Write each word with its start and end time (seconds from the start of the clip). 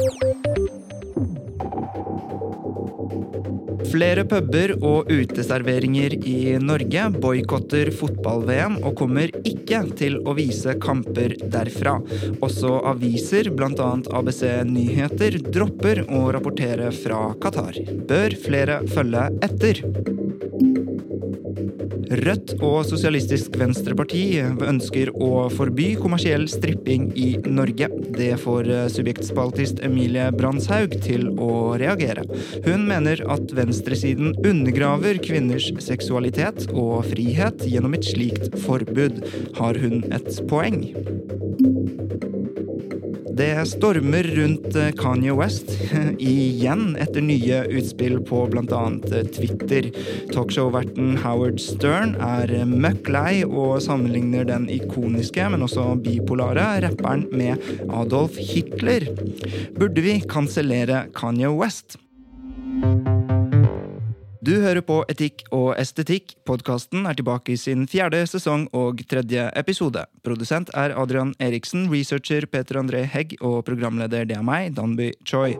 Música 0.00 0.59
Flere 3.90 4.22
puber 4.28 4.70
og 4.86 5.08
uteserveringer 5.10 6.14
i 6.28 6.36
Norge 6.62 7.08
boikotter 7.16 7.90
fotball-VM 7.98 8.76
og 8.84 8.94
kommer 9.00 9.32
ikke 9.42 9.82
til 9.98 10.20
å 10.22 10.36
vise 10.38 10.76
kamper 10.82 11.34
derfra. 11.50 11.96
Også 12.38 12.76
aviser, 12.92 13.50
bl.a. 13.50 13.90
ABC 14.20 14.44
Nyheter, 14.70 15.40
dropper 15.50 16.04
å 16.06 16.28
rapportere 16.36 16.92
fra 16.94 17.32
Qatar. 17.42 17.82
Bør 18.06 18.38
flere 18.46 18.82
følge 18.94 19.26
etter? 19.48 19.82
Rødt 22.10 22.56
og 22.58 22.80
Sosialistisk 22.88 23.54
Venstreparti 23.60 24.24
ønsker 24.66 25.12
å 25.14 25.44
forby 25.54 25.92
kommersiell 26.00 26.48
stripping 26.50 27.04
i 27.14 27.28
Norge. 27.46 27.86
Det 28.16 28.32
får 28.42 28.66
subjektspaltist 28.96 29.78
Emilie 29.86 30.26
Brandshaug 30.34 30.96
til 31.04 31.28
å 31.38 31.76
reagere. 31.78 32.24
Hun 32.66 32.88
mener 32.88 33.22
at 33.30 33.54
venstresiden 33.80 34.34
undergraver 34.44 35.16
kvinners 35.24 35.70
seksualitet 35.80 36.66
og 36.76 37.06
frihet 37.08 37.62
gjennom 37.64 37.94
et 37.96 38.04
slikt 38.04 38.52
forbud. 38.60 39.22
Har 39.56 39.78
hun 39.80 40.02
et 40.12 40.28
poeng? 40.50 40.82
Det 43.40 43.54
stormer 43.70 44.26
rundt 44.36 44.76
Kanye 45.00 45.32
West 45.32 45.72
igjen 46.18 46.92
etter 47.00 47.24
nye 47.24 47.62
utspill 47.72 48.18
på 48.28 48.42
bl.a. 48.52 48.82
Twitter. 49.32 49.88
Talkshow-verten 50.34 51.16
Howard 51.24 51.62
Stern 51.64 52.18
er 52.20 52.52
møkk 52.68 53.08
lei 53.08 53.32
og 53.46 53.80
sammenligner 53.86 54.44
den 54.50 54.68
ikoniske, 54.68 55.48
men 55.54 55.64
også 55.64 55.94
bipolare 56.04 56.82
rapperen 56.84 57.24
med 57.32 57.64
Adolf 57.88 58.36
Hitler. 58.36 59.08
Burde 59.80 60.04
vi 60.04 60.20
kansellere 60.28 61.06
Kanye 61.16 61.54
West? 61.56 61.96
Du 64.40 64.54
hører 64.62 64.80
på 64.80 65.02
Etikk 65.12 65.42
og 65.52 65.74
estetikk. 65.76 66.32
Podkasten 66.48 67.04
er 67.04 67.18
tilbake 67.18 67.52
i 67.52 67.58
sin 67.60 67.84
fjerde 67.90 68.22
sesong 68.24 68.70
og 68.72 69.02
tredje 69.10 69.50
episode. 69.60 70.06
Produsent 70.24 70.72
er 70.72 70.96
Adrian 70.96 71.34
Eriksen, 71.44 71.90
researcher 71.92 72.48
Peter 72.48 72.80
André 72.80 73.04
Hegg 73.04 73.36
og 73.44 73.60
programleder 73.68 74.24
det 74.24 74.40
er 74.40 74.46
meg, 74.46 74.72
Danby 74.80 75.12
Choi. 75.28 75.58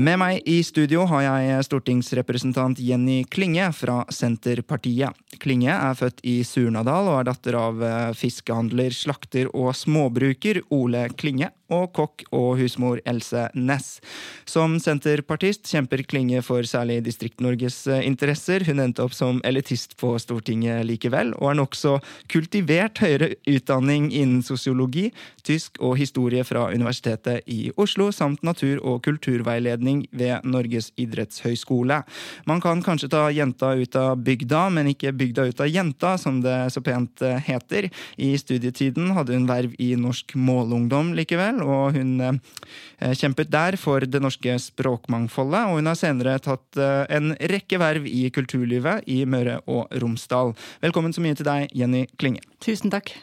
Med 0.00 0.16
meg 0.16 0.46
i 0.48 0.62
studio 0.64 1.02
har 1.10 1.24
jeg 1.26 1.64
stortingsrepresentant 1.66 2.78
Jenny 2.80 3.18
Klinge 3.28 3.66
fra 3.76 3.98
Senterpartiet. 4.08 5.12
Klinge 5.42 5.74
er 5.74 5.98
født 5.98 6.22
i 6.24 6.38
Surnadal 6.46 7.10
og 7.10 7.18
er 7.18 7.28
datter 7.28 7.58
av 7.58 7.84
fiskehandler, 8.16 8.94
slakter 8.96 9.50
og 9.52 9.74
småbruker 9.76 10.62
Ole 10.72 11.08
Klinge 11.20 11.50
og 11.70 11.92
kokk 11.94 12.24
og 12.34 12.58
husmor 12.58 13.00
Else 13.08 13.46
Næss. 13.54 14.00
Som 14.48 14.78
senterpartist 14.82 15.68
kjemper 15.70 16.02
Klinge 16.08 16.42
for 16.42 16.66
særlig 16.66 17.00
Distrikt-Norges 17.06 17.84
interesser. 18.02 18.64
Hun 18.66 18.82
endte 18.82 19.04
opp 19.04 19.14
som 19.14 19.40
elitist 19.46 19.96
på 20.00 20.16
Stortinget 20.22 20.82
likevel, 20.88 21.32
og 21.38 21.52
har 21.52 21.60
nokså 21.60 21.96
kultivert 22.32 23.02
høyere 23.02 23.32
utdanning 23.50 24.10
innen 24.10 24.42
sosiologi, 24.46 25.10
tysk 25.46 25.78
og 25.78 25.96
historie 26.00 26.44
fra 26.46 26.66
Universitetet 26.74 27.46
i 27.50 27.70
Oslo, 27.80 28.10
samt 28.14 28.42
natur- 28.46 28.82
og 28.82 29.02
kulturveiledning 29.06 29.89
ved 30.10 30.46
Norges 30.48 30.90
idrettshøyskole. 31.00 32.00
Man 32.48 32.62
kan 32.62 32.82
kanskje 32.84 33.10
ta 33.12 33.26
jenta 33.34 33.72
ut 33.78 33.98
av 33.98 34.20
bygda, 34.24 34.66
men 34.74 34.90
ikke 34.92 35.14
bygda 35.16 35.48
ut 35.50 35.62
av 35.64 35.70
jenta, 35.70 36.16
som 36.20 36.40
det 36.44 36.58
så 36.74 36.82
pent 36.84 37.22
heter. 37.46 37.90
I 38.20 38.32
studietiden 38.40 39.12
hadde 39.16 39.36
hun 39.36 39.48
verv 39.50 39.74
i 39.78 39.92
Norsk 39.98 40.34
Målungdom 40.38 41.14
likevel 41.18 41.62
og 41.64 41.96
hun 41.96 42.20
eh, 42.24 43.14
kjempet 43.16 43.50
der 43.52 43.78
for 43.80 44.04
det 44.06 44.22
norske 44.22 44.56
språkmangfoldet. 44.62 45.70
Og 45.70 45.80
hun 45.80 45.90
har 45.90 45.98
senere 45.98 46.38
tatt 46.42 46.80
eh, 46.80 47.04
en 47.16 47.34
rekke 47.52 47.80
verv 47.82 48.06
i 48.10 48.28
kulturlivet 48.34 49.08
i 49.10 49.22
Møre 49.24 49.60
og 49.66 49.90
Romsdal. 50.02 50.54
Velkommen 50.84 51.16
så 51.16 51.24
mye 51.24 51.38
til 51.38 51.48
deg, 51.48 51.68
Jenny 51.76 52.06
Klinge. 52.20 52.44
Tusen 52.60 52.92
takk. 52.92 53.14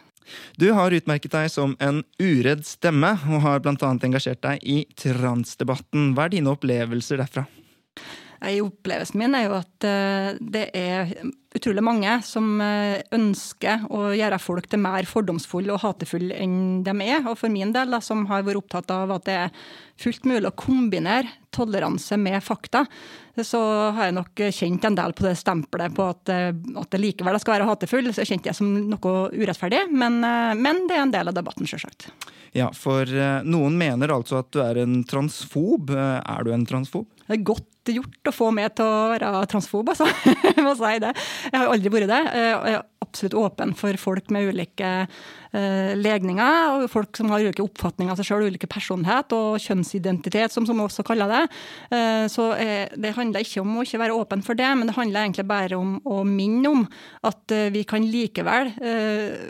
Du 0.59 0.69
har 0.75 0.95
utmerket 0.95 1.33
deg 1.33 1.51
som 1.53 1.75
en 1.83 2.03
uredd 2.21 2.65
stemme, 2.67 3.13
og 3.29 3.43
har 3.45 3.63
bl.a. 3.63 3.75
engasjert 3.79 4.43
deg 4.45 4.63
i 4.63 4.81
transdebatten. 4.99 6.13
Hva 6.15 6.27
er 6.27 6.37
dine 6.37 6.53
opplevelser 6.53 7.21
derfra? 7.23 7.47
Opplevelsen 8.37 9.17
min 9.17 9.33
er 9.33 9.47
jo 9.47 9.55
at 9.57 9.85
det 10.37 10.67
er 10.77 11.15
utrolig 11.57 11.83
mange 11.85 12.17
som 12.25 12.61
ønsker 12.61 13.87
å 13.93 14.11
gjøre 14.15 14.39
folk 14.41 14.69
til 14.71 14.81
mer 14.83 15.07
fordomsfulle 15.09 15.73
og 15.73 15.83
hatefulle 15.83 16.37
enn 16.37 16.83
de 16.85 16.95
er. 17.05 17.25
Og 17.25 17.37
for 17.39 17.53
min 17.53 17.73
del, 17.75 17.91
da, 17.93 18.01
som 18.03 18.25
har 18.31 18.45
vært 18.47 18.61
opptatt 18.61 18.93
av 18.93 19.13
at 19.17 19.27
det 19.27 19.37
er 19.45 19.67
fullt 19.97 20.27
mulig 20.29 20.49
å 20.49 20.55
kombinere 20.57 21.31
toleranse 21.53 22.17
med 22.21 22.37
fakta, 22.45 22.83
så 23.45 23.59
har 23.95 24.09
jeg 24.09 24.17
nok 24.17 24.41
kjent 24.53 24.85
en 24.87 24.97
del 24.97 25.13
på 25.17 25.25
det 25.25 25.35
stempelet 25.39 25.93
på 25.97 26.07
at, 26.11 26.29
at 26.29 26.89
det 26.93 27.01
likevel 27.01 27.37
skal 27.41 27.57
være 27.57 27.69
hatefull. 27.69 28.09
Så 28.11 28.23
jeg 28.23 28.33
kjente 28.33 28.51
det 28.51 28.57
som 28.57 28.71
noe 28.89 29.15
urettferdig, 29.33 29.87
men, 29.93 30.19
men 30.61 30.85
det 30.89 30.97
er 30.97 31.05
en 31.05 31.13
del 31.13 31.31
av 31.31 31.37
debatten, 31.37 31.69
sjølsagt. 31.69 32.09
Ja, 32.55 32.71
for 32.73 33.09
noen 33.45 33.77
mener 33.77 34.13
altså 34.15 34.41
at 34.41 34.49
du 34.55 34.61
er 34.63 34.81
en 34.81 35.01
transfob. 35.07 35.91
Er 35.93 36.45
du 36.45 36.53
en 36.53 36.65
transfob? 36.69 37.09
Det 37.27 37.35
er 37.35 37.45
godt 37.45 37.91
gjort 37.91 38.29
å 38.29 38.33
få 38.35 38.49
meg 38.55 38.73
til 38.77 38.87
å 38.87 39.09
være 39.13 39.31
transfob, 39.51 39.89
altså. 39.91 40.07
Jeg 40.47 40.63
må 40.63 40.73
si 40.79 40.93
det. 41.03 41.13
Jeg 41.47 41.57
har 41.59 41.71
aldri 41.71 41.91
vært 41.93 42.11
det. 42.11 42.21
Jeg 42.37 42.75
er 42.75 42.85
absolutt 43.07 43.37
åpen 43.39 43.73
for 43.77 43.99
folk 44.01 44.31
med 44.33 44.51
ulike 44.51 44.91
legninger, 45.53 46.83
og 46.83 46.89
folk 46.91 47.17
som 47.17 47.31
har 47.31 47.45
ulike 47.45 47.63
oppfatninger 47.63 48.13
av 48.13 48.19
seg 48.19 48.29
sjøl, 48.29 48.47
ulike 48.51 48.69
personlighet 48.69 49.33
og 49.35 49.57
kjønnsidentitet, 49.63 50.53
som, 50.53 50.67
man 50.67 50.85
også 50.87 51.05
kaller 51.07 51.31
det. 51.31 51.43
Uh, 51.91 52.25
så 52.31 52.49
uh, 52.57 52.85
det 52.97 53.13
handler 53.15 53.45
ikke 53.45 53.63
om 53.63 53.77
å 53.77 53.85
ikke 53.85 54.01
være 54.01 54.17
åpen 54.17 54.43
for 54.45 54.59
det, 54.59 54.67
men 54.77 54.89
det 54.89 54.97
handler 54.97 55.25
egentlig 55.25 55.47
bare 55.49 55.79
om 55.79 55.97
å 56.07 56.21
minne 56.27 56.71
om 56.71 56.83
at 57.27 57.53
vi 57.73 57.81
kan 57.87 58.03
likevel 58.03 58.69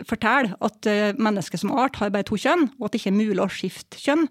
fortelle 0.08 0.56
at 0.64 0.86
mennesket 1.18 1.60
som 1.60 1.72
art 1.78 1.98
har 2.00 2.10
bare 2.14 2.26
to 2.26 2.38
kjønn, 2.40 2.66
og 2.78 2.86
at 2.86 2.94
det 2.94 3.00
ikke 3.00 3.10
er 3.12 3.16
mulig 3.16 3.42
å 3.42 3.48
skifte 3.52 4.00
kjønn 4.00 4.24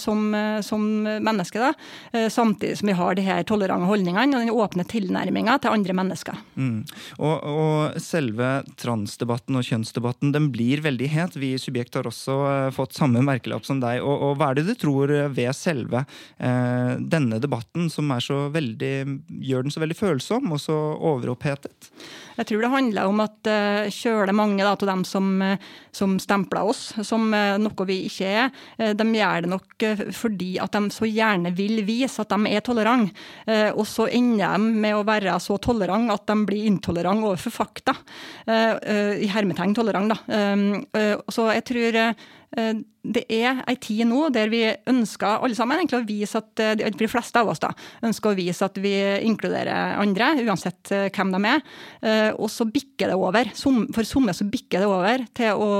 som, 0.00 0.22
som 0.64 0.84
menneske, 1.24 1.60
da, 1.62 2.26
samtidig 2.32 2.78
som 2.80 2.90
vi 2.90 2.96
har 2.98 3.18
de 3.18 3.24
her 3.26 3.44
tolerante 3.48 3.88
holdningene 3.88 4.38
og 4.38 4.44
den 4.44 4.52
åpne 4.54 4.86
tilnærminga 4.88 5.58
til 5.62 5.74
andre 5.74 5.96
mennesker. 5.98 6.40
Mm. 6.58 6.80
Og, 7.18 7.36
og, 7.36 7.98
selve 8.02 8.50
transdebatten 8.80 9.58
og 9.58 9.66
kjønnsdebatten 9.66 10.32
den 10.34 10.50
blir 10.54 10.82
veldig 10.84 10.97
het. 11.06 11.36
Vi 11.38 11.52
i 11.54 11.60
Subjekt 11.62 11.94
har 11.94 12.08
også 12.08 12.34
uh, 12.42 12.70
fått 12.74 12.96
samme 12.98 13.22
merkelapp 13.22 13.66
som 13.68 13.78
deg. 13.82 14.02
Og, 14.02 14.14
og, 14.26 14.36
hva 14.38 14.50
er 14.50 14.58
det 14.58 14.66
du 14.66 14.74
tror 14.74 15.12
ved 15.30 15.54
selve 15.54 16.02
uh, 16.02 16.94
denne 16.98 17.38
debatten 17.38 17.86
som 17.92 18.10
veldig, 18.10 18.94
gjør 19.28 19.66
den 19.66 19.74
så 19.74 19.84
veldig 19.84 19.98
følsom 19.98 20.50
og 20.52 20.62
så 20.62 20.76
overopphetet? 20.98 21.92
Jeg 22.38 22.50
tror 22.50 22.62
det 22.62 22.72
handler 22.72 23.10
om 23.10 23.22
at 23.22 23.50
uh, 23.50 23.86
kjøler 23.92 24.34
mange 24.34 24.66
av 24.66 24.78
dem 24.82 25.04
som, 25.06 25.38
som 25.94 26.18
stempler 26.22 26.70
oss 26.70 26.92
som 27.06 27.30
noe 27.30 27.86
vi 27.88 28.00
ikke 28.06 28.28
er, 28.28 28.50
de 28.94 29.04
gjør 29.14 29.44
det 29.44 29.50
nok 29.50 29.84
fordi 30.14 30.52
at 30.62 30.74
de 30.74 30.90
så 30.94 31.08
gjerne 31.08 31.52
vil 31.56 31.82
vise 31.86 32.22
at 32.22 32.30
de 32.32 32.52
er 32.52 32.64
tolerante. 32.64 33.14
Eh, 33.46 33.70
og 33.72 33.86
så 33.88 34.08
ender 34.12 34.56
de 34.56 34.80
med 34.82 34.96
å 34.96 35.04
være 35.06 35.36
så 35.42 35.58
tolerant 35.62 36.12
at 36.12 36.26
de 36.28 36.36
blir 36.48 36.68
intolerante 36.68 37.28
overfor 37.28 37.54
fakta. 37.54 37.94
Eh, 38.46 38.74
eh, 38.76 39.24
I 39.24 39.30
hermetegn 39.32 39.76
tolerant, 39.76 40.14
da. 40.14 40.77
Så 41.28 41.48
jeg 41.52 41.66
tror 41.68 42.00
det 43.08 43.22
er 43.28 43.58
ei 43.68 43.74
tid 43.80 44.06
nå 44.08 44.30
der 44.32 44.48
vi 44.48 44.62
ønsker 44.88 45.42
alle 45.44 45.56
sammen 45.56 45.78
egentlig 45.78 45.98
å 45.98 46.06
vise 46.08 46.40
at 46.40 46.62
de 46.96 47.08
fleste 47.08 47.40
av 47.40 47.50
oss 47.52 47.60
da, 47.60 47.70
ønsker 48.04 48.32
å 48.32 48.38
vise 48.38 48.64
at 48.64 48.78
vi 48.80 48.92
inkluderer 49.28 49.98
andre, 50.00 50.30
uansett 50.48 50.92
hvem 51.14 51.34
de 51.34 51.40
er. 51.50 51.62
Og 52.40 52.48
så 52.52 52.64
bikker 52.68 53.12
det 53.12 53.18
over. 53.20 53.52
For 53.52 54.08
somme 54.08 54.32
så 54.36 54.48
bikker 54.48 54.84
det 54.84 54.88
over 54.88 55.26
til 55.36 55.60
å, 55.60 55.70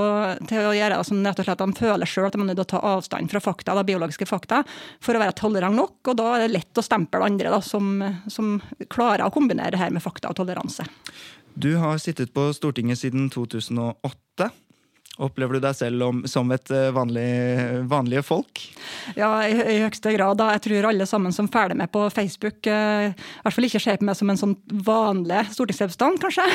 til 0.49 0.69
å 0.69 0.77
gjøre 0.77 1.01
det 1.01 1.09
sånn 1.09 1.25
rett 1.25 1.41
og 1.41 1.49
slett 1.49 1.65
de 1.65 1.81
føler 1.81 2.13
sjøl 2.13 2.29
at 2.29 2.37
de 2.37 2.43
er 2.45 2.51
nødt 2.51 2.61
til 2.61 2.69
å 2.69 2.73
ta 2.75 2.85
avstand 2.93 3.33
fra 3.33 3.45
fakta, 3.49 3.77
da, 3.79 3.89
biologiske 3.89 4.29
fakta, 4.29 4.63
for 5.05 5.17
å 5.17 5.25
være 5.25 5.37
tolerant 5.41 5.79
nok. 5.79 5.99
Og 6.05 6.21
da 6.21 6.31
er 6.37 6.47
det 6.47 6.53
lett 6.53 6.81
å 6.81 6.85
stemple 6.85 7.25
andre 7.25 7.53
da, 7.57 7.65
som, 7.65 7.97
som 8.29 8.59
klarer 8.93 9.25
å 9.25 9.33
kombinere 9.35 9.73
det 9.77 9.83
her 9.83 9.95
med 9.95 10.05
fakta 10.05 10.33
og 10.33 10.41
toleranse. 10.43 10.87
Du 11.59 11.73
har 11.81 11.99
sittet 11.99 12.31
på 12.37 12.51
Stortinget 12.55 13.01
siden 13.01 13.33
2008. 13.35 14.53
Opplever 15.19 15.59
du 15.59 15.65
deg 15.65 15.75
selv 15.75 16.05
om, 16.07 16.21
som 16.31 16.51
et 16.55 16.71
eh, 16.71 16.93
vanlig, 16.95 17.27
vanlige 17.91 18.23
folk? 18.23 18.63
Ja, 19.19 19.33
i, 19.43 19.57
i, 19.57 19.81
høyeste 19.83 20.13
grad. 20.15 20.39
da. 20.39 20.53
Jeg 20.55 20.63
tror 20.69 20.89
alle 20.93 21.09
sammen 21.11 21.35
som 21.35 21.49
følger 21.51 21.75
med 21.79 21.91
på 21.91 22.05
Facebook, 22.15 22.61
eh, 22.71 23.11
i 23.11 23.43
hvert 23.43 23.57
fall 23.57 23.67
ikke 23.67 23.83
ser 23.83 23.99
på 23.99 24.07
meg 24.07 24.19
som 24.19 24.31
en 24.31 24.39
sånn 24.39 24.55
vanlig 24.87 25.43
stortingsrepresentant, 25.57 26.21
kanskje. 26.23 26.47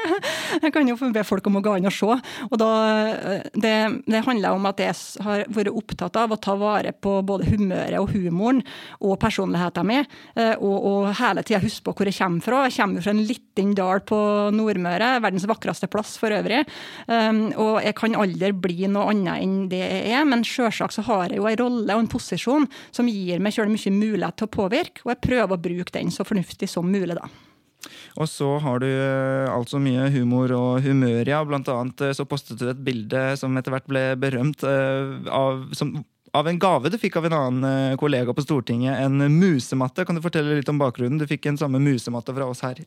jeg 0.64 0.74
kan 0.74 0.90
jo 0.90 0.96
be 1.14 1.24
folk 1.26 1.46
om 1.46 1.60
å 1.60 1.62
gå 1.64 1.76
inn 1.78 1.86
og 1.86 1.94
se. 1.94 2.16
Og 2.48 2.56
da, 2.60 2.70
eh, 2.98 3.46
det, 3.54 3.74
det, 4.10 4.24
handler 4.26 4.58
om 4.58 4.66
at 4.70 4.82
jeg 4.82 4.96
har 5.24 5.44
vært 5.54 5.70
opptatt 5.70 6.18
av 6.18 6.34
å 6.34 6.40
ta 6.42 6.56
vare 6.58 6.92
på 6.92 7.14
både 7.26 7.46
humøret 7.52 8.00
og 8.00 8.10
humoren 8.16 8.64
og 8.98 9.16
personligheten 9.22 9.86
min, 9.86 10.10
eh, 10.34 10.56
og, 10.58 10.76
og 10.90 11.10
hele 11.20 11.46
tida 11.46 11.62
huske 11.62 11.86
på 11.86 11.94
hvor 11.94 12.10
jeg 12.10 12.18
kommer 12.18 12.44
fra. 12.44 12.64
Jeg 12.66 12.78
kommer 12.80 13.06
fra 13.06 13.14
en 13.14 13.22
liten 13.22 13.72
dal 13.78 14.02
på 14.06 14.20
Nordmøre, 14.56 15.14
verdens 15.22 15.46
vakreste 15.46 15.88
plass 15.90 16.16
for 16.20 16.34
øvrig. 16.34 16.64
Um, 17.06 17.42
og 17.60 17.80
jeg 17.84 17.96
kan 18.00 18.16
aldri 18.18 18.52
bli 18.56 18.88
noe 18.90 19.12
annet 19.12 19.44
enn 19.44 19.68
det 19.72 19.82
jeg 19.82 20.16
er, 20.16 20.24
men 20.28 20.46
sjølsagt 20.46 20.96
så 20.96 21.04
har 21.06 21.28
jeg 21.28 21.40
jo 21.40 21.48
en 21.50 21.60
rolle 21.60 21.96
og 21.96 22.04
en 22.04 22.10
posisjon 22.10 22.66
som 22.90 23.10
gir 23.10 23.42
meg 23.42 23.54
sjøl 23.56 23.70
mye 23.72 23.94
mulighet 23.94 24.40
til 24.40 24.48
å 24.48 24.54
påvirke, 24.56 25.04
og 25.04 25.14
jeg 25.14 25.22
prøver 25.28 25.56
å 25.56 25.62
bruke 25.68 25.94
den 25.96 26.12
så 26.14 26.26
fornuftig 26.26 26.70
som 26.70 26.88
mulig, 26.90 27.18
da. 27.18 27.28
Og 28.20 28.28
så 28.28 28.48
har 28.60 28.80
du 28.82 28.88
eh, 28.88 29.48
altså 29.48 29.80
mye 29.82 30.08
humor 30.12 30.52
og 30.56 30.84
humør, 30.84 31.22
ja. 31.28 31.40
Blant 31.46 31.70
annet 31.72 32.02
eh, 32.04 32.14
så 32.16 32.26
postet 32.28 32.60
du 32.60 32.66
et 32.68 32.82
bilde 32.84 33.22
som 33.40 33.56
etter 33.56 33.74
hvert 33.74 33.88
ble 33.90 34.04
berømt, 34.20 34.64
eh, 34.66 35.30
av, 35.32 35.68
som 35.76 35.94
av 36.32 36.48
en 36.48 36.58
gave 36.58 36.90
du 36.90 36.98
fikk 36.98 37.16
av 37.18 37.26
en 37.26 37.34
annen 37.34 37.64
eh, 37.90 37.96
kollega 37.98 38.34
på 38.34 38.42
Stortinget. 38.44 38.98
En 39.02 39.18
musematte. 39.38 40.04
Kan 40.06 40.14
du 40.14 40.22
fortelle 40.22 40.60
litt 40.60 40.68
om 40.70 40.78
bakgrunnen? 40.78 41.18
Du 41.18 41.26
fikk 41.26 41.48
en 41.50 41.58
samme 41.58 41.80
musematte 41.82 42.34
fra 42.36 42.46
oss 42.46 42.62
her. 42.62 42.78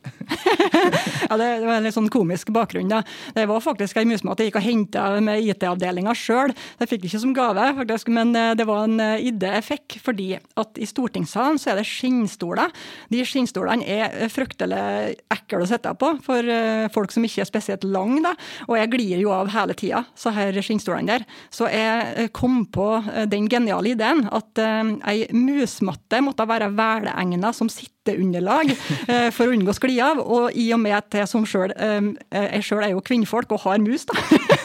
ja, 1.28 1.36
Det 1.36 1.48
var 1.66 1.74
en 1.76 1.84
litt 1.84 1.96
sånn 1.96 2.08
komisk 2.12 2.52
bakgrunn. 2.54 2.88
da. 2.88 3.02
Det 3.36 3.44
var 3.50 3.60
faktisk 3.64 4.00
en 4.00 4.08
musematte 4.08 4.44
jeg 4.44 4.52
gikk 4.52 4.60
og 4.62 4.66
henta 4.66 5.04
med 5.24 5.44
IT-avdelinga 5.44 6.14
sjøl. 6.16 6.54
Jeg 6.80 6.90
fikk 6.90 7.08
ikke 7.08 7.20
som 7.20 7.34
gave, 7.36 7.66
faktisk, 7.80 8.12
men 8.16 8.32
eh, 8.38 8.54
det 8.56 8.68
var 8.68 8.86
en 8.88 8.96
eh, 9.02 9.26
idé 9.28 9.52
jeg 9.58 9.68
fikk. 9.68 9.98
Fordi 10.06 10.30
at 10.40 10.80
i 10.80 10.88
stortingssalen 10.88 11.60
så 11.60 11.74
er 11.74 11.82
det 11.82 11.86
skinnstoler. 11.90 12.72
De 13.12 13.22
skinnstolene 13.28 13.84
er 13.84 14.32
fryktelig 14.32 15.18
ekle 15.34 15.64
å 15.64 15.68
sitte 15.68 15.92
på 16.00 16.14
for 16.24 16.48
folk 16.94 17.12
som 17.12 17.24
ikke 17.26 17.42
er 17.44 17.48
spesielt 17.48 17.84
lange. 17.84 18.22
da. 18.24 18.32
Og 18.70 18.78
jeg 18.78 18.92
glir 18.94 19.20
jo 19.20 19.32
av 19.36 19.52
hele 19.52 19.76
tida, 19.76 20.04
så 20.16 20.32
her 20.34 20.56
skinnstolene 20.64 21.12
der. 21.12 21.28
Så 21.52 21.68
jeg 21.68 22.30
kom 22.36 22.62
på 22.72 22.88
den 23.34 23.48
geniale 23.50 23.92
ideen 23.92 24.24
at 24.32 24.62
uh, 24.62 24.94
ei 25.10 25.26
musmatte 25.34 26.22
måtte 26.24 26.46
være 26.48 26.70
velegna 26.74 27.52
som 27.56 27.70
sitteunderlag 27.72 28.72
uh, 28.72 29.28
for 29.34 29.48
å 29.48 29.56
unngå 29.56 29.74
skli 29.76 29.98
av. 30.04 30.22
Og 30.22 30.56
i 30.58 30.70
og 30.74 30.82
med 30.84 30.96
at 30.98 31.20
jeg 31.20 31.30
som 31.30 31.46
sjøl 31.48 31.74
jeg 31.74 32.64
sjøl 32.66 32.84
er 32.86 32.92
jo 32.92 33.02
kvinnfolk 33.04 33.52
og 33.54 33.62
har 33.64 33.80
mus, 33.82 34.04
da, 34.08 34.16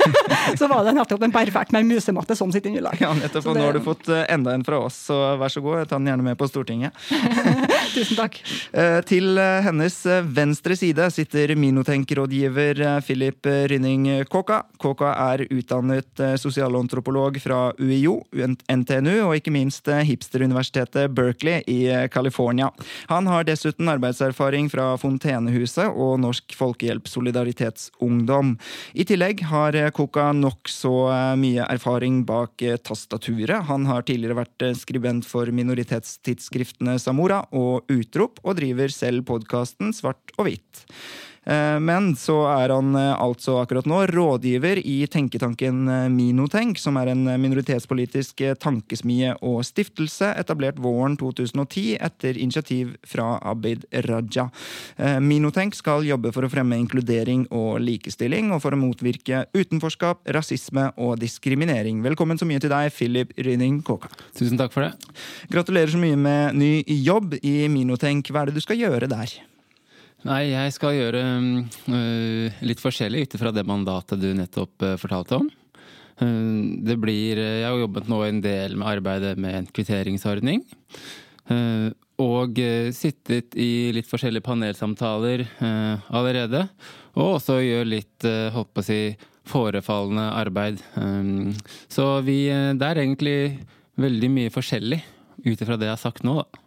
så 0.60 0.69
var 0.69 0.86
det 0.86 0.95
nettopp 0.98 1.24
en 1.25 1.33
perfekt 1.33 1.74
med 1.75 1.88
musematte 1.89 2.38
som 2.38 2.51
sitteunderlag. 2.54 3.00
Ja, 3.01 3.12
nettopp. 3.18 3.50
Og 3.50 3.57
nå 3.57 3.66
har 3.68 3.77
du 3.77 3.83
fått 3.83 4.10
enda 4.21 4.56
en 4.56 4.66
fra 4.68 4.81
oss, 4.86 4.98
så 5.10 5.19
vær 5.39 5.54
så 5.54 5.63
god, 5.63 5.88
ta 5.89 6.00
den 6.00 6.10
gjerne 6.12 6.25
med 6.25 6.39
på 6.39 6.50
Stortinget. 6.50 6.95
Tusen 7.94 8.19
takk. 8.19 8.39
Uh, 8.74 9.00
til 9.09 9.39
hennes 9.65 9.97
venstre 10.36 10.77
side 10.80 11.09
sitter 11.13 11.56
Minotenk-rådgiver 11.59 12.83
Philip 13.06 13.50
Rynning 13.71 14.07
Kåka. 14.30 14.63
Kåka 14.80 15.13
er 15.33 15.45
utdannet 15.50 16.21
sosialantropolog 16.39 17.39
fra 17.41 17.69
UiO, 17.80 18.19
NTNU 18.69 19.15
og 19.25 19.36
ikke 19.38 19.53
minst 19.53 19.88
eh, 19.91 20.03
hipsteruniversitetet 20.07 21.12
Berkeley 21.15 21.63
i 21.69 21.80
eh, 21.91 22.07
California. 22.12 22.69
Han 23.09 23.27
har 23.30 23.47
dessuten 23.47 23.89
arbeidserfaring 23.92 24.69
fra 24.71 24.92
Fontenehuset 25.00 25.89
og 25.89 26.19
Norsk 26.24 26.56
Folkehjelp 26.57 27.09
Solidaritetsungdom. 27.09 28.56
I 28.94 29.06
tillegg 29.09 29.44
har 29.50 29.77
Kåka 29.95 30.30
nokså 30.38 30.94
mye 31.39 31.65
erfaring 31.69 32.21
bak 32.27 32.62
tastaturet. 32.85 33.65
Han 33.69 33.88
har 33.89 34.06
tidligere 34.07 34.42
vært 34.42 34.68
skribent 34.80 35.27
for 35.27 35.50
minoritetstidsskriftene 35.56 36.97
Samora 37.01 37.42
og 37.56 37.79
Utrop, 37.88 38.42
og 38.44 38.60
driver 38.60 38.92
selv 38.94 39.26
podkasten 39.30 39.94
Svart 39.96 40.34
og 40.38 40.48
hvitt. 40.50 40.84
Eh, 41.44 41.80
men 41.80 42.12
så 42.19 42.38
er 42.51 42.74
han 42.74 42.94
eh, 42.97 43.13
altså 43.21 43.59
akkurat 43.62 43.88
nå 43.89 44.01
rådgiver 44.12 44.81
i 44.83 44.97
tenketanken 45.12 45.81
eh, 45.89 46.06
Minotenk, 46.13 46.80
som 46.81 47.00
er 47.00 47.13
en 47.13 47.25
minoritetspolitisk 47.41 48.44
tankesmie 48.62 49.33
og 49.45 49.63
stiftelse 49.68 50.33
etablert 50.39 50.80
våren 50.81 51.18
2010 51.19 51.97
etter 52.00 52.38
initiativ 52.38 52.95
fra 53.07 53.38
Abid 53.45 53.86
Raja. 54.06 54.47
Minotenk 55.24 55.75
skal 55.77 56.06
jobbe 56.07 56.31
for 56.36 56.45
å 56.45 56.50
fremme 56.51 56.77
inkludering 56.80 57.45
og 57.56 57.80
likestilling, 57.83 58.51
og 58.53 58.63
for 58.63 58.75
å 58.75 58.80
motvirke 58.80 59.44
utenforskap, 59.56 60.24
rasisme 60.35 60.89
og 60.97 61.18
diskriminering. 61.21 62.01
Velkommen 62.06 62.39
så 62.39 62.47
mye 62.50 62.62
til 62.63 62.74
deg, 62.74 62.92
Philip 62.95 63.33
Ryning 63.38 63.81
Kåka. 63.88 64.12
Tusen 64.38 64.59
takk 64.59 64.75
for 64.75 64.88
det. 64.88 65.13
Gratulerer 65.53 65.94
så 65.94 66.01
mye 66.01 66.19
med 66.19 66.59
ny 66.59 66.74
jobb 67.03 67.39
i 67.42 67.62
Minotenk. 67.71 68.31
Hva 68.31 68.44
er 68.44 68.51
det 68.51 68.59
du 68.59 68.65
skal 68.65 68.81
gjøre 68.81 69.12
der? 69.12 69.39
Nei, 70.27 70.50
jeg 70.51 70.74
skal 70.75 70.98
gjøre 70.98 71.21
uh, 71.24 72.60
litt 72.68 72.81
forskjellig 72.83 73.24
ut 73.24 73.36
ifra 73.38 73.54
det 73.56 73.63
mandatet 73.68 74.19
du 74.19 74.33
nettopp 74.36 74.83
uh, 74.83 74.98
fortalte 75.00 75.39
om. 75.39 75.48
Uh, 76.19 76.75
det 76.83 76.98
blir 77.00 77.39
Jeg 77.39 77.63
har 77.63 77.80
jobbet 77.80 78.10
nå 78.12 78.19
en 78.25 78.42
del 78.44 78.75
med 78.75 78.89
arbeidet 78.98 79.38
med 79.39 79.56
en 79.62 79.71
kvitteringsordning. 79.71 80.66
Og 82.19 82.60
sittet 82.94 83.56
i 83.57 83.89
litt 83.95 84.06
forskjellige 84.06 84.45
panelsamtaler 84.45 85.48
allerede. 86.13 86.60
Og 87.16 87.39
også 87.39 87.56
gjør 87.63 87.88
litt, 87.89 88.27
holdt 88.54 88.69
på 88.75 88.83
å 88.83 88.86
si, 88.86 89.00
forefallende 89.50 90.27
arbeid. 90.38 90.83
Så 91.89 92.06
vi 92.27 92.44
Det 92.51 92.86
er 92.86 93.01
egentlig 93.01 93.39
veldig 93.98 94.30
mye 94.36 94.54
forskjellig 94.54 95.01
ut 95.48 95.63
ifra 95.63 95.80
det 95.80 95.89
jeg 95.89 95.95
har 95.95 96.04
sagt 96.04 96.27
nå, 96.27 96.38
da. 96.44 96.62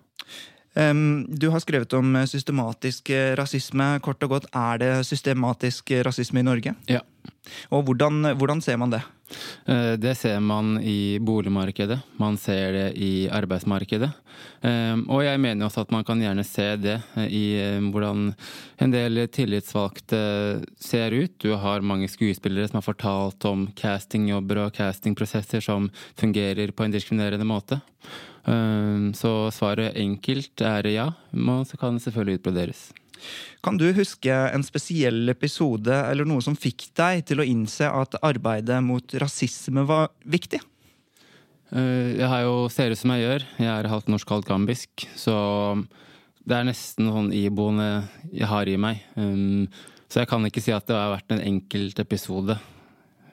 Du 0.73 1.51
har 1.53 1.61
skrevet 1.61 1.93
om 1.93 2.15
systematisk 2.25 3.11
rasisme. 3.37 3.89
Kort 4.01 4.25
og 4.25 4.39
godt, 4.39 4.47
er 4.57 4.79
det 4.81 4.93
systematisk 5.05 5.93
rasisme 6.07 6.41
i 6.41 6.47
Norge? 6.47 6.73
Ja. 6.89 7.03
Og 7.75 7.85
hvordan, 7.87 8.33
hvordan, 8.39 8.63
ser 8.63 8.79
man 8.79 8.93
det? 8.93 9.03
Eh, 9.67 9.95
det 9.99 10.15
ser 10.19 10.41
man 10.41 10.77
i 10.81 11.19
boligmarkedet. 11.23 11.99
Man 12.21 12.39
ser 12.39 12.73
det 12.73 12.87
i 12.97 13.29
arbeidsmarkedet. 13.29 14.13
Og 14.63 15.21
jeg 15.25 15.41
mener 15.43 15.67
også 15.67 15.83
at 15.85 15.93
man 15.93 16.05
kan 16.07 16.21
gjerne 16.23 16.45
se 16.47 16.65
det 16.81 16.97
i 17.29 17.59
hvordan 17.93 18.31
en 18.83 18.95
del 18.95 19.27
tillitsvalgte 19.31 20.21
ser 20.81 21.15
ut. 21.15 21.35
Du 21.43 21.57
har 21.59 21.85
mange 21.85 22.09
skuespillere 22.11 22.71
som 22.71 22.79
har 22.79 22.87
fortalt 22.87 23.45
om 23.51 23.67
castingjobber 23.79 24.65
og 24.65 24.77
castingprosesser 24.79 25.63
som 25.63 25.91
fungerer 26.19 26.73
på 26.75 26.87
en 26.87 26.95
diskriminerende 26.95 27.47
måte. 27.47 27.81
Ehm, 28.51 29.13
så 29.15 29.51
svaret 29.55 29.97
enkelt 29.99 30.65
er 30.67 30.89
ja, 30.91 31.07
men 31.31 31.67
så 31.69 31.79
kan 31.79 31.97
det 31.97 32.05
selvfølgelig 32.07 32.41
utbroderes. 32.41 32.83
Kan 33.63 33.79
du 33.79 33.87
huske 33.95 34.35
en 34.35 34.65
spesiell 34.67 35.31
episode 35.31 35.95
eller 35.95 36.27
noe 36.27 36.43
som 36.43 36.59
fikk 36.59 36.89
deg 36.99 37.23
til 37.29 37.43
å 37.43 37.47
innse 37.47 37.87
at 37.87 38.19
arbeidet 38.25 38.81
mot 38.83 39.15
rasisme 39.23 39.85
var 39.87 40.11
viktig? 40.27 40.59
Eh, 41.73 42.19
jeg 42.19 42.29
har 42.29 42.43
jo 42.45 42.67
ser 42.73 42.93
ut 42.93 43.01
som 43.01 43.15
jeg 43.15 43.25
gjør. 43.25 43.47
Jeg 43.63 43.71
er 43.71 43.91
halvt 43.93 44.11
norsk, 44.13 44.35
halvt 44.35 44.51
gambisk. 44.51 45.07
Så 45.17 45.37
det 46.43 46.59
er 46.59 46.67
nesten 46.67 47.13
sånn 47.15 47.31
iboende 47.37 48.09
jeg 48.33 48.51
har 48.51 48.69
i 48.69 48.77
meg. 48.81 49.05
Ehm, 49.17 49.71
så 50.11 50.21
jeg 50.21 50.29
kan 50.29 50.45
ikke 50.45 50.61
si 50.65 50.75
at 50.75 50.89
det 50.91 50.99
har 50.99 51.15
vært 51.15 51.33
en 51.33 51.45
enkelt 51.47 52.03
episode, 52.03 52.59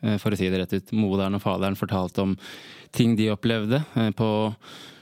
eh, 0.03 0.15
for 0.21 0.31
å 0.31 0.37
si 0.39 0.47
det 0.47 0.61
rett 0.61 0.77
ut. 0.77 0.93
Moderen 0.95 1.35
og 1.35 1.43
faderen 1.43 1.75
fortalte 1.75 2.23
om 2.23 2.37
ting 2.95 3.17
de 3.17 3.31
opplevde 3.33 3.81
eh, 3.97 4.13
på 4.15 4.29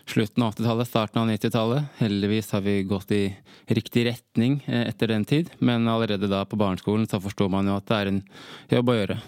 slutten 0.10 0.44
av 0.44 0.54
80-tallet, 0.54 0.88
starten 0.88 1.22
av 1.22 1.30
90-tallet. 1.30 1.84
Heldigvis 1.98 2.52
har 2.52 2.62
vi 2.62 2.84
gått 2.84 3.12
i 3.12 3.24
riktig 3.68 4.06
retning 4.08 4.62
eh, 4.66 4.88
etter 4.88 5.12
den 5.12 5.26
tid, 5.26 5.50
men 5.60 5.88
allerede 5.88 6.30
da 6.32 6.46
på 6.46 6.60
barneskolen 6.60 7.08
så 7.08 7.20
forstår 7.22 7.52
man 7.52 7.68
jo 7.68 7.76
at 7.78 7.88
det 7.90 7.98
er 7.98 8.12
en 8.12 8.22
jobb 8.72 8.92
å 8.92 8.98
gjøre. 8.98 9.20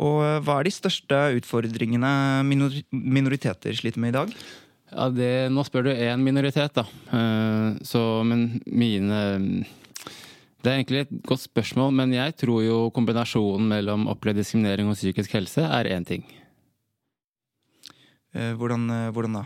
Og 0.00 0.18
eh, 0.24 0.40
hva 0.46 0.58
er 0.58 0.68
de 0.68 0.74
største 0.74 1.20
utfordringene 1.38 2.12
minor 2.48 2.74
minoriteter 2.90 3.76
sliter 3.76 4.02
med 4.02 4.14
i 4.14 4.18
dag? 4.18 4.34
Ja, 4.92 5.08
det, 5.12 5.30
Nå 5.52 5.64
spør 5.64 5.88
du 5.88 5.92
én 5.94 6.24
minoritet, 6.24 6.74
da. 6.76 6.86
Eh, 7.12 7.68
så, 7.86 8.02
men 8.28 8.62
mine 8.66 9.22
Det 10.62 10.70
er 10.70 10.76
egentlig 10.78 11.04
et 11.04 11.16
godt 11.26 11.44
spørsmål, 11.44 11.92
men 11.98 12.14
jeg 12.16 12.36
tror 12.40 12.62
jo 12.64 12.84
kombinasjonen 12.94 13.66
mellom 13.68 14.06
opplevd 14.12 14.40
diskriminering 14.40 14.88
og 14.88 14.96
psykisk 14.96 15.34
helse 15.36 15.64
er 15.66 15.90
én 15.90 16.06
ting. 16.06 16.22
Hvordan, 18.32 18.86
hvordan, 19.12 19.34
da? 19.36 19.42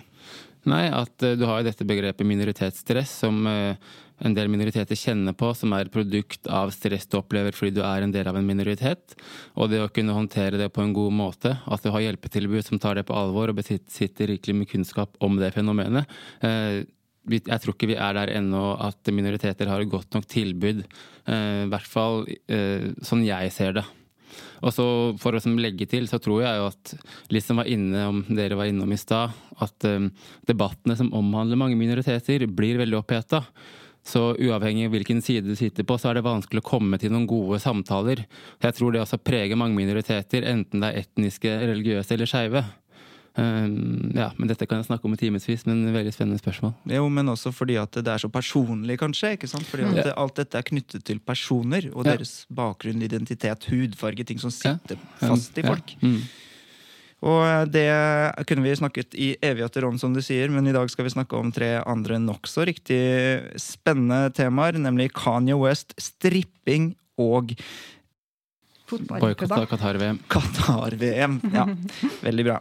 Nei, 0.67 0.87
at 0.91 1.23
eh, 1.23 1.37
du 1.39 1.47
har 1.49 1.63
dette 1.65 1.87
begrepet 1.87 2.27
minoritetsstress 2.27 3.13
som 3.23 3.47
en 3.47 4.35
del 4.35 4.49
minoriteter 4.49 4.97
kjenner 4.99 5.37
på, 5.37 5.51
som 5.55 5.75
er 5.77 5.87
et 5.87 5.93
produkt 5.93 6.49
av 6.49 6.73
stress 6.75 7.05
du 7.07 7.19
opplever 7.19 7.55
fordi 7.55 7.77
du 7.77 7.83
er 7.85 8.03
en 8.03 8.15
del 8.15 8.29
av 8.31 8.39
en 8.39 8.47
minoritet. 8.49 9.15
Og 9.55 9.71
det 9.71 9.83
å 9.85 9.91
kunne 9.93 10.17
håndtere 10.17 10.59
det 10.61 10.71
på 10.75 10.83
en 10.83 10.95
god 10.97 11.15
måte, 11.15 11.53
at 11.65 11.85
du 11.85 11.93
har 11.95 12.05
hjelpetilbud 12.07 12.65
som 12.65 12.81
tar 12.83 12.97
det 12.99 13.07
på 13.09 13.17
alvor 13.17 13.53
og 13.53 13.61
besitter 13.61 14.33
rikelig 14.33 14.57
med 14.63 14.71
kunnskap 14.73 15.21
om 15.25 15.37
det 15.39 15.53
fenomenet. 15.55 16.09
Jeg 16.41 17.61
tror 17.61 17.75
ikke 17.75 17.91
vi 17.93 18.01
er 18.01 18.17
der 18.17 18.33
ennå 18.39 18.65
at 18.89 19.13
minoriteter 19.13 19.69
har 19.69 19.85
et 19.85 19.93
godt 19.93 20.17
nok 20.17 20.27
tilbud. 20.33 20.83
I 21.29 21.69
hvert 21.69 21.93
fall 21.93 22.25
sånn 23.05 23.27
jeg 23.27 23.53
ser 23.53 23.79
det. 23.83 23.87
Og 24.65 24.73
så 24.75 24.87
For 25.21 25.37
å 25.37 25.41
legge 25.61 25.89
til, 25.91 26.09
så 26.09 26.21
tror 26.23 26.45
jeg 26.45 26.61
jo 26.61 26.69
at 26.71 26.95
litt 27.35 27.45
som 27.45 27.61
var 27.61 27.71
inne 27.71 28.05
om, 28.11 28.23
dere 28.29 28.59
var 28.59 28.71
innom 28.71 28.93
i 28.93 29.01
stad, 29.01 29.35
at 29.63 29.89
um, 29.89 30.11
debattene 30.49 30.97
som 30.99 31.13
omhandler 31.17 31.61
mange 31.61 31.79
minoriteter, 31.79 32.47
blir 32.47 32.81
veldig 32.81 33.01
oppheta. 33.01 33.45
Så 34.07 34.37
uavhengig 34.39 34.87
av 34.87 34.93
hvilken 34.95 35.21
side 35.25 35.49
du 35.49 35.57
sitter 35.59 35.87
på, 35.87 35.97
så 35.99 36.13
er 36.13 36.19
det 36.19 36.27
vanskelig 36.29 36.63
å 36.63 36.69
komme 36.69 36.99
til 37.03 37.11
noen 37.11 37.27
gode 37.27 37.59
samtaler. 37.63 38.23
Jeg 38.63 38.77
tror 38.79 38.95
det 38.95 39.03
også 39.03 39.19
preger 39.19 39.59
mange 39.59 39.75
minoriteter, 39.81 40.47
enten 40.47 40.85
det 40.85 40.93
er 40.93 41.03
etniske, 41.03 41.51
religiøse 41.73 42.15
eller 42.15 42.31
skeive. 42.31 42.63
Um, 43.37 44.15
ja, 44.17 44.31
men 44.39 44.49
Dette 44.49 44.65
kan 44.65 44.81
jeg 44.81 44.89
snakke 44.89 45.05
om 45.05 45.13
i 45.13 45.19
timevis, 45.21 45.67
men 45.69 45.83
veldig 45.93 46.13
spennende 46.15 46.41
spørsmål. 46.41 46.73
Jo, 46.89 47.09
Men 47.13 47.29
også 47.29 47.53
fordi 47.53 47.77
at 47.77 47.93
det 47.93 48.09
er 48.09 48.23
så 48.23 48.31
personlig, 48.33 48.97
kanskje. 49.03 49.35
ikke 49.37 49.51
sant? 49.51 49.67
Fordi 49.69 49.85
at 49.91 50.07
ja. 50.07 50.15
alt 50.17 50.39
dette 50.41 50.57
er 50.57 50.65
knyttet 50.65 51.05
til 51.05 51.21
personer 51.21 51.91
og 51.93 52.07
ja. 52.07 52.15
deres 52.15 52.47
bakgrunn, 52.49 53.03
identitet, 53.05 53.69
hudfarge. 53.69 54.25
Ting 54.25 54.41
som 54.41 54.51
sitter 54.55 54.97
ja. 54.97 55.29
fast 55.29 55.59
i 55.59 55.65
folk. 55.67 55.93
Mm. 56.01 56.21
Og 57.27 57.43
eh, 57.45 57.65
det 57.73 57.89
kunne 58.49 58.65
vi 58.65 58.77
snakket 58.77 59.17
i 59.21 59.29
evigheter 59.45 59.85
om, 59.89 59.99
som 60.01 60.15
du 60.17 60.23
sier, 60.25 60.53
men 60.53 60.69
i 60.69 60.75
dag 60.77 60.89
skal 60.93 61.07
vi 61.07 61.13
snakke 61.13 61.37
om 61.37 61.53
tre 61.53 61.77
andre 61.85 62.21
nokså 62.23 62.65
riktig 62.69 63.01
spennende 63.61 64.33
temaer, 64.37 64.79
nemlig 64.81 65.11
Kanye 65.17 65.57
West, 65.61 65.93
stripping 66.01 66.95
og 67.21 67.53
Boikott 68.87 69.51
av 69.51 69.65
Qatar-VM. 69.67 70.21
Qatar-VM, 70.31 71.41
ja. 71.51 71.65
Veldig 72.23 72.45
bra. 72.47 72.61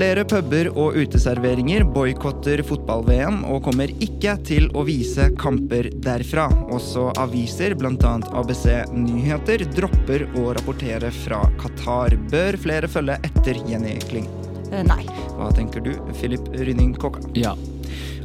Flere 0.00 0.22
puber 0.24 0.70
og 0.80 0.94
uteserveringer 0.96 1.82
boikotter 1.92 2.62
fotball-VM 2.64 3.42
og 3.52 3.66
kommer 3.66 3.90
ikke 4.00 4.32
til 4.48 4.70
å 4.72 4.86
vise 4.88 5.26
kamper 5.36 5.90
derfra. 6.00 6.46
Også 6.72 7.10
aviser, 7.20 7.74
bl.a. 7.76 8.14
ABC 8.40 8.64
Nyheter, 8.96 9.66
dropper 9.76 10.24
å 10.40 10.54
rapportere 10.56 11.10
fra 11.12 11.42
Qatar. 11.60 12.16
Bør 12.32 12.56
flere 12.62 12.88
følge 12.88 13.18
etter 13.28 13.60
Jenny 13.68 13.98
Kling? 14.06 14.30
Eh, 14.70 14.80
nei. 14.88 15.02
Hva 15.34 15.50
tenker 15.52 15.84
du, 15.84 15.92
Filip 16.16 16.48
Rynning 16.56 16.96
Kåka? 16.96 17.20
Ja. 17.36 17.52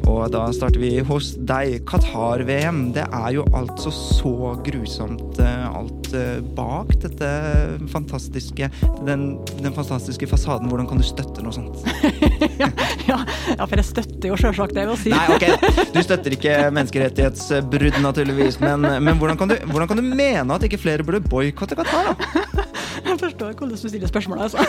Og 0.08 0.30
da 0.32 0.46
starter 0.56 0.80
vi 0.80 0.94
hos 1.04 1.34
deg. 1.36 1.82
Qatar-VM, 1.92 2.86
det 2.96 3.10
er 3.10 3.36
jo 3.36 3.50
altså 3.52 3.92
så 3.92 4.56
grusomt 4.64 5.44
eh, 6.14 6.36
eh, 6.36 6.42
bak 6.56 6.94
dette 7.02 7.30
fantastiske 7.92 8.70
den, 9.06 9.26
den, 9.62 9.74
fantastiske 9.74 10.28
fasaden. 10.28 10.70
Hvordan 10.70 10.88
kan 10.90 11.02
du 11.02 11.06
støtte 11.08 11.44
noe 11.46 11.54
sånt? 11.56 11.86
ja, 13.12 13.20
ja, 13.56 13.66
for 13.66 13.76
jeg 13.80 13.88
støtter 13.90 14.32
jo 14.32 14.40
sjølsagt 14.40 14.76
det, 14.78 14.88
vil 14.90 15.00
si. 15.02 15.14
Nei, 15.14 15.26
ok, 15.36 15.92
du 15.96 16.02
støtter 16.06 16.36
ikke 16.38 16.58
menneskerettighetsbrudd, 16.76 18.00
naturligvis, 18.04 18.60
men, 18.64 18.88
men 19.06 19.22
hvordan, 19.22 19.40
kan 19.40 19.52
du, 19.52 19.58
hvordan, 19.72 19.90
kan 19.92 20.02
du, 20.02 20.06
mene 20.16 20.58
at 20.58 20.66
ikke 20.68 20.82
flere 20.82 21.06
burde 21.06 21.24
boikotte 21.26 21.78
Qatar, 21.78 22.14
da? 22.14 22.66
jeg 23.10 23.20
forstår 23.22 23.54
hvordan 23.54 23.76
du 23.76 23.82
stiller 23.82 24.12
spørsmålet, 24.12 24.44
altså. 24.50 24.64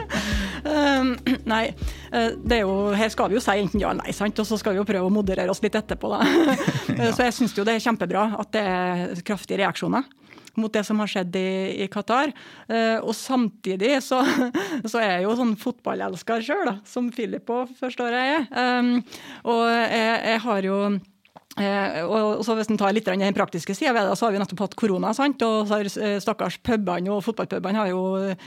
um, 1.00 1.12
nei, 1.48 1.64
eh, 2.12 2.30
det 2.44 2.62
jo, 2.62 2.74
her 2.96 3.12
skal 3.12 3.30
vi 3.30 3.38
jo 3.38 3.44
si 3.44 3.56
enten 3.62 3.82
ja 3.82 3.92
eller 3.92 4.04
nei, 4.04 4.14
sant? 4.16 4.38
og 4.42 4.48
så 4.48 4.58
skal 4.60 4.76
vi 4.76 4.82
jo 4.82 4.88
prøve 4.88 5.08
å 5.08 5.14
moderere 5.14 5.52
oss 5.52 5.62
litt 5.64 5.78
etterpå. 5.78 6.12
Da. 6.12 6.22
ja. 6.96 7.12
Så 7.14 7.26
jeg 7.28 7.36
syns 7.36 7.56
jo 7.56 7.66
det 7.66 7.76
er 7.76 7.84
kjempebra 7.84 8.30
at 8.40 8.52
det 8.56 8.64
er 8.64 9.22
kraftige 9.26 9.62
reaksjoner 9.62 10.08
mot 10.58 10.72
det 10.72 10.84
som 10.86 10.98
har 11.02 11.10
skjedd 11.10 11.36
i, 11.38 11.50
i 11.84 11.90
Qatar. 11.92 12.32
Eh, 12.68 12.98
og 12.98 13.14
samtidig 13.16 13.96
så, 14.06 14.22
så, 14.90 14.98
er 15.02 15.18
jeg 15.18 15.28
jo 15.28 15.36
sånn 15.38 15.54
fotballelsker 15.60 16.44
sjøl, 16.46 16.74
som 16.88 17.12
Philip 17.14 17.50
òg 17.50 17.72
forstår 17.78 18.18
jeg 18.18 18.36
er. 18.40 18.50
Um, 18.80 18.92
og 19.48 19.64
jeg, 19.70 20.20
jeg 20.32 20.44
har 20.46 20.68
jo 20.68 20.82
Eh, 21.58 22.04
og 22.06 22.44
så 22.46 22.54
Hvis 22.54 22.68
en 22.70 22.78
tar 22.78 22.94
litt 22.94 23.08
den 23.08 23.34
praktiske 23.34 23.74
sida 23.74 23.90
ved 23.92 24.06
det, 24.06 24.14
så 24.16 24.28
har 24.28 24.32
vi 24.32 24.38
nettopp 24.38 24.62
hatt 24.64 24.76
korona. 24.78 25.12
sant? 25.14 25.42
Og 25.42 25.68
har 25.68 25.82
eh, 25.82 26.18
stakkars 26.22 26.60
pubene 26.62 27.10
og 27.10 27.24
fotballpubene 27.26 27.78
har 27.78 27.90
jo 27.90 28.02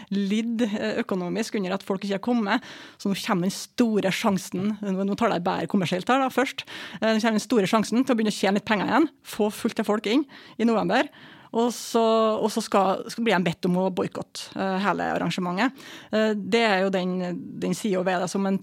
lidd 0.10 0.63
eh, 0.63 1.01
økonomisk 1.03 1.55
under 1.60 1.75
at 1.75 1.83
folk 1.83 2.03
ikke 2.03 2.15
har 2.15 2.24
kommet. 2.24 2.63
Så 2.98 3.12
nå 3.12 3.19
kommer 3.19 3.50
den 3.50 3.55
store 3.55 4.12
sjansen 4.12 4.77
nå 4.81 5.15
tar 5.19 5.33
jeg 5.33 5.43
bare 5.43 5.67
kommersielt 5.67 6.07
her 6.07 6.22
da, 6.22 6.29
først, 6.31 6.63
nå 7.01 7.19
kommer 7.19 7.38
den 7.38 7.43
store 7.43 7.67
sjansen 7.67 8.03
til 8.03 8.13
å 8.13 8.17
begynne 8.17 8.31
å 8.33 8.39
tjene 8.39 8.57
litt 8.57 8.67
penger 8.67 8.88
igjen. 8.88 9.10
Få 9.27 9.50
fullt 9.51 9.83
av 9.83 9.89
folk 9.89 10.07
inn 10.07 10.24
i 10.57 10.67
november. 10.67 11.10
Og 11.53 11.69
så, 11.74 12.01
og 12.41 12.50
så 12.50 12.63
skal, 12.65 13.03
skal 13.13 13.25
blir 13.25 13.36
de 13.38 13.45
bedt 13.45 13.67
om 13.69 13.75
å 13.83 13.89
boikotte 13.93 14.50
uh, 14.57 14.79
hele 14.81 15.12
arrangementet. 15.13 15.83
Uh, 16.10 16.31
det 16.33 16.63
er 16.65 16.79
jo 16.81 16.93
den, 16.93 17.13
den 17.62 17.75
sida 17.77 18.01
ved 18.05 18.24
det 18.24 18.29
som 18.31 18.48
en 18.50 18.57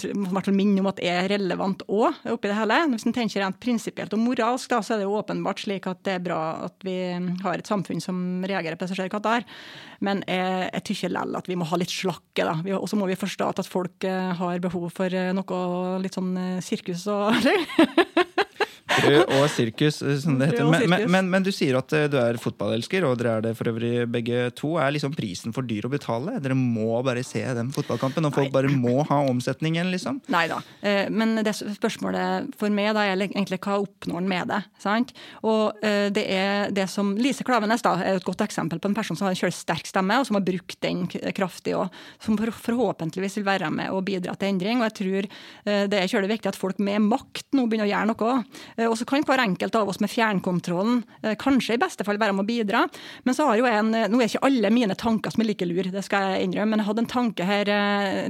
minner 0.50 0.82
om 0.82 0.90
at 0.90 1.02
er 1.04 1.28
relevant 1.30 1.84
òg, 1.86 2.18
oppi 2.32 2.50
det 2.50 2.58
hele. 2.58 2.80
Hvis 2.94 3.06
en 3.06 3.14
tenker 3.14 3.44
rent 3.44 3.60
prinsipielt 3.62 4.16
og 4.16 4.22
moralsk, 4.24 4.72
da, 4.72 4.80
så 4.82 4.96
er 4.96 5.02
det 5.02 5.06
jo 5.06 5.18
åpenbart 5.20 5.62
slik 5.62 5.86
at 5.90 6.02
det 6.06 6.16
er 6.18 6.24
bra 6.24 6.40
at 6.66 6.86
vi 6.86 6.96
har 7.44 7.60
et 7.60 7.70
samfunn 7.70 8.02
som 8.02 8.42
reagerer 8.42 8.78
på 8.78 8.84
det 8.84 8.90
som 8.90 8.98
skjer 8.98 9.10
i 9.10 9.14
Qatar. 9.14 9.46
Men 10.02 10.24
jeg, 10.26 10.66
jeg 10.72 10.86
tykker 10.90 11.14
likevel 11.14 11.38
at 11.38 11.50
vi 11.52 11.58
må 11.60 11.68
ha 11.70 11.78
litt 11.78 11.94
slakke, 11.94 12.42
da. 12.42 12.56
Og 12.80 12.88
så 12.90 12.98
må 12.98 13.06
vi 13.10 13.18
forstå 13.20 13.52
at 13.52 13.62
folk 13.70 14.06
har 14.40 14.64
behov 14.64 14.90
for 14.96 15.14
noe 15.36 15.62
litt 16.02 16.18
sånn 16.18 16.34
sirkus 16.64 17.06
og 17.12 17.38
og 18.90 19.46
sirkus, 19.52 20.00
som 20.22 20.38
det 20.38 20.50
heter. 20.50 20.66
Men, 20.68 20.84
men, 20.90 21.04
men, 21.10 21.30
men, 21.30 21.44
du 21.46 21.50
sier 21.54 21.78
at 21.78 21.92
eh, 21.96 22.06
du 22.10 22.16
er 22.20 22.38
fotballelsker, 22.40 23.04
og 23.06 23.18
dere 23.20 23.36
er 23.38 23.46
det 23.48 23.52
for 23.58 23.70
øvrig 23.70 24.06
begge 24.10 24.48
to. 24.58 24.74
Er 24.80 24.94
liksom 24.94 25.14
prisen 25.16 25.54
for 25.56 25.66
dyr 25.66 25.86
å 25.86 25.92
betale? 25.92 26.38
Dere 26.42 26.56
må 26.58 27.00
bare 27.06 27.24
se 27.26 27.42
den 27.56 27.72
fotballkampen, 27.74 28.26
og 28.26 28.34
folk 28.36 28.50
Nei. 28.50 28.54
bare 28.54 28.72
må 28.72 29.04
ha 29.08 29.20
omsetningen, 29.30 29.90
liksom? 29.94 30.20
Nei 30.34 30.46
da. 30.50 30.60
Eh, 30.82 31.06
men 31.12 31.38
det 31.46 31.54
spørsmålet 31.58 32.50
for 32.60 32.72
meg 32.74 32.92
da 32.96 33.06
er 33.06 33.26
egentlig 33.28 33.60
hva 33.62 33.80
oppnår 33.82 34.22
en 34.22 34.30
med 34.30 34.50
det? 34.50 34.62
sant? 34.80 35.12
Og 35.46 35.84
eh, 35.86 36.08
det 36.14 36.26
er 36.32 36.74
det 36.74 36.86
som 36.90 37.12
Lise 37.18 37.44
Klavenes 37.46 37.84
da, 37.84 37.94
er 38.00 38.18
et 38.18 38.26
godt 38.26 38.44
eksempel 38.44 38.80
på 38.82 38.90
en 38.90 38.96
person 38.96 39.18
som 39.18 39.28
har 39.28 39.36
en 39.36 39.40
kjølig 39.40 39.58
sterk 39.58 39.88
stemme, 39.88 40.18
og 40.20 40.28
som 40.28 40.38
har 40.38 40.46
brukt 40.46 40.78
den 40.84 41.06
kraftig, 41.36 41.76
og 41.78 41.90
som 42.22 42.38
forhåpentligvis 42.40 43.40
vil 43.40 43.48
være 43.48 43.70
med 43.74 43.92
og 43.94 44.04
bidra 44.08 44.34
til 44.38 44.54
endring. 44.54 44.80
Og 44.80 44.88
jeg 44.88 44.96
tror 45.00 45.28
det 45.90 45.98
er 45.98 46.10
kjølig 46.10 46.32
viktig 46.34 46.50
at 46.50 46.58
folk 46.58 46.80
med 46.82 47.04
makt 47.04 47.52
nå 47.56 47.66
begynner 47.68 47.88
å 47.88 47.90
gjøre 47.90 48.10
noe. 48.10 48.89
Eh, 48.90 48.92
og 48.92 48.98
så 48.98 49.06
kan 49.06 49.24
hver 49.26 49.42
enkelt 49.42 49.76
av 49.78 49.88
oss 49.88 50.00
med 50.00 50.10
fjernkontrollen 50.10 51.02
eh, 51.22 51.36
kanskje 51.38 51.76
i 51.76 51.80
beste 51.80 52.04
fall 52.06 52.18
være 52.20 52.34
med 52.34 52.44
å 52.44 52.48
bidra. 52.50 52.84
Men 53.24 53.36
så 53.36 53.46
har 53.48 53.60
jo 53.60 53.68
en, 53.70 53.94
eh, 53.94 54.08
nå 54.10 54.20
er 54.20 54.30
ikke 54.30 54.44
alle 54.46 54.72
mine 54.74 54.96
tanker 54.98 55.30
som 55.30 55.44
er 55.44 55.50
like 55.52 55.68
lur, 55.68 55.90
det 55.90 56.04
skal 56.06 56.34
jeg 56.34 56.48
innrømme, 56.48 56.74
men 56.74 56.82
jeg 56.82 56.90
hadde 56.90 57.04
en 57.04 57.10
tanke 57.10 57.46
her 57.46 57.70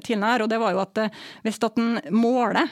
tidligere, 0.04 0.44
og 0.44 0.50
det 0.50 0.58
var 0.60 0.74
jo 0.74 0.80
at 0.82 0.98
hvis 1.44 1.58
at 1.64 1.78
en 1.80 1.98
måler, 2.14 2.70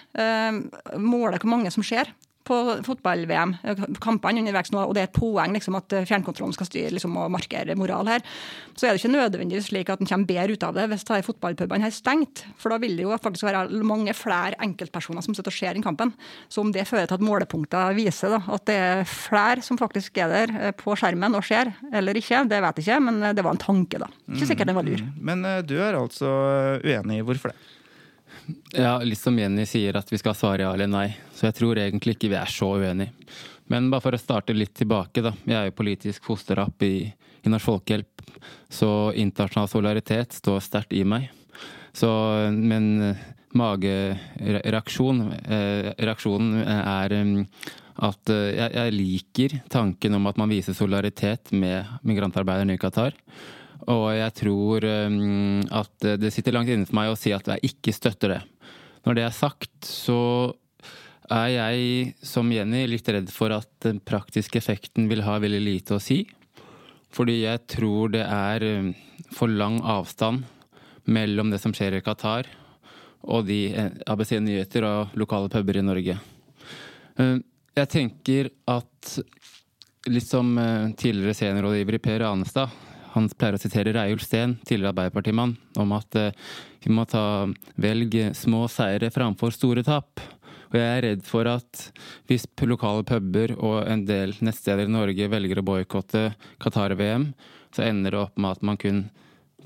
måler 0.99 1.41
hvor 1.41 1.51
mange 1.51 1.71
som 1.75 1.85
ser 1.87 2.11
på 2.49 2.59
fotball-VM, 2.87 3.55
kampene 4.03 4.43
underveis 4.43 4.73
nå, 4.75 4.83
og 4.83 4.97
det 4.97 5.05
er 5.05 5.11
et 5.11 5.19
poeng 5.19 5.55
liksom, 5.57 5.77
at 5.79 5.97
fjernkontrollen 6.09 6.57
skal 6.57 6.69
styre 6.69 6.95
liksom, 6.97 7.17
og 7.21 7.33
markere 7.35 7.77
moral 7.79 8.09
her, 8.11 8.25
så 8.79 8.89
er 8.89 8.95
det 8.95 9.03
ikke 9.03 9.15
nødvendigvis 9.15 9.69
slik 9.71 9.93
at 9.93 10.03
en 10.03 10.09
kommer 10.09 10.29
bedre 10.29 10.57
ut 10.57 10.67
av 10.67 10.77
det 10.77 10.87
hvis 10.93 11.07
fotballpubene 11.27 11.89
er 11.89 11.95
stengt. 11.95 12.45
For 12.61 12.73
da 12.73 12.81
vil 12.83 12.97
det 12.99 13.07
jo 13.07 13.17
faktisk 13.19 13.49
være 13.49 13.83
mange 13.87 14.15
flere 14.17 14.59
enkeltpersoner 14.65 15.25
som 15.25 15.37
sitter 15.37 15.53
og 15.53 15.59
ser 15.59 15.77
den 15.77 15.85
kampen. 15.85 16.15
Så 16.49 16.63
om 16.63 16.73
det 16.75 16.87
fører 16.89 17.09
til 17.09 17.19
at 17.19 17.27
målepunkter 17.27 17.97
viser 17.99 18.37
da, 18.37 18.43
at 18.55 18.67
det 18.71 18.79
er 18.79 19.09
flere 19.09 19.65
som 19.65 19.81
faktisk 19.81 20.21
er 20.23 20.33
der 20.35 20.55
eh, 20.59 20.77
på 20.77 20.97
skjermen 20.99 21.37
og 21.39 21.47
ser, 21.47 21.73
eller 21.93 22.19
ikke, 22.19 22.45
det 22.49 22.63
vet 22.65 22.81
jeg 22.81 22.89
ikke, 22.89 23.01
men 23.09 23.23
det 23.37 23.45
var 23.45 23.57
en 23.57 23.65
tanke, 23.65 24.01
da. 24.01 24.11
Ikke 24.29 24.49
sikkert 24.49 24.71
den 24.71 24.79
var 24.79 24.87
lur. 24.87 25.03
Mm. 25.03 25.19
Men 25.31 25.49
du 25.67 25.77
er 25.81 25.99
altså 25.99 26.31
uenig. 26.85 27.23
Hvorfor 27.27 27.53
det? 27.53 27.78
Ja, 28.73 28.99
litt 29.05 29.21
som 29.21 29.39
Jenny 29.39 29.67
sier 29.69 29.97
at 29.99 30.11
vi 30.13 30.19
skal 30.21 30.37
svare 30.37 30.65
ja 30.65 30.73
eller 30.75 30.91
nei. 30.91 31.09
Så 31.35 31.49
jeg 31.49 31.59
tror 31.59 31.81
egentlig 31.81 32.17
ikke 32.17 32.33
vi 32.33 32.39
er 32.41 32.53
så 32.53 32.73
uenige. 32.81 33.13
Men 33.69 33.91
bare 33.93 34.05
for 34.07 34.17
å 34.17 34.21
starte 34.21 34.57
litt 34.57 34.73
tilbake, 34.79 35.21
da. 35.25 35.35
Jeg 35.45 35.59
er 35.59 35.67
jo 35.69 35.77
politisk 35.77 36.25
fosterapp 36.25 36.85
i, 36.87 37.11
i 37.45 37.53
Norsk 37.53 37.69
Folkehjelp. 37.69 38.23
Så 38.73 38.89
internasjonal 39.13 39.69
solidaritet 39.69 40.39
står 40.39 40.63
sterkt 40.65 40.97
i 40.97 41.05
meg. 41.05 41.29
Så, 41.93 42.09
men 42.55 43.17
magereaksjon 43.57 45.23
eh, 45.49 45.91
reaksjonen 45.97 46.59
er 46.65 47.15
um, 47.17 47.37
at 48.09 48.33
eh, 48.33 48.59
jeg 48.61 48.95
liker 48.95 49.57
tanken 49.73 50.19
om 50.19 50.29
at 50.31 50.39
man 50.41 50.53
viser 50.53 50.77
solidaritet 50.77 51.53
med 51.57 51.89
migrantarbeiderne 52.07 52.77
i 52.77 52.81
Qatar. 52.81 53.17
Og 53.89 54.07
jeg 54.13 54.35
tror 54.43 54.85
um, 55.09 55.61
at 55.73 56.09
det 56.21 56.33
sitter 56.35 56.57
langt 56.57 56.71
inne 56.73 56.89
for 56.89 56.99
meg 56.99 57.13
å 57.13 57.19
si 57.19 57.33
at 57.33 57.49
jeg 57.49 57.71
ikke 57.71 57.95
støtter 57.97 58.35
det. 58.35 58.41
Når 59.07 59.17
det 59.17 59.25
er 59.25 59.37
sagt, 59.37 59.73
så 59.89 60.21
er 61.33 61.49
jeg 61.53 62.13
som 62.25 62.51
Jenny 62.53 62.83
litt 62.89 63.09
redd 63.09 63.31
for 63.33 63.53
at 63.57 63.69
den 63.85 64.01
praktiske 64.05 64.61
effekten 64.61 65.09
vil 65.09 65.25
ha 65.25 65.39
veldig 65.41 65.61
lite 65.65 65.97
å 65.97 66.03
si. 66.03 66.23
Fordi 67.15 67.41
jeg 67.47 67.65
tror 67.73 68.13
det 68.13 68.25
er 68.25 68.65
um, 68.83 68.93
for 69.33 69.49
lang 69.49 69.81
avstand 69.81 70.45
mellom 71.09 71.53
det 71.53 71.61
som 71.63 71.73
skjer 71.73 71.97
i 71.97 72.05
Qatar 72.05 72.49
og 73.29 73.47
de 73.49 73.63
eh, 73.73 73.95
ABC 74.07 74.37
Nyheter 74.41 74.85
og 74.87 75.17
lokale 75.19 75.51
puber 75.53 75.81
i 75.81 75.85
Norge. 75.85 76.19
Um, 77.19 77.41
jeg 77.77 77.91
tenker 77.93 78.51
at 78.71 79.19
litt 80.09 80.27
som 80.27 80.53
eh, 80.59 80.91
tidligere 80.99 81.37
seniorrådgiver 81.37 81.99
i 81.99 82.03
Per 82.03 82.25
Anestad, 82.29 82.77
han 83.19 83.29
pleier 83.35 83.59
å 83.59 83.61
sitere 83.61 83.95
Reiulf 83.97 84.25
Steen, 84.25 84.57
tidligere 84.65 84.95
Arbeiderpartimann, 84.95 85.57
om 85.83 85.95
at 85.97 86.19
eh, 86.19 86.33
vi 86.85 86.95
må 86.95 87.05
ta 87.09 87.49
velg 87.81 88.17
små 88.39 88.67
seire 88.73 89.11
framfor 89.15 89.55
store 89.55 89.85
tap. 89.87 90.23
Og 90.69 90.77
jeg 90.77 90.89
er 90.89 91.05
redd 91.07 91.23
for 91.25 91.49
at 91.49 91.87
hvis 92.29 92.45
lokale 92.69 93.05
puber 93.09 93.55
og 93.57 93.87
en 93.89 94.05
del 94.09 94.35
nettsteder 94.45 94.85
i 94.85 94.93
Norge 94.93 95.31
velger 95.33 95.61
å 95.61 95.65
boikotte 95.65 96.25
Qatar-VM, 96.61 97.31
så 97.75 97.87
ender 97.89 98.15
det 98.15 98.21
opp 98.21 98.37
med 98.37 98.57
at 98.57 98.65
man 98.65 98.81
kun 98.81 99.07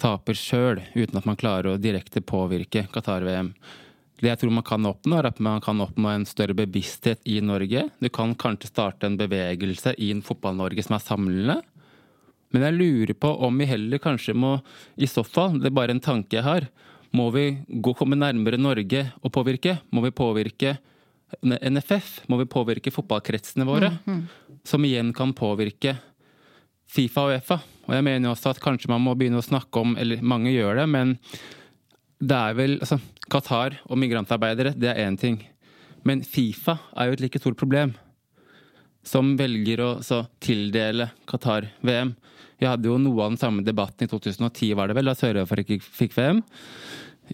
taper 0.00 0.38
sjøl, 0.38 0.80
uten 0.94 1.18
at 1.18 1.26
man 1.28 1.38
klarer 1.38 1.75
å 1.75 1.80
direkte 1.80 2.23
påvirke 2.25 2.87
Qatar-VM. 2.94 3.52
Det 4.23 4.30
jeg 4.30 4.38
tror 4.38 4.54
man 4.54 4.66
kan 4.66 4.87
oppnå, 4.87 5.18
er 5.18 5.32
at 5.32 5.40
man 5.42 5.59
kan 5.62 5.82
oppnå 5.82 6.12
en 6.12 6.25
større 6.28 6.54
bevissthet 6.54 7.25
i 7.26 7.40
Norge. 7.42 7.88
Du 7.99 8.09
kan 8.14 8.37
kanskje 8.38 8.71
starte 8.71 9.09
en 9.09 9.18
bevegelse 9.18 9.97
i 9.99 10.12
Fotball-Norge 10.23 10.85
som 10.87 10.94
er 10.94 11.02
samlende. 11.02 11.56
Men 12.52 12.66
jeg 12.66 12.76
lurer 12.78 13.14
på 13.16 13.32
om 13.47 13.59
vi 13.59 13.68
heller 13.68 14.00
kanskje 14.02 14.35
må, 14.37 14.59
i 14.97 15.09
så 15.09 15.25
fall, 15.25 15.59
det 15.61 15.71
er 15.71 15.76
bare 15.76 15.97
en 15.97 16.04
tanke 16.04 16.38
jeg 16.38 16.47
har, 16.47 16.68
må 17.12 17.28
vi 17.32 17.47
gå 17.68 17.92
komme 17.97 18.16
nærmere 18.16 18.61
Norge 18.61 19.04
og 19.21 19.32
påvirke? 19.35 19.76
Må 19.92 20.04
vi 20.04 20.12
påvirke 20.16 20.78
NFF? 21.42 22.23
Må 22.32 22.38
vi 22.40 22.49
påvirke 22.49 22.92
fotballkretsene 22.92 23.66
våre? 23.68 23.92
Mm, 24.06 24.23
mm. 24.23 24.61
Som 24.64 24.85
igjen 24.88 25.12
kan 25.16 25.35
påvirke 25.37 25.99
Fifa 26.92 27.26
og 27.26 27.35
Uefa. 27.35 27.59
Og 27.88 27.97
jeg 27.97 28.06
mener 28.06 28.32
også 28.32 28.52
at 28.52 28.62
kanskje 28.62 28.90
man 28.92 29.04
må 29.04 29.14
begynne 29.18 29.40
å 29.40 29.44
snakke 29.44 29.80
om, 29.80 29.97
eller 30.00 30.25
mange 30.25 30.52
gjør 30.52 30.82
det, 30.82 30.87
men 30.92 31.16
det 32.23 32.38
er 32.38 32.56
vel 32.56 32.78
altså, 32.78 33.00
Qatar 33.32 33.80
og 33.88 33.99
migrantarbeidere, 34.00 34.75
det 34.78 34.92
er 34.92 35.04
én 35.04 35.18
ting. 35.18 35.40
Men 36.06 36.23
Fifa 36.26 36.78
er 36.97 37.09
jo 37.09 37.16
et 37.16 37.25
like 37.25 37.40
stort 37.42 37.59
problem. 37.61 37.94
Som 39.04 39.35
velger 39.38 39.82
å 39.82 39.90
så, 40.04 40.23
tildele 40.42 41.11
Qatar-VM. 41.28 42.14
Vi 42.62 42.69
hadde 42.71 42.87
jo 42.87 42.95
noe 43.02 43.25
av 43.25 43.33
den 43.33 43.40
samme 43.40 43.64
debatten 43.66 44.07
i 44.07 44.11
2010, 44.11 44.76
var 44.78 44.87
det 44.87 44.95
vel, 44.95 45.11
da 45.11 45.16
Sør-Afrika 45.19 45.81
fikk 45.83 46.14
VM. 46.14 46.45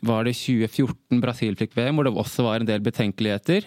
Var 0.08 0.24
det 0.24 0.32
2014 0.38 1.20
Brasil 1.20 1.58
fikk 1.58 1.76
VM, 1.76 1.98
hvor 1.98 2.08
det 2.08 2.14
også 2.16 2.46
var 2.46 2.62
en 2.62 2.70
del 2.70 2.80
betenkeligheter. 2.84 3.66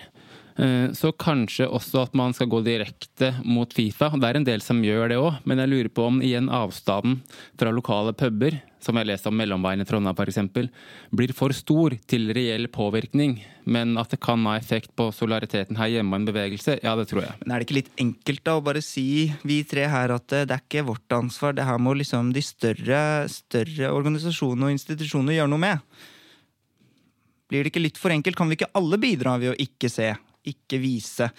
Eh, 0.55 0.91
så 0.91 1.11
kanskje 1.15 1.67
også 1.69 2.05
at 2.05 2.17
man 2.17 2.33
skal 2.35 2.49
gå 2.51 2.61
direkte 2.65 3.31
mot 3.45 3.71
Fifa. 3.73 4.11
Det 4.17 4.27
er 4.27 4.39
en 4.39 4.47
del 4.47 4.63
som 4.63 4.81
gjør 4.83 5.11
det 5.11 5.21
òg, 5.21 5.39
men 5.47 5.61
jeg 5.61 5.71
lurer 5.71 5.93
på 5.93 6.09
om 6.09 6.19
igjen 6.25 6.51
avstanden 6.51 7.21
fra 7.59 7.71
lokale 7.71 8.13
puber, 8.17 8.59
som 8.81 8.97
jeg 8.97 9.07
leste 9.07 9.29
om 9.29 9.37
Mellomveien 9.37 9.83
i 9.83 9.87
Trondheim 9.87 10.17
f.eks., 10.17 10.39
blir 11.13 11.33
for 11.37 11.53
stor 11.53 11.93
til 12.09 12.31
reell 12.35 12.67
påvirkning. 12.73 13.37
Men 13.69 13.93
at 14.01 14.09
det 14.11 14.19
kan 14.25 14.41
ha 14.49 14.55
effekt 14.57 14.95
på 14.97 15.11
solariteten 15.13 15.77
her 15.77 15.91
hjemme 15.93 16.15
og 16.15 16.21
en 16.23 16.29
bevegelse, 16.31 16.79
ja 16.81 16.95
det 16.97 17.07
tror 17.11 17.27
jeg. 17.27 17.35
Men 17.43 17.53
er 17.53 17.61
det 17.61 17.67
ikke 17.67 17.77
litt 17.77 18.01
enkelt 18.01 18.43
da 18.47 18.55
å 18.57 18.63
bare 18.65 18.81
si, 18.83 19.29
vi 19.45 19.61
tre 19.69 19.85
her, 19.91 20.15
at 20.17 20.25
det 20.33 20.47
er 20.49 20.63
ikke 20.63 20.87
vårt 20.89 21.15
ansvar, 21.15 21.53
det 21.55 21.67
her 21.69 21.77
må 21.79 21.93
liksom 21.99 22.33
de 22.35 22.43
større, 22.43 23.03
større 23.31 23.93
organisasjonene 23.93 24.71
og 24.71 24.75
institusjonene 24.79 25.37
gjøre 25.37 25.53
noe 25.53 25.63
med? 25.69 25.85
Blir 27.51 27.63
det 27.63 27.73
ikke 27.73 27.83
litt 27.83 28.01
for 28.01 28.13
enkelt? 28.13 28.37
Kan 28.39 28.49
vi 28.49 28.57
ikke 28.57 28.71
alle 28.79 28.97
bidra 29.01 29.37
ved 29.37 29.53
å 29.53 29.57
ikke 29.61 29.91
se 29.91 30.09
ikke 30.47 30.79
vise. 30.81 31.29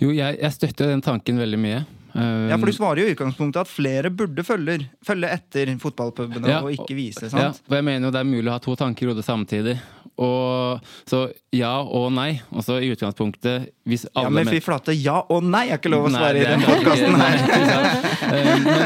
Jo, 0.00 0.10
jeg, 0.10 0.38
jeg 0.40 0.54
støtter 0.56 0.92
den 0.92 1.02
tanken 1.04 1.38
veldig 1.40 1.60
mye. 1.60 1.82
Ja, 2.12 2.58
for 2.60 2.68
Du 2.68 2.74
svarer 2.76 3.00
jo 3.00 3.08
i 3.08 3.14
utgangspunktet 3.14 3.62
at 3.62 3.70
flere 3.70 4.10
burde 4.12 4.44
følge, 4.44 4.78
følge 5.06 5.30
etter 5.32 5.70
fotballpubene 5.80 6.50
ja, 6.50 6.58
og 6.60 6.74
ikke 6.74 6.96
vise. 6.96 7.30
sant? 7.32 7.40
Ja, 7.40 7.70
og 7.70 7.76
jeg 7.78 7.86
mener 7.88 8.08
jo 8.08 8.12
det 8.12 8.20
er 8.20 8.28
mulig 8.28 8.50
å 8.50 8.56
ha 8.58 8.62
to 8.62 8.74
tanker 8.76 9.06
i 9.06 9.12
hodet 9.12 9.24
samtidig. 9.24 9.78
Og, 10.20 10.82
så 11.08 11.22
ja 11.56 11.72
og 11.80 12.10
nei. 12.12 12.36
Og 12.52 12.64
så 12.66 12.76
i 12.84 12.90
utgangspunktet 12.92 13.70
hvis 13.88 14.04
alle 14.12 14.28
Ja, 14.28 14.32
Men 14.36 14.50
fy 14.52 14.60
flate, 14.64 14.94
ja 14.96 15.22
og 15.32 15.46
nei 15.46 15.64
er 15.70 15.80
ikke 15.80 15.92
lov 15.92 16.10
å 16.10 16.12
svare 16.12 16.42
i 16.42 16.46
denne 16.46 16.68
podkasten 16.68 17.16
her! 17.22 18.10
Eh, 18.32 18.46
men, 18.62 18.84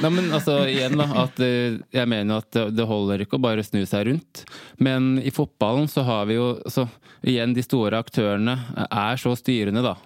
eh, 0.00 0.06
men, 0.10 0.30
altså, 0.34 0.60
igjen, 0.70 0.96
da. 0.98 1.06
At 1.24 1.38
eh, 1.44 1.76
jeg 1.94 2.10
mener 2.10 2.42
at 2.42 2.56
det 2.74 2.86
holder 2.88 3.22
ikke 3.22 3.38
å 3.38 3.42
bare 3.42 3.62
snu 3.66 3.82
seg 3.86 4.08
rundt. 4.08 4.42
Men 4.82 5.16
i 5.22 5.32
fotballen 5.34 5.90
så 5.90 6.02
har 6.06 6.26
vi 6.30 6.38
jo 6.38 6.52
så, 6.70 6.88
Igjen, 7.26 7.54
de 7.54 7.64
store 7.66 7.98
aktørene 7.98 8.54
er 8.86 9.18
så 9.20 9.34
styrende, 9.38 9.82
da. 9.82 9.96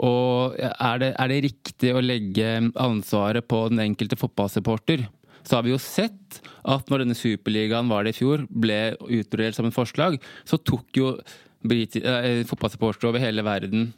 Og 0.00 0.56
er 0.58 1.02
det, 1.02 1.10
er 1.14 1.30
det 1.30 1.40
riktig 1.44 1.92
å 1.94 2.02
legge 2.02 2.52
ansvaret 2.80 3.46
på 3.46 3.64
den 3.70 3.82
enkelte 3.84 4.18
fotballsupporter? 4.20 5.06
Så 5.44 5.58
har 5.58 5.66
vi 5.66 5.74
jo 5.74 5.80
sett 5.82 6.40
at 6.68 6.90
når 6.90 7.04
denne 7.04 7.16
superligaen 7.18 7.90
var 7.90 8.04
det 8.04 8.14
i 8.14 8.20
fjor, 8.20 8.44
ble 8.50 8.96
utbredt 9.00 9.56
som 9.58 9.68
et 9.68 9.76
forslag, 9.76 10.18
så 10.48 10.60
tok 10.60 11.00
jo 11.00 11.14
eh, 11.16 12.42
fotballsupportere 12.48 13.12
over 13.12 13.24
hele 13.24 13.44
verden 13.46 13.90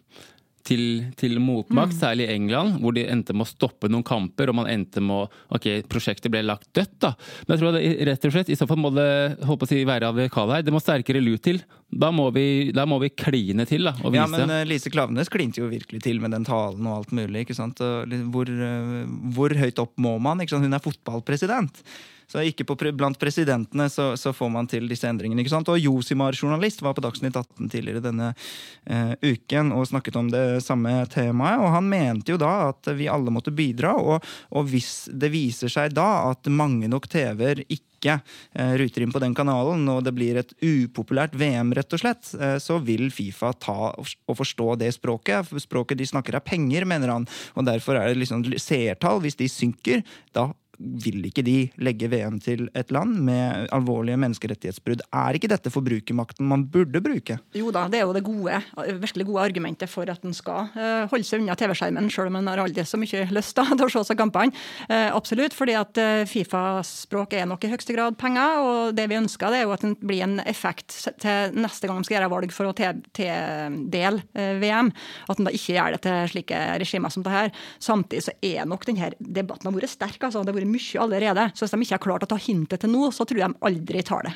til, 0.67 0.83
til 1.19 1.39
motmakt, 1.43 1.95
mm. 1.95 1.99
særlig 1.99 2.27
i 2.27 2.35
England, 2.37 2.79
hvor 2.83 2.95
de 2.97 3.05
endte 3.11 3.35
med 3.35 3.47
å 3.47 3.51
stoppe 3.51 3.91
noen 3.91 4.05
kamper. 4.07 4.53
Og 4.53 4.59
man 4.63 4.71
endte 4.71 5.03
med 5.03 5.25
å 5.25 5.29
Ok, 5.53 5.67
prosjektet 5.91 6.31
ble 6.33 6.41
lagt 6.47 6.69
dødt, 6.77 6.95
da. 7.03 7.13
Men 7.45 7.55
jeg 7.55 7.61
tror 7.61 7.75
det, 7.77 7.83
rett 8.09 8.27
og 8.29 8.35
slett, 8.35 8.53
i 8.53 8.57
så 8.57 8.67
fall 8.69 8.81
må 8.81 8.93
det 8.95 9.09
håper 9.47 9.69
å 9.69 9.71
si, 9.71 9.81
være 9.89 10.09
radikale 10.09 10.59
her. 10.59 10.65
Det 10.67 10.75
må 10.75 10.81
sterkere 10.83 11.21
lut 11.23 11.43
til. 11.45 11.61
Da 11.93 12.09
må 12.15 12.29
vi, 12.33 12.47
da 12.75 12.87
må 12.89 12.99
vi 13.03 13.11
kline 13.13 13.67
til, 13.69 13.89
da. 13.91 13.95
Og 14.01 14.15
vise. 14.15 14.23
Ja, 14.23 14.29
men 14.33 14.55
uh, 14.55 14.63
Lise 14.69 14.93
Klaveness 14.93 15.33
klinte 15.33 15.61
jo 15.61 15.69
virkelig 15.73 16.03
til 16.07 16.23
med 16.23 16.33
den 16.37 16.47
talen 16.49 16.89
og 16.89 17.03
alt 17.03 17.13
mulig. 17.17 17.45
ikke 17.45 17.59
sant? 17.59 17.83
Hvor, 17.83 18.49
uh, 18.49 19.03
hvor 19.37 19.55
høyt 19.59 19.83
opp 19.83 19.95
må 20.01 20.17
man? 20.23 20.41
ikke 20.43 20.57
sant? 20.57 20.69
Hun 20.69 20.79
er 20.79 20.85
fotballpresident. 20.85 21.85
Så 22.33 22.41
ikke 22.49 22.65
på, 22.65 22.79
blant 22.97 23.19
presidentene 23.21 23.91
så, 23.93 24.15
så, 24.17 24.33
får 24.33 24.49
man 24.55 24.69
til 24.71 24.87
disse 24.89 25.09
endringene. 25.09 25.43
ikke 25.45 25.53
sant? 25.53 25.69
Og 25.69 25.81
Josimar, 25.81 26.33
journalist, 26.33 26.81
var 26.81 26.97
på 26.97 27.05
Dagsnytt 27.05 27.37
18 27.37 27.69
tidligere 27.69 28.01
denne 28.07 28.31
uh, 28.33 29.13
uken 29.21 29.75
og 29.77 29.91
snakket 29.91 30.17
om 30.17 30.31
det 30.33 30.63
samme 30.65 30.95
temaet. 31.13 31.61
Og 31.61 31.75
han 31.77 31.91
mente 31.93 32.33
jo 32.33 32.41
da 32.41 32.71
at 32.71 32.89
vi 32.97 33.11
alle 33.13 33.35
måtte 33.35 33.53
bidra, 33.53 33.93
og, 34.01 34.25
og 34.49 34.69
hvis 34.73 35.11
det 35.13 35.29
viser 35.35 35.73
seg 35.73 35.93
da 35.93 36.31
at 36.31 36.49
mange 36.49 36.89
nok 36.89 37.11
TV-er 37.13 37.67
ikke 37.67 38.17
uh, 38.17 38.73
ruter 38.81 39.05
inn 39.05 39.13
på 39.13 39.21
den 39.21 39.37
kanalen, 39.37 39.85
og 39.93 40.01
det 40.09 40.17
blir 40.17 40.41
et 40.41 40.57
upopulært 40.65 41.37
VM, 41.37 41.75
rett 41.77 41.93
og 41.93 42.01
slett, 42.01 42.33
uh, 42.41 42.57
så 42.57 42.81
vil 42.81 43.13
Fifa 43.13 43.53
ta 43.61 43.93
og 43.93 44.41
forstå 44.41 44.71
det 44.81 44.95
språket. 44.97 45.53
Språket 45.69 46.01
de 46.01 46.09
snakker 46.09 46.41
er 46.41 46.49
penger, 46.49 46.89
mener 46.89 47.13
han. 47.13 47.29
Og 47.61 47.69
derfor 47.69 48.01
er 48.01 48.09
det 48.09 48.25
liksom 48.25 48.49
seertall. 48.57 49.21
Hvis 49.21 49.37
de 49.37 49.53
synker, 49.53 50.01
da 50.33 50.49
vil 50.83 51.25
ikke 51.29 51.45
de 51.47 51.57
legge 51.83 52.09
VM 52.13 52.39
til 52.43 52.67
et 52.79 52.93
land 52.95 53.19
med 53.27 53.69
alvorlige 53.75 54.19
menneskerettighetsbrudd. 54.23 55.05
Er 55.15 55.39
ikke 55.39 55.51
dette 55.53 55.73
forbrukermakten 55.73 56.49
man 56.49 56.67
burde 56.73 57.03
bruke? 57.05 57.39
Jo 57.57 57.73
da, 57.75 57.87
det 57.93 58.01
er 58.01 58.07
jo 58.07 58.17
det 58.17 58.25
gode, 58.27 58.61
virkelig 59.03 59.27
gode 59.29 59.47
argumentet 59.47 59.91
for 59.91 60.09
at 60.11 60.25
en 60.27 60.37
skal 60.37 60.71
uh, 60.75 61.09
holde 61.11 61.27
seg 61.27 61.43
unna 61.43 61.57
TV-skjermen, 61.59 62.11
selv 62.13 62.33
om 62.33 62.41
en 62.41 62.51
har 62.53 62.63
aldri 62.65 62.85
så 62.89 63.01
mye 63.01 63.27
lyst 63.33 63.57
da, 63.59 63.67
til 63.79 63.87
å 63.87 63.93
se 63.93 64.05
seg 64.11 64.21
kampene. 64.21 64.55
Uh, 64.89 65.11
absolutt, 65.15 65.57
fordi 65.57 65.77
at 65.79 66.03
uh, 66.03 66.25
Fifa-språk 66.29 67.37
er 67.39 67.49
nok 67.51 67.67
i 67.67 67.73
høyeste 67.73 67.97
grad 67.97 68.19
penger, 68.21 68.63
og 68.63 68.97
det 68.99 69.09
vi 69.11 69.21
ønsker 69.21 69.53
det 69.53 69.63
er 69.63 69.67
jo 69.67 69.75
at 69.77 69.85
det 69.85 69.95
blir 70.01 70.25
en 70.25 70.39
effekt 70.49 70.95
til 71.23 71.57
neste 71.59 71.89
gang 71.89 72.01
de 72.01 72.09
skal 72.09 72.21
gjøre 72.21 72.33
valg 72.33 72.55
for 72.55 72.71
å 72.71 72.75
tildele 72.77 74.23
VM. 74.63 74.93
At 75.31 75.41
en 75.41 75.49
da 75.49 75.55
ikke 75.55 75.77
gjør 75.77 75.97
det 75.97 76.03
til 76.07 76.31
slike 76.33 76.61
regimer 76.83 77.13
som 77.13 77.25
det 77.25 77.35
her. 77.35 77.53
Samtidig 77.83 78.25
så 78.27 78.35
er 78.45 78.69
nok 78.69 78.87
denne 78.89 79.13
debatten 79.19 79.69
har 79.69 79.77
vært 79.77 79.93
sterk. 79.93 80.19
altså. 80.23 80.43
Det 80.43 80.53
har 80.53 80.61
vært 80.61 80.72
mye 80.73 81.03
allerede. 81.03 81.51
Så 81.55 81.65
hvis 81.65 81.75
de 81.75 81.85
ikke 81.85 81.99
har 81.99 82.07
klart 82.07 82.27
å 82.27 82.31
ta 82.33 82.41
hintet 82.41 82.83
til 82.83 82.93
nå, 82.93 83.11
så 83.15 83.27
tror 83.29 83.43
jeg 83.43 83.53
de 83.53 83.69
aldri 83.71 84.03
tar 84.07 84.27
det. 84.29 84.35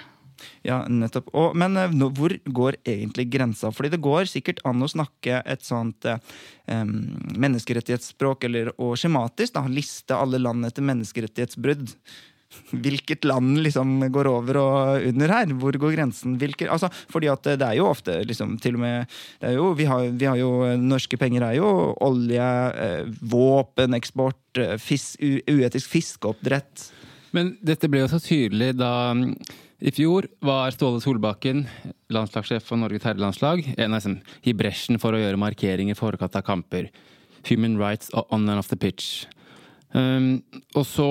Ja, 0.66 0.83
nettopp. 0.90 1.31
Og, 1.33 1.57
men 1.59 1.77
eh, 1.81 1.92
nå, 1.96 2.11
hvor 2.16 2.35
går 2.44 2.79
egentlig 2.85 3.29
grensa? 3.33 3.70
Fordi 3.72 3.92
det 3.94 4.03
går 4.05 4.29
sikkert 4.31 4.61
an 4.68 4.85
å 4.85 4.90
snakke 4.90 5.40
et 5.49 5.64
sånt 5.64 6.07
eh, 6.09 6.20
menneskerettighetsspråk, 7.46 8.49
eller 8.49 8.72
og 8.77 8.96
skjematisk, 9.01 9.55
da, 9.57 9.64
liste 9.70 10.16
alle 10.16 10.40
land 10.42 10.68
etter 10.68 10.85
menneskerettighetsbrudd. 10.87 11.94
Hvilket 12.70 13.26
land 13.26 13.61
liksom 13.64 13.98
går 14.14 14.28
over 14.30 14.59
og 14.61 15.06
under 15.11 15.32
her? 15.35 15.50
Hvor 15.61 15.76
går 15.82 15.96
grensen? 15.96 16.37
Hvilke, 16.40 16.68
altså, 16.70 16.90
fordi 17.12 17.30
at 17.30 17.48
det 17.59 17.66
er 17.66 17.78
jo 17.78 17.88
ofte 17.90 18.18
liksom, 18.26 18.56
til 18.62 18.78
og 18.78 18.85
med 18.85 19.16
jo, 19.56 19.72
vi, 19.78 19.87
har, 19.90 20.06
vi, 20.11 20.28
har, 20.28 20.38
jo 20.40 20.76
Norske 20.80 21.18
penger 21.20 21.48
er 21.48 21.59
jo 21.59 21.70
olje, 22.06 22.48
eh, 22.87 23.11
våpeneksport, 23.32 24.62
fisk, 24.82 25.20
uetisk 25.50 25.90
fiskeoppdrett. 25.92 26.88
Men 27.37 27.56
dette 27.64 27.90
ble 27.90 28.04
jo 28.04 28.11
så 28.11 28.20
tydelig 28.22 28.72
da 28.78 28.92
I 29.76 29.92
fjor 29.92 30.28
var 30.44 30.72
Ståle 30.72 31.02
Solbakken, 31.04 31.66
landslagssjef 32.12 32.64
for 32.64 32.80
Norges 32.80 33.04
herrelandslag, 33.04 33.66
dem 33.76 34.20
i 34.46 34.54
bresjen 34.56 35.00
for 35.02 35.12
å 35.12 35.20
gjøre 35.20 35.40
markeringer 35.40 35.92
i 35.92 35.98
forkant 35.98 36.38
av 36.38 36.46
kamper. 36.46 36.88
Human 37.50 37.76
rights 37.78 38.09
on 38.14 38.48
and 38.48 38.59
off 38.59 38.72
the 38.72 38.78
pitch. 38.80 39.26
Um, 39.92 40.42
og 40.74 40.87
så 40.88 41.11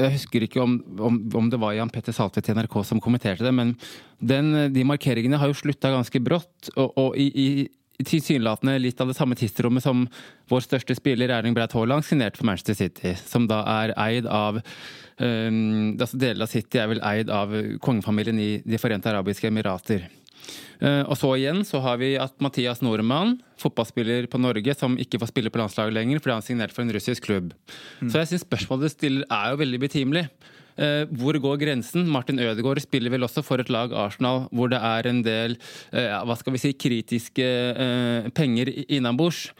Jeg 0.00 0.14
husker 0.16 0.46
ikke 0.46 0.62
om, 0.62 0.78
om, 0.98 1.18
om 1.36 1.50
det 1.52 1.60
var 1.60 1.74
Jan 1.76 1.90
Petter 1.92 2.14
Saltvedt 2.16 2.50
i 2.50 2.56
NRK 2.56 2.78
som 2.88 3.02
kommenterte 3.02 3.44
det, 3.46 3.52
men 3.54 3.74
den, 4.18 4.72
de 4.72 4.86
markeringene 4.86 5.40
har 5.40 5.50
jo 5.50 5.58
slutta 5.58 5.92
ganske 5.92 6.22
brått. 6.24 6.72
Og, 6.76 6.96
og 7.00 7.20
i, 7.20 7.28
i 7.30 8.04
tilsynelatende 8.06 8.78
litt 8.80 9.00
av 9.00 9.10
det 9.10 9.16
samme 9.18 9.36
tidsrommet 9.38 9.84
som 9.84 10.06
vår 10.50 10.64
største 10.64 10.96
spiller 10.96 11.32
Erling 11.34 11.56
Braut 11.56 11.74
Haaland 11.76 12.06
signerte 12.06 12.40
for 12.40 12.48
Manchester 12.48 12.78
City, 12.78 13.14
som 13.26 13.48
da 13.50 13.60
er 13.80 13.94
eid 14.00 14.28
av 14.30 14.60
um, 14.60 15.96
altså 15.96 16.20
Deler 16.20 16.46
av 16.46 16.52
City 16.52 16.80
er 16.80 16.90
vel 16.94 17.02
eid 17.06 17.32
av 17.34 17.52
kongefamilien 17.84 18.40
i 18.40 18.50
De 18.64 18.80
forente 18.80 19.10
arabiske 19.10 19.50
emirater. 19.50 20.08
Uh, 20.80 21.02
og 21.04 21.16
så 21.20 21.32
igjen 21.36 21.62
så 21.66 21.82
har 21.84 22.00
vi 22.00 22.14
at 22.20 22.36
Mathias 22.42 22.82
Nordmann, 22.84 23.38
fotballspiller 23.60 24.28
på 24.32 24.40
Norge, 24.40 24.74
som 24.78 24.96
ikke 25.00 25.20
får 25.20 25.32
spille 25.32 25.52
på 25.52 25.60
landslaget 25.60 25.96
lenger 25.96 26.22
fordi 26.22 26.36
han 26.38 26.46
signerte 26.46 26.76
for 26.76 26.86
en 26.86 26.94
russisk 26.96 27.26
klubb. 27.28 27.50
Mm. 28.00 28.08
Så 28.08 28.22
jeg 28.22 28.32
syns 28.32 28.46
spørsmålet 28.46 28.88
du 28.88 28.94
stiller 28.94 29.26
er 29.28 29.52
jo 29.52 29.60
veldig 29.60 29.82
betimelig. 29.82 30.24
Uh, 30.80 31.04
hvor 31.20 31.36
går 31.42 31.58
grensen? 31.60 32.06
Martin 32.08 32.40
Ødegaard 32.40 32.80
spiller 32.80 33.12
vel 33.12 33.26
også 33.26 33.44
for 33.44 33.60
et 33.60 33.72
lag, 33.72 33.92
Arsenal, 33.92 34.46
hvor 34.54 34.70
det 34.72 34.80
er 34.80 35.10
en 35.10 35.20
del 35.26 35.58
uh, 35.92 36.22
hva 36.24 36.38
skal 36.40 36.56
vi 36.56 36.62
si, 36.62 36.72
kritiske 36.72 37.50
penger 38.36 38.72
innabords. 38.88 39.50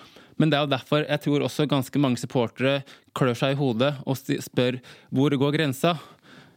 Men 0.40 0.48
det 0.48 0.56
er 0.56 0.64
jo 0.64 0.72
derfor 0.72 1.04
jeg 1.04 1.20
tror 1.26 1.44
også 1.44 1.68
ganske 1.68 2.00
mange 2.00 2.20
supportere 2.20 2.80
klør 3.16 3.36
seg 3.36 3.52
i 3.52 3.60
hodet 3.60 3.92
og 4.08 4.16
spør 4.16 4.78
hvor 5.12 5.36
går 5.42 5.58
grensa? 5.58 5.98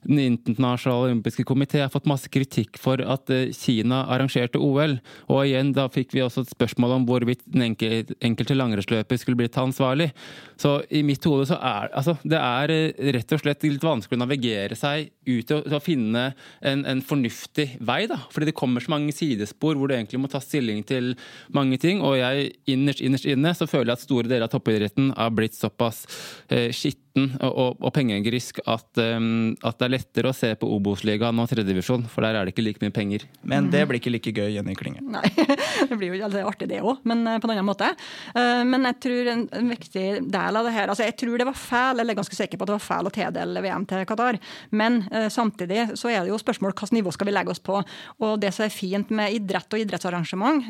Den 0.04 0.20
internasjonale 0.20 1.10
olympiske 1.10 1.46
komité 1.48 1.82
har 1.84 1.92
fått 1.94 2.10
masse 2.10 2.30
kritikk 2.32 2.80
for 2.82 3.02
at 3.02 3.30
eh, 3.34 3.52
Kina 3.56 4.04
arrangerte 4.12 4.60
OL. 4.62 4.98
Og 5.30 5.44
igjen, 5.46 5.74
da 5.76 5.88
fikk 5.92 6.16
vi 6.16 6.24
også 6.26 6.44
et 6.44 6.54
spørsmål 6.54 6.98
om 6.98 7.08
hvorvidt 7.08 7.46
den 7.48 7.66
enkelte 7.70 8.58
langrennsløper 8.58 9.20
skulle 9.20 9.40
blitt 9.40 9.58
ansvarlig. 9.60 10.12
Så 10.60 10.78
i 10.94 11.04
mitt 11.06 11.24
hode 11.28 11.48
så 11.50 11.58
er 11.60 11.92
altså, 11.94 12.16
det 12.24 12.40
er 12.40 12.74
eh, 12.74 13.12
rett 13.16 13.36
og 13.36 13.44
slett 13.44 13.68
litt 13.68 13.84
vanskelig 13.84 14.20
å 14.20 14.24
navigere 14.24 14.78
seg 14.80 15.12
ut 15.28 15.48
til 15.50 15.78
å 15.78 15.82
finne 15.84 16.26
en, 16.62 16.84
en, 16.90 17.04
fornuftig 17.04 17.70
vei, 17.84 18.04
da. 18.12 18.20
Fordi 18.34 18.50
det 18.50 18.58
kommer 18.58 18.84
så 18.84 18.94
mange 18.94 19.16
sidespor 19.16 19.78
hvor 19.78 19.90
du 19.90 19.96
egentlig 19.96 20.22
må 20.24 20.32
ta 20.32 20.42
stilling 20.44 20.84
til 20.88 21.14
mange 21.56 21.80
ting. 21.82 22.04
Og 22.04 22.18
jeg 22.20 22.52
innerst, 22.72 23.04
innerst 23.04 23.30
inne 23.30 23.56
så 23.58 23.70
føler 23.70 23.94
jeg 23.94 24.00
at 24.00 24.08
store 24.08 24.30
deler 24.30 24.48
av 24.48 24.54
toppidretten 24.54 25.14
har 25.18 25.34
blitt 25.36 25.58
såpass 25.58 26.04
eh, 26.50 26.72
skitt 26.76 27.03
og, 27.14 27.44
og, 27.46 27.76
og 27.78 27.92
pengegrisk 27.94 28.58
at, 28.66 28.88
um, 28.98 29.54
at, 29.62 29.78
det 29.78 29.86
er 29.86 29.92
lettere 29.94 30.32
å 30.32 30.36
se 30.36 30.50
på 30.58 30.66
Obos-ligaen 30.78 31.38
og 31.38 31.50
tredjedivisjon, 31.52 32.08
for 32.10 32.26
der 32.26 32.40
er 32.40 32.48
det 32.48 32.56
ikke 32.56 32.66
like 32.66 32.82
mye 32.82 32.94
penger. 32.94 33.26
Men 33.46 33.70
det 33.74 33.84
blir 33.90 34.00
ikke 34.00 34.14
like 34.16 34.34
gøy, 34.34 34.56
Jenny 34.56 34.74
Klinge. 34.78 35.04
Nei, 35.14 35.22
det 35.90 35.98
blir 36.00 36.16
jo 36.18 36.30
det 36.34 36.42
artig 36.48 36.70
det 36.72 36.82
òg, 36.82 37.04
men 37.10 37.22
uh, 37.28 37.38
på 37.38 37.46
en 37.46 37.54
annen 37.54 37.68
måte. 37.70 37.92
Uh, 38.34 38.64
men 38.66 38.90
jeg 38.90 38.98
tror 39.06 39.30
en, 39.36 39.44
en, 39.60 39.70
viktig 39.74 40.06
del 40.34 40.60
av 40.60 40.68
det 40.68 40.74
her 40.76 40.90
altså 40.92 41.06
Jeg 41.06 41.16
tror 41.22 41.40
det 41.40 41.48
var 41.48 41.58
feil, 41.58 42.02
eller 42.02 42.16
er 42.16 42.20
ganske 42.20 42.38
sikker 42.38 42.58
på 42.58 42.66
at 42.66 42.72
det 42.72 42.78
var 42.80 42.86
feil 42.88 43.10
å 43.10 43.14
tildele 43.14 43.64
VM 43.66 43.86
til 43.90 44.10
Qatar. 44.10 44.42
Men 44.74 45.04
uh, 45.14 45.30
samtidig 45.34 45.86
så 46.00 46.10
er 46.10 46.24
det 46.24 46.34
jo 46.34 46.42
spørsmål 46.42 46.74
hvilket 46.74 46.98
nivå 46.98 47.14
skal 47.14 47.30
vi 47.30 47.38
legge 47.38 47.54
oss 47.54 47.62
på. 47.64 47.78
Og 48.26 48.34
det 48.42 48.54
som 48.58 48.66
er 48.66 48.74
fint 48.74 49.14
med 49.14 49.38
idrett 49.38 49.70
og 49.70 49.86
idrettsarrangement, 49.86 50.66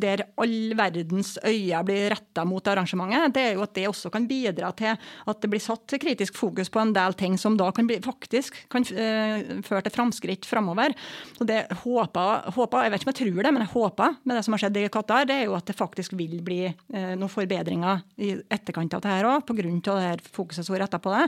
der 0.00 0.24
all 0.40 0.72
verdens 0.78 1.34
øyne 1.44 1.84
blir 1.84 2.08
retta 2.14 2.46
mot 2.48 2.66
arrangementet, 2.72 3.36
det 3.36 3.44
er 3.50 3.56
jo 3.58 3.64
at 3.66 3.76
det 3.76 3.88
også 3.90 4.10
kan 4.12 4.24
bidra 4.28 4.72
til 4.76 4.96
at 4.96 5.42
det 5.42 5.50
blir 5.52 5.62
satt 5.62 5.81
hatt 5.82 6.02
kritisk 6.02 6.36
fokus 6.38 6.70
på 6.70 6.80
en 6.80 6.92
del 6.94 7.14
ting 7.18 7.36
som 7.38 7.56
da 7.58 7.68
kan 7.74 7.86
bli, 7.88 7.98
faktisk 8.02 8.56
kan 8.72 8.84
uh, 8.94 9.62
føre 9.66 9.84
til 9.86 9.94
framskritt 9.94 10.46
framover. 10.48 10.94
Så 11.36 11.46
det 11.48 11.66
håper, 11.82 12.50
håper, 12.54 12.84
Jeg 12.84 12.92
vet 12.92 13.02
ikke 13.02 13.08
om 13.08 13.12
jeg 13.12 13.20
tror 13.20 13.42
det, 13.42 13.52
men 13.52 13.64
jeg 13.64 13.72
håper 13.72 14.16
med 14.24 14.36
det 14.36 14.44
som 14.44 14.56
har 14.56 14.62
skjedd 14.62 14.78
i 14.80 14.88
Qatar, 14.92 15.26
det 15.28 15.36
er 15.36 15.44
jo 15.46 15.56
at 15.56 15.66
det 15.66 15.76
faktisk 15.78 16.16
vil 16.18 16.40
bli 16.44 16.62
uh, 16.70 17.14
noen 17.16 17.32
forbedringer 17.32 18.02
i 18.18 18.34
etterkant 18.52 18.94
av 18.94 19.04
det 19.04 19.12
her 19.12 19.28
òg, 19.28 19.46
pga. 19.46 19.62
det 19.62 20.08
her 20.08 20.24
fokuset 20.32 20.66
som 20.66 20.76
er 20.76 20.84
retta 20.84 21.00
på 21.02 21.12
det. 21.14 21.26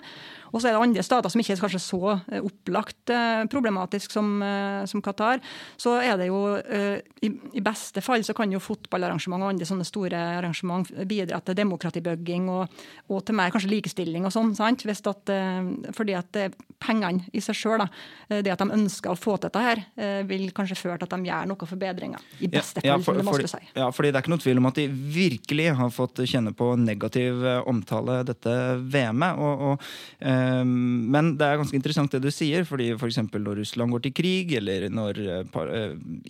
Og 0.52 0.60
så 0.60 0.68
er 0.68 0.76
det 0.76 0.84
andre 0.86 1.04
stater 1.06 1.32
som 1.32 1.42
ikke 1.42 1.56
er 1.56 1.64
kanskje 1.64 1.82
så 1.82 2.02
uh, 2.14 2.40
opplagt 2.44 3.12
problematisk 3.50 4.12
som, 4.12 4.40
som, 4.88 5.00
Qatar. 5.04 5.40
Så 5.80 5.94
er 6.00 6.16
det 6.18 6.28
jo 6.28 6.38
i, 6.56 7.28
i, 7.28 7.62
beste 7.64 8.00
fall 8.04 8.24
så 8.24 8.34
kan 8.36 8.52
jo 8.52 8.60
fotballarrangement 8.62 9.44
og 9.44 9.52
andre 9.52 9.66
sånne 9.68 9.86
store 9.86 10.20
arrangement 10.38 10.88
bidra 11.08 11.40
til 11.44 11.58
demokratibygging 11.58 12.48
og, 12.52 12.84
og 13.10 13.24
til 13.26 13.36
mer 13.38 13.52
kanskje 13.54 13.72
likestilling 13.72 14.26
og 14.26 14.32
sånn 14.34 14.43
sant? 14.56 14.84
At, 14.84 15.30
eh, 15.32 15.90
fordi 15.96 16.14
at 16.18 16.36
eh, 16.38 16.52
pengene 16.82 17.24
i 17.32 17.40
seg 17.44 17.56
sjøl, 17.56 17.84
eh, 17.84 18.42
det 18.44 18.52
at 18.52 18.62
de 18.62 18.76
ønsker 18.76 19.12
å 19.12 19.18
få 19.18 19.36
til 19.38 19.48
dette 19.48 19.62
her, 19.64 19.82
vil 20.28 20.48
kanskje 20.54 20.76
føre 20.78 20.98
til 21.00 21.06
at 21.08 21.14
de 21.14 21.28
gjør 21.28 21.48
noen 21.48 21.68
forbedringer. 21.68 22.22
I 22.44 22.48
beste 22.52 22.82
fall, 22.82 22.88
ja, 22.88 22.96
for, 23.02 23.18
det 23.18 23.24
må 23.26 23.34
si. 23.48 23.60
Ja, 23.76 23.88
fordi 23.94 24.10
det 24.10 24.18
er 24.18 24.24
ikke 24.24 24.32
noe 24.34 24.42
tvil 24.42 24.60
om 24.60 24.68
at 24.68 24.78
de 24.80 24.86
virkelig 24.88 25.68
har 25.78 25.92
fått 25.94 26.22
kjenne 26.28 26.52
på 26.56 26.70
negativ 26.80 27.44
omtale 27.70 28.20
dette 28.26 28.54
VM-et. 28.80 29.84
Um, 30.24 30.74
men 31.14 31.34
det 31.38 31.46
er 31.46 31.60
ganske 31.60 31.78
interessant 31.78 32.12
det 32.14 32.22
du 32.24 32.30
sier, 32.34 32.66
fordi 32.68 32.92
f.eks. 32.96 33.20
For 33.34 33.42
når 33.42 33.60
Russland 33.62 33.94
går 33.94 34.04
til 34.04 34.14
krig, 34.16 34.52
eller 34.58 34.88
når 34.92 35.20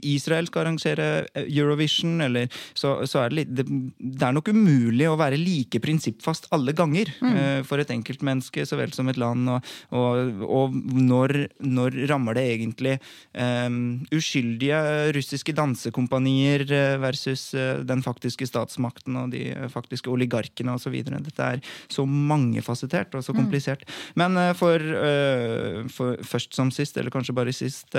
Israel 0.06 0.48
skal 0.48 0.64
arrangere 0.64 1.08
Eurovision, 1.42 2.20
eller, 2.24 2.52
så, 2.76 2.96
så, 3.08 3.24
er 3.24 3.32
det 3.32 3.40
litt 3.40 3.54
det, 3.58 3.66
det, 3.98 4.22
er 4.24 4.36
nok 4.36 4.52
umulig 4.54 5.08
å 5.10 5.18
være 5.20 5.40
like 5.40 5.80
prinsippfast 5.82 6.50
alle 6.54 6.74
ganger 6.76 7.10
mm. 7.20 7.64
for 7.68 7.82
et 7.82 7.90
enkelt 7.94 8.03
enkeltmenneske 8.04 8.66
så 8.68 8.78
vel 8.78 8.92
som 8.94 9.08
et 9.10 9.18
land. 9.20 9.48
Og, 9.50 9.72
og, 9.94 10.44
og 10.44 10.76
når, 10.94 11.36
når, 11.64 11.98
rammer 12.10 12.36
det 12.36 12.44
egentlig 12.52 12.96
um, 13.32 14.04
uskyldige 14.14 14.80
russiske 15.14 15.54
dansekompanier 15.56 16.64
eh, 16.68 16.96
versus 17.00 17.46
uh, 17.56 17.80
den 17.86 18.02
faktiske 18.04 18.46
statsmakten 18.48 19.16
og 19.20 19.32
de 19.34 19.46
faktiske 19.72 20.10
oligarkene 20.10 20.76
osv. 20.76 20.96
Dette 21.04 21.48
er 21.48 21.62
så 21.92 22.04
mangefasettert 22.06 23.14
og 23.14 23.24
så 23.24 23.34
mm. 23.34 23.40
komplisert. 23.40 23.86
Men 24.18 24.36
uh, 24.40 24.52
for, 24.58 24.80
uh, 24.80 25.84
for, 25.92 26.20
først 26.24 26.54
som 26.56 26.72
sist, 26.74 26.98
eller 26.98 27.14
kanskje 27.14 27.36
bare 27.36 27.54
sist, 27.54 27.94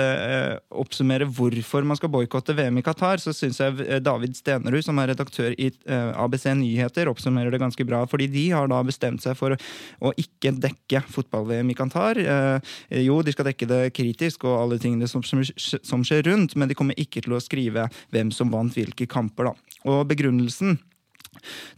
oppsummere 0.76 1.26
hvorfor 1.32 1.84
man 1.86 1.98
skal 1.98 2.10
boikotte 2.12 2.54
VM 2.56 2.78
i 2.78 2.82
Qatar, 2.84 3.20
så 3.22 3.32
syns 3.34 3.58
jeg 3.60 4.02
David 4.04 4.36
Stenerud, 4.38 4.84
som 4.84 4.98
er 5.00 5.10
redaktør 5.12 5.54
i 5.56 5.70
ABC 5.86 6.48
Nyheter, 6.58 7.08
oppsummerer 7.10 7.52
det 7.52 7.60
ganske 7.62 7.86
bra. 7.88 8.04
fordi 8.06 8.28
de 8.30 8.44
har 8.50 8.68
da 8.70 8.82
bestemt 8.86 9.24
seg 9.24 9.36
for 9.38 9.56
å 10.00 10.12
ikke 10.20 10.54
dekke 10.60 11.02
fotball-VM 11.12 11.72
i 11.72 11.76
Qatar. 11.78 12.20
Eh, 12.20 12.74
jo, 13.04 13.20
de 13.24 13.34
skal 13.34 13.50
dekke 13.50 13.68
det 13.70 13.82
kritisk 13.96 14.46
og 14.48 14.58
alle 14.60 14.80
tingene 14.82 15.08
som, 15.10 15.24
som, 15.26 15.42
som 15.46 16.04
skjer 16.06 16.26
rundt, 16.30 16.56
men 16.56 16.70
de 16.70 16.78
kommer 16.78 16.98
ikke 17.00 17.24
til 17.24 17.36
å 17.36 17.42
skrive 17.42 17.88
hvem 18.14 18.32
som 18.34 18.52
vant 18.52 18.76
hvilke 18.76 19.08
kamper. 19.10 19.50
da. 19.50 19.80
Og 19.86 20.04
begrunnelsen 20.10 20.78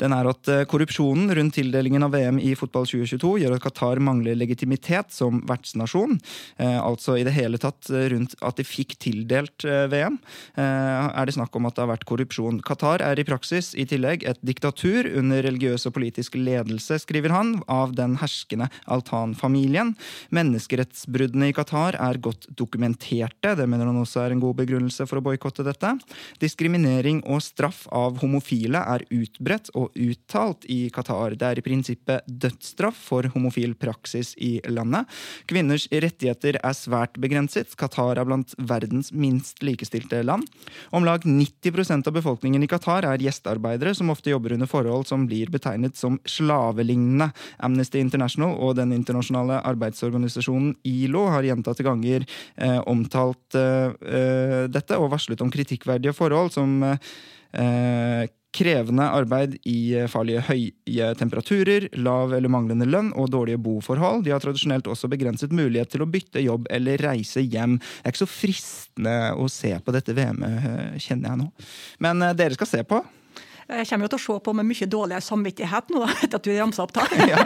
den 0.01 0.14
er 0.14 0.29
at 0.31 0.51
eh, 0.53 0.64
korrupsjonen 0.68 1.31
rundt 1.35 1.57
tildelingen 1.59 2.05
av 2.07 2.14
VM 2.14 2.38
i 2.42 2.55
fotball 2.59 2.87
2022 2.88 3.33
gjør 3.42 3.57
at 3.57 3.64
Qatar 3.64 4.01
mangler 4.05 4.38
legitimitet 4.38 5.12
som 5.14 5.40
vertsnasjon. 5.49 6.18
Eh, 6.62 6.79
altså 6.79 7.18
i 7.18 7.25
det 7.27 7.35
hele 7.37 7.61
tatt 7.61 7.90
eh, 7.90 8.09
rundt 8.12 8.37
at 8.44 8.59
de 8.59 8.66
fikk 8.66 8.97
tildelt 9.03 9.64
VM, 9.64 10.16
er 10.59 11.27
det 11.27 11.35
snakk 11.35 11.55
om 11.57 11.66
at 11.68 11.77
det 11.77 11.83
har 11.83 11.90
vært 11.90 12.07
korrupsjon. 12.09 12.61
Qatar 12.64 13.03
er 13.05 13.18
i 13.21 13.25
praksis 13.27 13.71
i 13.79 13.85
tillegg 13.88 14.25
et 14.29 14.40
diktatur 14.47 15.07
under 15.18 15.42
religiøs 15.44 15.87
og 15.88 15.94
politisk 15.97 16.37
ledelse, 16.38 16.99
skriver 17.03 17.35
han, 17.35 17.55
av 17.71 17.94
den 17.99 18.16
herskende 18.21 18.68
Altan-familien. 18.90 19.94
Menneskerettsbruddene 20.35 21.51
i 21.51 21.57
Qatar 21.57 21.99
er 21.99 22.21
godt 22.23 22.49
dokumenterte. 22.59 23.55
Det 23.59 23.68
mener 23.71 23.90
han 23.90 24.01
også 24.01 24.25
er 24.25 24.35
en 24.35 24.42
god 24.42 24.59
begrunnelse 24.62 25.07
for 25.09 25.21
å 25.21 25.25
boikotte 25.29 25.66
dette. 25.66 25.94
Diskriminering 26.42 27.23
og 27.27 27.42
straff 27.44 27.85
av 27.94 28.21
homofile 28.23 28.83
er 28.94 29.07
utbredt 29.14 29.48
utbredt 29.49 29.71
og 29.75 29.93
uttalt 29.97 30.67
i 30.69 30.91
Qatar. 30.93 31.37
Det 31.39 31.47
er 31.47 31.59
i 31.59 31.65
prinsippet 31.65 32.27
dødsstraff 32.27 32.97
for 33.09 33.29
homofil 33.33 33.75
praksis 33.75 34.35
i 34.37 34.61
landet. 34.69 35.09
Kvinners 35.49 35.89
rettigheter 35.91 36.59
er 36.63 36.77
svært 36.77 37.19
begrenset. 37.19 37.75
Qatar 37.77 38.19
er 38.19 38.27
blant 38.29 38.55
verdens 38.59 39.13
minst 39.13 39.63
likestilte 39.63 40.23
land. 40.23 40.45
Om 40.91 41.05
lag 41.05 41.25
90% 41.25 42.09
av 42.09 42.17
befolkningen 42.17 42.63
i 42.63 42.69
Qatar 42.69 43.07
er 43.09 43.23
gjestearbeidere 43.23 43.95
som 43.95 44.11
ofte 44.11 44.31
jobber 44.31 44.53
under 44.53 44.69
forhold 44.69 45.09
som 45.09 45.27
blir 45.27 45.51
betegnet 45.51 45.97
som 45.97 46.19
slavelignende. 46.29 47.31
Amnesty 47.59 48.01
International 48.01 48.57
og 48.59 48.77
den 48.79 48.93
internasjonale 48.93 49.63
arbeidsorganisasjonen 49.69 50.77
ILO 50.85 51.29
har 51.33 51.47
gjentatte 51.47 51.87
ganger 51.87 52.27
eh, 52.57 52.81
omtalt 52.87 53.57
eh, 53.57 54.67
dette 54.69 54.99
og 54.99 55.13
varslet 55.15 55.41
om 55.45 55.53
kritikkverdige 55.53 56.15
forhold 56.17 56.53
som 56.55 56.83
eh, 56.85 58.29
krevende 58.55 59.05
arbeid 59.13 59.57
i 59.69 59.95
eh, 59.99 60.09
farlige 60.11 60.43
høye 60.49 61.11
temperaturer, 61.19 61.89
lav 62.01 62.33
eller 62.37 62.53
manglende 62.53 62.89
lønn 62.89 63.11
og 63.19 63.31
dårlige 63.33 63.61
boforhold. 63.63 64.25
De 64.25 64.33
har 64.33 64.43
tradisjonelt 64.43 64.89
også 64.89 65.11
begrenset 65.13 65.53
mulighet 65.55 65.93
til 65.93 66.05
å 66.05 66.11
bytte 66.11 66.43
jobb 66.45 66.69
eller 66.73 67.01
reise 67.05 67.45
hjem. 67.45 67.79
Det 67.79 68.07
er 68.07 68.15
ikke 68.15 68.25
så 68.25 68.31
fristende 68.31 69.17
å 69.37 69.49
se 69.53 69.75
på 69.85 69.95
dette 69.95 70.17
VM-et, 70.17 70.59
eh, 70.65 70.99
kjenner 71.05 71.35
jeg 71.35 71.43
nå. 71.45 71.49
Men 72.05 72.25
eh, 72.25 72.37
dere 72.39 72.59
skal 72.59 72.73
se 72.73 72.85
på. 72.89 73.03
Jeg 73.68 73.88
kommer 73.90 74.07
jo 74.07 74.12
til 74.14 74.18
å 74.18 74.24
se 74.24 74.38
på 74.44 74.52
med 74.57 74.64
mye 74.68 74.87
dårligere 74.88 75.24
samvittighet 75.24 75.90
nå, 75.92 76.04
etter 76.24 76.38
at 76.38 76.46
du 76.46 76.54
ramsa 76.54 76.87
opp 76.87 76.94
tall. 76.96 77.12
ja. 77.33 77.44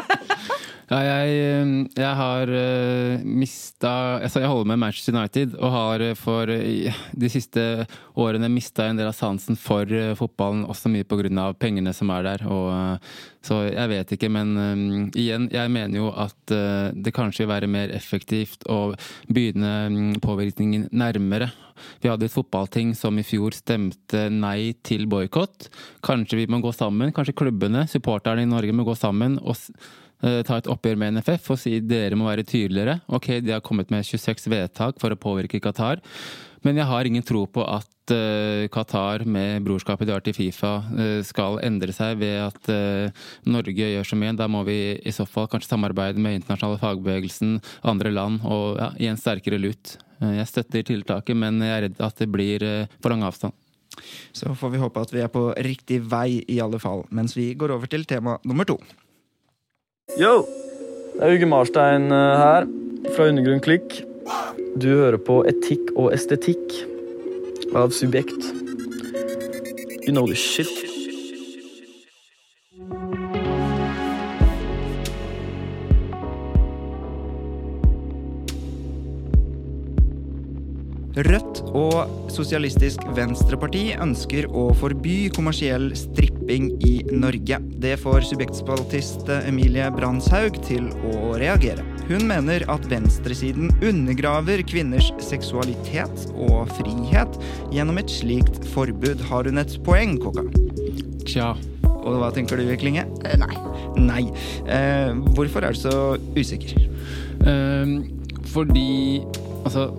Jeg, 0.92 1.36
eh, 1.40 1.70
jeg 1.96 2.16
har 2.18 2.50
uh, 2.52 3.22
mista 3.24 3.92
altså 4.18 4.42
Jeg 4.42 4.50
holder 4.50 4.68
med 4.72 4.80
Manchester 4.82 5.14
United 5.14 5.54
og 5.56 5.70
har 5.72 6.04
eh, 6.04 6.16
for 6.18 6.50
de 6.50 7.30
siste 7.32 7.86
årene 8.18 8.50
mista 8.52 8.90
en 8.90 8.98
del 9.00 9.08
av 9.08 9.16
sansen 9.16 9.56
for 9.56 9.88
fotballen, 10.18 10.66
også 10.68 10.92
mye 10.92 11.06
pga. 11.08 11.46
pengene 11.56 11.94
som 11.96 12.10
er 12.12 12.26
der. 12.26 12.44
Og, 12.44 12.98
så 13.42 13.62
jeg 13.66 13.90
vet 13.90 14.14
ikke, 14.16 14.30
men 14.32 14.52
um, 14.56 14.84
igjen, 15.18 15.48
jeg 15.52 15.72
mener 15.74 15.98
jo 15.98 16.10
at 16.14 16.54
det 16.94 17.14
kanskje 17.14 17.44
vil 17.44 17.52
være 17.52 17.70
mer 17.70 17.92
effektivt 17.94 18.66
å 18.70 18.92
begynne 19.28 19.72
um, 19.90 20.12
påvirkningen 20.22 20.88
nærmere. 20.94 21.50
Vi 22.02 22.10
hadde 22.10 22.28
et 22.28 22.34
fotballting 22.34 22.92
som 22.98 23.18
i 23.18 23.26
fjor 23.26 23.56
stemte 23.56 24.28
nei 24.30 24.74
til 24.86 25.08
boikott. 25.10 25.66
Kanskje 26.06 26.42
vi 26.42 26.46
må 26.50 26.62
gå 26.62 26.70
sammen, 26.76 27.10
kanskje 27.16 27.34
klubbene, 27.42 27.88
supporterne 27.90 28.44
i 28.46 28.50
Norge 28.50 28.76
må 28.76 28.86
gå 28.86 28.94
sammen 28.98 29.40
og 29.42 29.58
Eh, 30.22 30.40
ta 30.46 30.60
et 30.60 30.68
oppgjør 30.70 31.00
med 31.00 31.16
NFF 31.16 31.50
og 31.50 31.58
si 31.58 31.74
dere 31.82 32.16
må 32.18 32.28
være 32.28 32.46
tydeligere. 32.46 33.00
Ok, 33.10 33.40
de 33.42 33.56
har 33.56 33.62
kommet 33.64 33.90
med 33.90 34.06
26 34.06 34.46
vedtak 34.52 35.00
for 35.02 35.10
å 35.10 35.18
påvirke 35.18 35.60
Qatar, 35.62 35.98
men 36.62 36.78
jeg 36.78 36.88
har 36.88 37.08
ingen 37.08 37.24
tro 37.26 37.44
på 37.50 37.64
at 37.66 38.12
uh, 38.14 38.68
Qatar 38.72 39.24
med 39.28 39.64
brorskapet 39.66 40.08
de 40.08 40.14
har 40.14 40.24
til 40.24 40.36
Fifa 40.36 40.74
uh, 40.88 41.20
skal 41.26 41.60
endre 41.66 41.94
seg 41.96 42.20
ved 42.22 42.38
at 42.44 42.70
uh, 42.72 43.26
Norge 43.48 43.90
gjør 43.94 44.06
som 44.06 44.22
mye. 44.22 44.36
Da 44.38 44.48
må 44.50 44.64
vi 44.68 44.78
i 44.98 45.14
så 45.14 45.26
fall 45.28 45.50
kanskje 45.52 45.72
samarbeide 45.74 46.22
med 46.22 46.40
internasjonale 46.40 46.80
fagbevegelsen, 46.82 47.58
andre 47.82 48.14
land 48.14 48.46
og 48.46 48.80
ja, 48.80 48.92
i 48.98 49.10
en 49.10 49.20
sterkere 49.20 49.60
lut. 49.62 49.96
Jeg 50.22 50.46
støtter 50.46 50.84
tiltaket, 50.86 51.34
men 51.34 51.58
jeg 51.64 51.74
er 51.74 51.84
redd 51.88 52.02
at 52.06 52.20
det 52.22 52.28
blir 52.30 52.62
for 53.02 53.10
lang 53.10 53.24
avstand. 53.26 53.56
Så 54.32 54.54
får 54.54 54.70
vi 54.70 54.80
håpe 54.80 55.02
at 55.02 55.12
vi 55.12 55.22
er 55.24 55.30
på 55.32 55.48
riktig 55.66 55.98
vei 56.10 56.42
i 56.48 56.60
alle 56.62 56.78
fall, 56.82 57.04
mens 57.10 57.36
vi 57.36 57.52
går 57.58 57.74
over 57.74 57.90
til 57.90 58.06
tema 58.08 58.38
nummer 58.46 58.68
to. 58.68 58.78
Yo! 60.20 60.44
Det 61.12 61.26
er 61.26 61.36
Uge 61.36 61.46
Marstein 61.46 62.08
eh, 62.08 62.40
her, 62.40 62.66
fra 63.12 63.28
Undergrunn 63.28 63.60
Klikk. 63.62 64.00
Du 64.76 64.88
hører 64.88 65.18
på 65.22 65.42
Etikk 65.48 65.92
og 65.96 66.12
estetikk 66.14 66.74
av 67.76 67.94
Subjekt. 67.94 68.50
You 70.02 70.12
know 70.12 70.26
the 70.26 70.34
shit. 70.34 70.70
Rødt 81.12 81.58
og 81.76 82.30
Sosialistisk 82.32 83.04
Venstreparti 83.14 83.90
ønsker 84.00 84.48
å 84.48 84.70
forby 84.80 85.28
kommersiell 85.36 85.90
stripping 85.98 86.70
i 86.88 86.94
Norge. 87.12 87.60
Det 87.84 87.98
får 88.00 88.24
subjektspaltist 88.32 89.28
Emilie 89.42 89.92
Brandshaug 89.92 90.56
til 90.64 90.88
å 91.12 91.34
reagere. 91.36 91.91
Hun 92.08 92.26
mener 92.28 92.64
at 92.72 92.86
venstresiden 92.90 93.70
undergraver 93.84 94.62
kvinners 94.66 95.12
seksualitet 95.22 96.26
og 96.34 96.70
frihet 96.76 97.38
gjennom 97.74 98.00
et 98.02 98.12
slikt 98.12 98.62
forbud. 98.74 99.22
Har 99.30 99.48
hun 99.48 99.62
et 99.62 99.76
poeng, 99.86 100.16
Kåka? 100.22 100.46
Tja. 101.28 101.52
Og 102.02 102.18
hva 102.18 102.32
tenker 102.34 102.58
du, 102.58 102.66
Klinge? 102.80 103.06
Eh, 103.26 103.38
nei. 103.38 103.54
Nei. 104.02 104.24
Eh, 104.66 105.12
hvorfor 105.36 105.62
er 105.62 105.76
du 105.76 105.82
så 105.84 105.96
usikker? 106.38 106.88
Eh, 107.46 107.98
fordi 108.52 109.22
Altså 109.62 109.92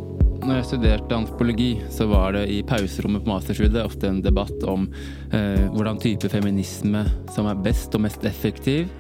når 0.44 0.58
jeg 0.58 0.68
studerte 0.68 1.16
antropologi, 1.16 1.70
så 1.88 2.08
var 2.12 2.34
det 2.36 2.48
i 2.52 2.58
pauserommet 2.68 3.24
på 3.24 3.32
masterstudiet 3.32 3.86
ofte 3.86 4.10
en 4.10 4.22
debatt 4.24 4.66
om 4.68 4.90
eh, 5.32 5.70
hvordan 5.72 6.02
type 6.04 6.28
feminisme 6.28 7.06
som 7.32 7.48
er 7.48 7.62
best 7.64 7.96
og 7.96 8.04
mest 8.04 8.26
effektiv 8.28 8.92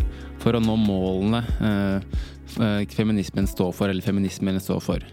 for 0.43 0.55
å 0.55 0.61
nå 0.63 0.77
målene 0.79 1.43
eh, 1.59 1.97
eh 1.99 2.42
feminismen 2.93 3.47
står 3.47 3.71
for, 3.75 3.89
eller 3.89 4.05
feminismen 4.05 4.59
står 4.61 4.81
for. 4.83 5.05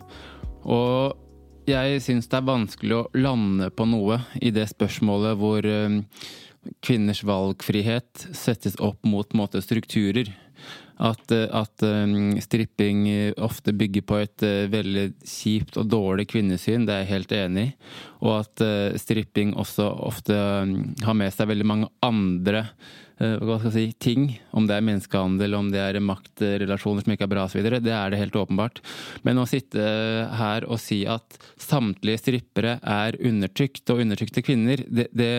Og 0.65 1.17
jeg 1.71 2.03
syns 2.03 2.29
det 2.31 2.39
er 2.41 2.49
vanskelig 2.49 2.97
å 2.97 3.09
lande 3.21 3.71
på 3.73 3.87
noe 3.89 4.21
i 4.43 4.53
det 4.55 4.67
spørsmålet 4.73 5.39
hvor 5.41 5.67
eh, 5.67 6.01
kvinners 6.85 7.23
valgfrihet 7.25 8.31
settes 8.37 8.79
opp 8.83 9.05
mot 9.09 9.37
måte, 9.37 9.63
strukturer. 9.65 10.33
At, 11.01 11.31
eh, 11.33 11.47
at 11.49 11.85
stripping 12.45 13.07
ofte 13.41 13.73
bygger 13.73 14.05
på 14.05 14.19
et 14.21 14.47
veldig 14.73 15.07
kjipt 15.25 15.79
og 15.81 15.89
dårlig 15.93 16.29
kvinnesyn, 16.33 16.85
det 16.89 16.97
er 16.97 17.05
jeg 17.05 17.13
helt 17.15 17.37
enig 17.39 17.69
i. 17.71 17.77
Og 18.21 18.35
at 18.43 18.65
stripping 19.01 19.55
også 19.57 19.87
ofte 20.11 20.37
har 20.37 21.17
med 21.17 21.33
seg 21.33 21.49
veldig 21.53 21.69
mange 21.71 21.89
andre 22.05 22.67
hva 23.21 23.59
skal 23.61 23.69
jeg 23.71 23.75
si, 23.77 23.99
ting. 24.01 24.27
Om 24.57 24.67
det 24.69 24.77
er 24.77 24.87
menneskehandel, 24.87 25.57
om 25.59 25.71
det 25.73 25.83
er 25.83 26.01
maktrelasjoner 26.01 27.05
som 27.05 27.15
ikke 27.15 27.29
er 27.29 27.33
bra 27.35 27.47
osv. 27.47 27.61
Det 27.69 27.93
er 27.93 28.13
det 28.13 28.21
helt 28.21 28.39
åpenbart. 28.41 28.81
Men 29.27 29.43
å 29.43 29.47
sitte 29.49 29.85
her 30.41 30.67
og 30.69 30.81
si 30.81 31.03
at 31.05 31.39
samtlige 31.61 32.23
strippere 32.25 32.79
er 32.81 33.19
undertrykt, 33.21 33.85
og 33.93 34.05
undertrykte 34.07 34.45
kvinner, 34.47 34.85
det, 34.89 35.11
det 35.13 35.31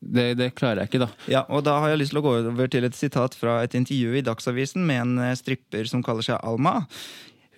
det, 0.00 0.34
det, 0.40 0.52
klarer 0.56 0.82
jeg 0.82 0.90
ikke, 0.90 1.02
da. 1.02 1.08
Ja, 1.28 1.42
og 1.52 1.64
Da 1.66 1.76
har 1.82 1.92
jeg 1.92 2.00
lyst 2.00 2.14
til 2.14 2.22
å 2.22 2.24
gå 2.24 2.36
over 2.40 2.70
til 2.72 2.86
et 2.88 2.96
sitat 2.96 3.36
fra 3.36 3.58
et 3.64 3.76
intervju 3.76 4.16
i 4.16 4.24
Dagsavisen 4.24 4.86
med 4.88 5.02
en 5.02 5.18
eh, 5.26 5.36
stripper 5.36 5.84
som 5.90 6.04
kaller 6.04 6.24
seg 6.24 6.40
Alma. 6.40 6.86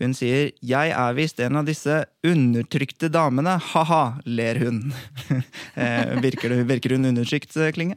Hun 0.02 0.16
sier 0.18 0.50
'Jeg 0.58 0.90
er 0.90 1.14
visst 1.14 1.38
en 1.40 1.60
av 1.60 1.68
disse 1.68 2.02
undertrykte 2.22 3.08
damene', 3.10 3.58
ha-ha, 3.58 4.04
ler 4.24 4.62
hun. 4.62 4.84
Eh, 5.72 6.20
virker, 6.20 6.52
det, 6.52 6.66
virker, 6.68 6.92
hun 6.92 7.06
undertrykt, 7.08 7.54
eh, 7.56 7.70
Klinge? 7.72 7.94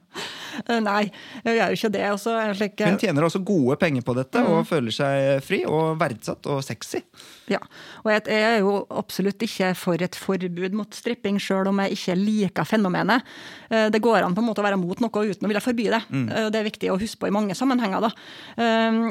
Eh, 0.64 0.80
nei, 0.80 1.10
jeg 1.44 1.58
gjør 1.58 1.74
jo 1.74 1.78
ikke 1.78 1.90
det. 1.92 2.04
Også, 2.14 2.36
slik, 2.56 2.84
hun 2.88 3.00
tjener 3.02 3.26
også 3.28 3.42
gode 3.44 3.76
penger 3.82 4.06
på 4.06 4.16
dette, 4.16 4.40
mm. 4.40 4.48
og 4.54 4.68
føler 4.70 4.96
seg 4.96 5.44
fri 5.44 5.60
og 5.68 5.98
verdsatt 6.00 6.48
og 6.52 6.62
sexy. 6.64 7.02
Ja, 7.52 7.60
og 8.06 8.14
jeg 8.14 8.24
er 8.32 8.62
jo 8.64 8.78
absolutt 8.96 9.44
ikke 9.44 9.74
for 9.78 10.02
et 10.02 10.16
forbud 10.18 10.78
mot 10.78 10.96
stripping, 10.96 11.36
sjøl 11.42 11.68
om 11.70 11.84
jeg 11.84 11.98
ikke 11.98 12.16
liker 12.18 12.70
fenomenet. 12.70 13.28
Det 13.92 14.02
går 14.02 14.24
an 14.24 14.38
på 14.38 14.42
en 14.42 14.48
måte 14.48 14.64
å 14.64 14.66
være 14.66 14.80
mot 14.80 15.04
noe 15.04 15.26
uten 15.28 15.46
å 15.46 15.52
ville 15.52 15.62
forby 15.62 15.90
det. 15.92 16.02
Mm. 16.10 16.26
Det 16.54 16.62
er 16.62 16.70
viktig 16.70 16.94
å 16.94 16.98
huske 17.02 17.22
på 17.22 17.30
i 17.30 17.36
mange 17.36 17.58
sammenhenger. 17.58 18.08
da. 18.08 18.12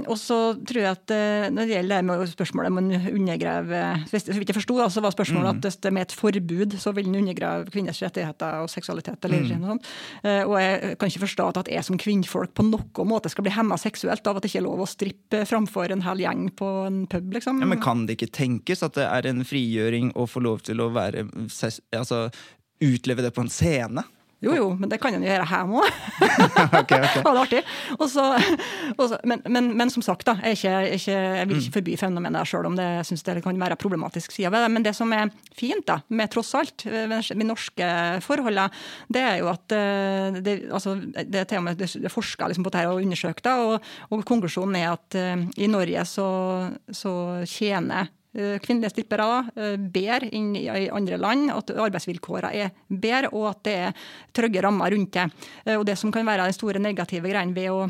Og 0.08 0.16
så 0.18 0.40
tror 0.64 0.80
jeg 0.80 0.96
at 0.96 1.14
når 1.54 1.68
det 1.68 1.76
gjelder 1.76 2.26
spørsmålet 2.32 2.72
om 2.72 2.80
en 2.80 2.90
undergraver 3.12 4.02
Hvis 4.10 4.30
jeg 4.30 4.42
ikke 4.42 4.56
forsto, 4.56 4.80
så 4.90 5.03
var 5.04 5.14
spørsmålet 5.14 5.46
mm. 5.46 5.58
at 5.58 5.68
hvis 5.68 5.80
det 5.84 5.92
med 5.94 6.06
et 6.06 6.16
forbud 6.16 6.76
så 6.80 6.92
vil 6.96 7.08
den 7.08 7.18
undergrave 7.20 7.68
kvinners 7.72 8.00
rettigheter 8.04 8.64
og 8.64 8.70
seksualitet. 8.72 9.18
eller 9.24 9.44
mm. 9.44 9.60
noe 9.60 9.74
sånt. 9.74 9.92
Eh, 10.24 10.42
og 10.42 10.56
jeg 10.60 10.98
kan 11.00 11.12
ikke 11.12 11.24
forstå 11.26 11.48
at 11.52 11.70
jeg 11.74 11.86
som 11.86 12.00
kvinnfolk 12.00 12.54
på 12.56 12.66
noen 12.66 13.10
måte 13.10 13.32
skal 13.32 13.46
bli 13.46 13.54
hemma 13.54 13.78
seksuelt 13.80 14.26
av 14.26 14.38
at 14.38 14.44
det 14.44 14.52
ikke 14.52 14.62
er 14.62 14.68
lov 14.68 14.84
å 14.84 14.90
strippe 14.90 15.44
framfor 15.48 15.94
en 15.94 16.04
hel 16.06 16.24
gjeng 16.24 16.48
på 16.56 16.70
en 16.88 17.04
pub, 17.10 17.30
liksom. 17.36 17.62
Ja, 17.62 17.70
men 17.70 17.82
kan 17.84 18.06
det 18.08 18.18
ikke 18.18 18.32
tenkes 18.34 18.84
at 18.86 18.98
det 18.98 19.06
er 19.08 19.30
en 19.30 19.44
frigjøring 19.46 20.12
å 20.18 20.28
få 20.30 20.42
lov 20.44 20.64
til 20.66 20.82
å 20.82 20.90
være 20.94 21.26
altså, 21.96 22.26
utleve 22.84 23.24
det 23.24 23.34
på 23.34 23.44
en 23.44 23.52
scene? 23.52 24.04
Jo, 24.44 24.54
jo, 24.58 24.66
men 24.78 24.90
det 24.92 24.98
kan 25.02 25.14
han 25.16 25.24
gjøre 25.24 25.46
hjemme 25.48 25.80
òg. 25.80 26.00
okay, 26.80 27.00
okay. 27.00 27.04
det 27.24 27.30
er 27.30 27.40
artig. 27.40 27.62
Også, 27.96 28.24
også, 28.96 29.18
men, 29.28 29.42
men, 29.48 29.70
men, 29.78 29.92
som 29.92 30.04
sagt, 30.04 30.26
da, 30.28 30.36
jeg, 30.44 30.58
ikke, 30.58 30.74
ikke, 30.98 31.16
jeg 31.16 31.48
vil 31.48 31.60
ikke 31.60 31.72
mm. 31.72 31.76
forby 31.78 31.96
fenomenet 32.00 32.50
sjøl 32.50 32.68
om 32.68 32.78
det 32.78 32.88
jeg 32.98 33.08
synes 33.10 33.24
det 33.26 33.36
kan 33.44 33.60
være 33.64 33.78
problematisk 33.80 34.34
side 34.34 34.52
ved 34.52 34.66
det. 34.66 34.72
Men 34.74 34.86
det 34.86 34.94
som 34.96 35.12
er 35.16 35.32
fint 35.56 35.86
da, 35.88 36.00
med 36.12 36.32
tross 36.34 36.52
alt 36.58 36.86
med 36.86 37.48
norske 37.48 37.90
forhold, 38.24 38.60
det 39.14 39.22
er 39.22 39.38
jo 39.40 39.48
at 39.52 39.76
eh, 39.76 40.40
det, 40.44 40.58
altså, 40.70 40.96
det 41.00 41.42
er 41.42 41.48
til 41.48 41.62
og 41.62 41.66
med 41.68 41.80
det 41.80 42.12
forska 42.12 42.50
liksom 42.50 42.66
på 42.66 42.74
dette 42.74 42.90
og 42.90 43.00
undersøkt, 43.02 43.48
og, 43.48 43.78
og 44.10 44.26
konklusjonen 44.28 44.76
er 44.78 44.92
at 44.92 45.16
uh, 45.18 45.46
i 45.60 45.68
Norge 45.70 46.04
så, 46.08 46.28
så 46.92 47.14
tjener 47.48 47.94
Eh, 47.94 48.23
kvinnelige 48.34 48.90
strippere 48.90 49.44
eh, 49.54 49.76
bedre 49.78 50.30
enn 50.34 50.54
i 50.58 50.66
andre 50.90 51.18
land, 51.20 51.50
at 51.54 51.70
arbeidsvilkårene 51.70 52.50
er 52.64 52.72
bedre, 52.88 53.30
og 53.32 53.50
at 53.52 53.60
det 53.66 53.74
er 53.88 54.08
trygge 54.34 54.64
rammer 54.64 54.94
rundt 54.94 55.12
det. 55.14 55.28
Eh, 55.64 55.76
og 55.78 55.86
Det 55.86 55.96
som 55.98 56.12
kan 56.12 56.26
være 56.26 56.48
den 56.48 56.56
store 56.56 56.82
negative 56.82 57.30
greien 57.30 57.54
ved 57.54 57.70
å 57.70 57.84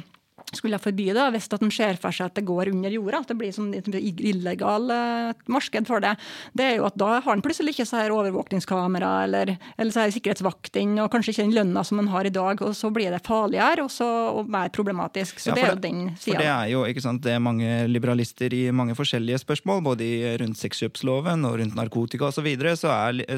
skulle 0.52 0.78
forby 0.78 1.08
det, 1.16 1.24
hvis 1.34 1.48
de 1.52 1.70
ser 1.74 1.98
for 2.00 2.14
seg 2.14 2.30
at 2.30 2.36
det 2.38 2.44
går 2.46 2.70
under 2.72 2.92
jorda, 2.92 3.22
at 3.22 3.32
det 3.32 3.36
blir 3.40 3.54
sånn 3.54 3.72
illegal 3.74 4.90
uh, 4.92 5.32
marked 5.50 5.88
for 5.88 6.04
det, 6.04 6.14
det 6.56 6.66
er 6.68 6.76
jo 6.78 6.86
at 6.88 6.98
da 7.00 7.10
har 7.16 7.26
han 7.26 7.42
plutselig 7.44 7.74
ikke 7.74 7.88
så 7.88 8.02
her 8.02 8.14
overvåkningskamera 8.14 9.12
eller, 9.24 9.54
eller 9.76 9.94
så 9.94 10.04
her 10.04 10.14
sikkerhetsvaktene, 10.14 11.02
og 11.04 11.10
kanskje 11.12 11.34
ikke 11.34 11.46
den 11.46 11.56
lønna 11.58 11.84
som 11.86 12.00
man 12.00 12.10
har 12.12 12.28
i 12.28 12.34
dag, 12.34 12.62
og 12.62 12.76
så 12.76 12.92
blir 12.94 13.14
det 13.14 13.22
farligere 13.26 13.86
og 13.86 13.92
så 13.92 14.10
og 14.34 14.48
mer 14.50 14.70
problematisk. 14.74 15.40
Så 15.40 15.52
ja, 15.52 15.56
det 15.56 15.64
er 15.64 15.74
jo 15.74 15.82
den 15.82 16.00
sida. 16.14 16.34
For 16.34 16.42
det 16.42 16.50
er 16.52 16.72
jo 16.72 16.84
ikke 16.88 17.04
sant, 17.04 17.22
det 17.24 17.34
er 17.34 17.42
mange 17.42 17.84
liberalister 17.90 18.54
i 18.56 18.64
mange 18.74 18.96
forskjellige 18.98 19.42
spørsmål, 19.44 19.82
både 19.90 20.08
rundt 20.42 20.60
sexkjøpsloven 20.60 21.46
og 21.48 21.60
rundt 21.62 21.78
narkotika 21.78 22.28
osv., 22.30 22.34
så, 22.34 22.42
videre, 22.44 22.74
så, 22.76 22.90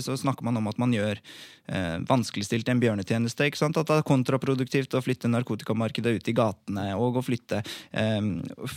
så 0.02 0.16
snakker 0.18 0.46
man 0.46 0.56
om 0.58 0.66
at 0.70 0.78
man 0.80 0.94
gjør 0.94 1.20
eh, 1.68 1.98
vanskeligstilt 2.08 2.68
en 2.68 2.80
bjørnetjeneste. 2.82 3.46
ikke 3.46 3.60
sant? 3.60 3.78
At 3.78 3.90
det 3.90 4.00
er 4.00 4.06
kontraproduktivt 4.08 4.96
å 4.96 5.02
flytte 5.04 5.30
narkotikamarkedet 5.30 6.16
ut 6.18 6.30
i 6.30 6.36
gatene 6.36 6.86
og 6.98 7.20
å 7.20 7.24
flytte 7.24 7.62
eh, 7.92 8.30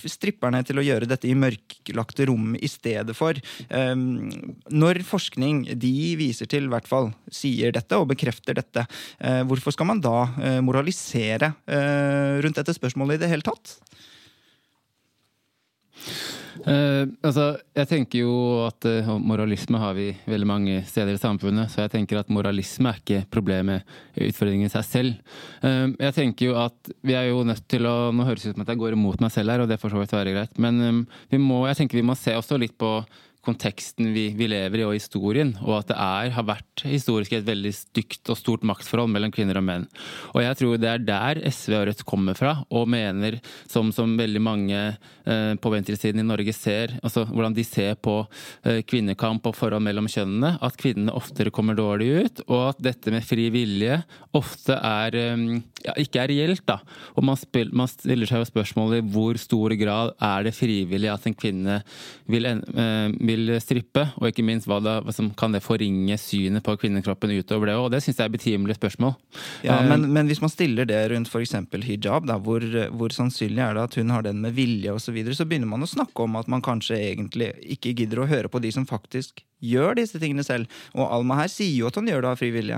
stripperne 0.09 0.61
til 0.67 0.81
å 0.81 0.85
gjøre 0.85 1.09
dette 1.09 1.29
i 1.29 1.37
mørklagte 1.37 2.29
rom 2.29 2.53
i 2.59 2.69
stedet 2.71 3.15
for. 3.17 3.39
Eh, 3.69 3.95
når 3.95 5.01
forskning 5.07 5.65
de 5.79 5.93
viser 6.19 6.49
til, 6.49 6.67
i 6.67 6.73
hvert 6.73 6.89
fall, 6.89 7.11
sier 7.31 7.73
dette 7.75 7.99
og 7.99 8.09
bekrefter 8.13 8.57
dette, 8.59 8.85
eh, 9.19 9.41
hvorfor 9.47 9.75
skal 9.75 9.89
man 9.91 10.03
da 10.03 10.17
eh, 10.41 10.59
moralisere 10.65 11.53
eh, 11.69 12.39
rundt 12.43 12.59
dette 12.59 12.75
spørsmålet 12.77 13.19
i 13.19 13.23
det 13.25 13.31
hele 13.33 13.45
tatt? 13.45 13.77
Eh, 16.67 17.05
altså, 17.23 17.53
jeg 17.77 17.87
tenker 17.87 18.23
jo 18.23 18.33
at 18.65 18.87
uh, 18.89 19.11
moralisme 19.21 19.79
har 19.79 19.93
vi 19.95 20.09
veldig 20.27 20.49
mange 20.49 20.81
steder 20.87 21.15
i 21.15 21.21
samfunnet, 21.21 21.71
så 21.71 21.85
jeg 21.85 21.93
tenker 21.93 22.19
at 22.19 22.31
moralisme 22.33 22.91
er 22.91 22.99
ikke 22.99 23.21
problemet, 23.31 23.87
utfordringen 24.19 24.67
i 24.67 24.73
seg 24.73 24.87
selv. 24.87 25.37
Uh, 25.63 25.95
jeg 25.95 26.15
tenker 26.17 26.49
jo 26.49 26.57
at 26.59 26.91
vi 27.05 27.15
er 27.15 27.29
jo 27.29 27.45
nødt 27.47 27.63
til 27.71 27.87
å 27.87 27.97
Nå 28.09 28.25
høres 28.25 28.43
det 28.43 28.51
ut 28.51 28.57
som 28.57 28.65
at 28.65 28.71
jeg 28.73 28.81
går 28.81 28.95
imot 28.97 29.21
meg 29.23 29.31
selv 29.31 29.53
her, 29.53 29.63
og 29.63 29.69
det 29.69 29.79
får 29.79 29.93
så 29.93 30.01
vidt 30.01 30.15
være 30.15 30.35
greit, 30.35 30.61
men 30.61 30.79
um, 30.81 31.01
vi 31.31 31.39
må, 31.41 31.61
jeg 31.69 31.79
tenker 31.81 31.99
vi 31.99 32.07
må 32.09 32.15
se 32.17 32.33
også 32.35 32.57
litt 32.59 32.75
på 32.79 32.97
konteksten 33.49 34.13
vi, 34.13 34.29
vi 34.37 34.47
lever 34.51 34.83
i 34.83 34.87
og 34.87 34.95
historien, 34.95 35.55
og 35.65 35.79
at 35.81 35.91
det 35.91 35.97
er, 35.97 36.33
har 36.35 36.47
vært 36.47 36.85
historisk 36.87 37.33
et 37.35 37.47
veldig 37.47 37.73
stygt 37.75 38.29
og 38.31 38.37
stort 38.39 38.65
maktforhold 38.67 39.11
mellom 39.11 39.33
kvinner 39.33 39.59
og 39.59 39.65
menn. 39.65 39.87
Og 40.33 40.43
jeg 40.43 40.59
tror 40.59 40.79
det 40.81 40.91
er 40.91 41.05
der 41.05 41.41
SV 41.49 41.75
og 41.79 41.87
Rødt 41.89 42.05
kommer 42.07 42.37
fra, 42.37 42.55
og 42.69 42.89
mener, 42.91 43.39
som, 43.69 43.91
som 43.95 44.15
veldig 44.19 44.41
mange 44.43 44.79
eh, 44.79 45.53
på 45.59 45.73
venstresiden 45.73 46.21
i 46.21 46.27
Norge 46.27 46.53
ser, 46.55 46.95
altså 47.01 47.25
hvordan 47.29 47.55
de 47.57 47.65
ser 47.67 47.97
på 47.99 48.21
eh, 48.63 48.81
kvinnekamp 48.87 49.49
og 49.49 49.57
forhold 49.57 49.83
mellom 49.85 50.09
kjønnene, 50.11 50.55
at 50.65 50.77
kvinnene 50.79 51.15
oftere 51.17 51.53
kommer 51.53 51.77
dårlig 51.77 52.11
ut, 52.19 52.43
og 52.47 52.63
at 52.71 52.83
dette 52.89 53.13
med 53.13 53.25
fri 53.25 53.49
vilje 53.53 54.01
ofte 54.37 54.77
er 54.77 55.17
eh, 55.17 55.45
ja, 55.85 55.95
ikke 55.99 56.23
er 56.23 56.31
reelt, 56.33 56.65
da. 56.67 56.79
Og 57.15 57.25
man, 57.25 57.39
spiller, 57.39 57.75
man 57.75 57.89
stiller 57.91 58.29
seg 58.29 58.43
jo 58.43 58.49
spørsmålet 58.49 59.01
i 59.01 59.11
hvor 59.13 59.39
stor 59.39 59.73
grad 59.79 60.13
er 60.15 60.47
det 60.47 60.55
frivillig 60.57 61.11
at 61.11 61.27
en 61.29 61.37
kvinne 61.37 61.79
vil, 62.29 62.47
eh, 62.49 63.07
vil 63.39 63.57
strippe, 63.63 64.05
og 64.19 64.29
ikke 64.29 64.45
minst 64.45 64.69
hva, 64.69 64.77
det, 64.83 64.95
hva 65.05 65.15
som 65.15 65.31
kan 65.37 65.55
det 65.55 65.63
forringe 65.65 66.17
synet 66.21 66.65
på 66.65 66.75
kvinnekroppen 66.81 67.33
utover 67.39 67.71
det. 67.71 67.77
Og 67.79 67.89
det 67.93 68.03
syns 68.05 68.19
jeg 68.19 68.27
er 68.27 68.35
betimelig 68.37 68.77
spørsmål. 68.79 69.15
Ja, 69.65 69.79
Eh, 69.79 69.87
men, 69.87 70.07
men 70.13 70.27
hvis 70.27 70.41
man 70.43 70.51
stiller 70.51 70.87
det 70.89 70.99
rundt 71.11 71.29
f.eks. 71.31 71.55
hijab, 71.85 72.27
da, 72.27 72.37
hvor, 72.43 72.63
hvor 72.95 73.13
sannsynlig 73.15 73.63
er 73.63 73.77
det 73.77 73.85
at 73.87 73.97
hun 73.99 74.13
har 74.13 74.25
den 74.25 74.41
med 74.43 74.55
vilje 74.57 74.93
osv., 74.93 75.09
så, 75.09 75.15
videre, 75.15 75.37
så 75.37 75.47
begynner 75.49 75.69
man 75.69 75.85
å 75.85 75.89
snakke 75.89 76.25
om 76.25 76.35
at 76.37 76.49
man 76.51 76.61
kanskje 76.65 76.99
egentlig 76.99 77.49
ikke 77.77 77.95
gidder 77.97 78.21
å 78.21 78.29
høre 78.29 78.51
på 78.51 78.61
de 78.61 78.71
som 78.75 78.85
faktisk 78.89 79.41
gjør 79.65 79.97
disse 79.97 80.21
tingene 80.21 80.45
selv. 80.45 80.69
Og 80.93 81.07
Alma 81.07 81.39
her 81.41 81.51
sier 81.51 81.73
jo 81.73 81.89
at 81.89 81.97
hun 81.97 82.09
gjør 82.11 82.25
det 82.25 82.33
av 82.33 82.41
fri 82.41 82.51
vilje. 82.53 82.77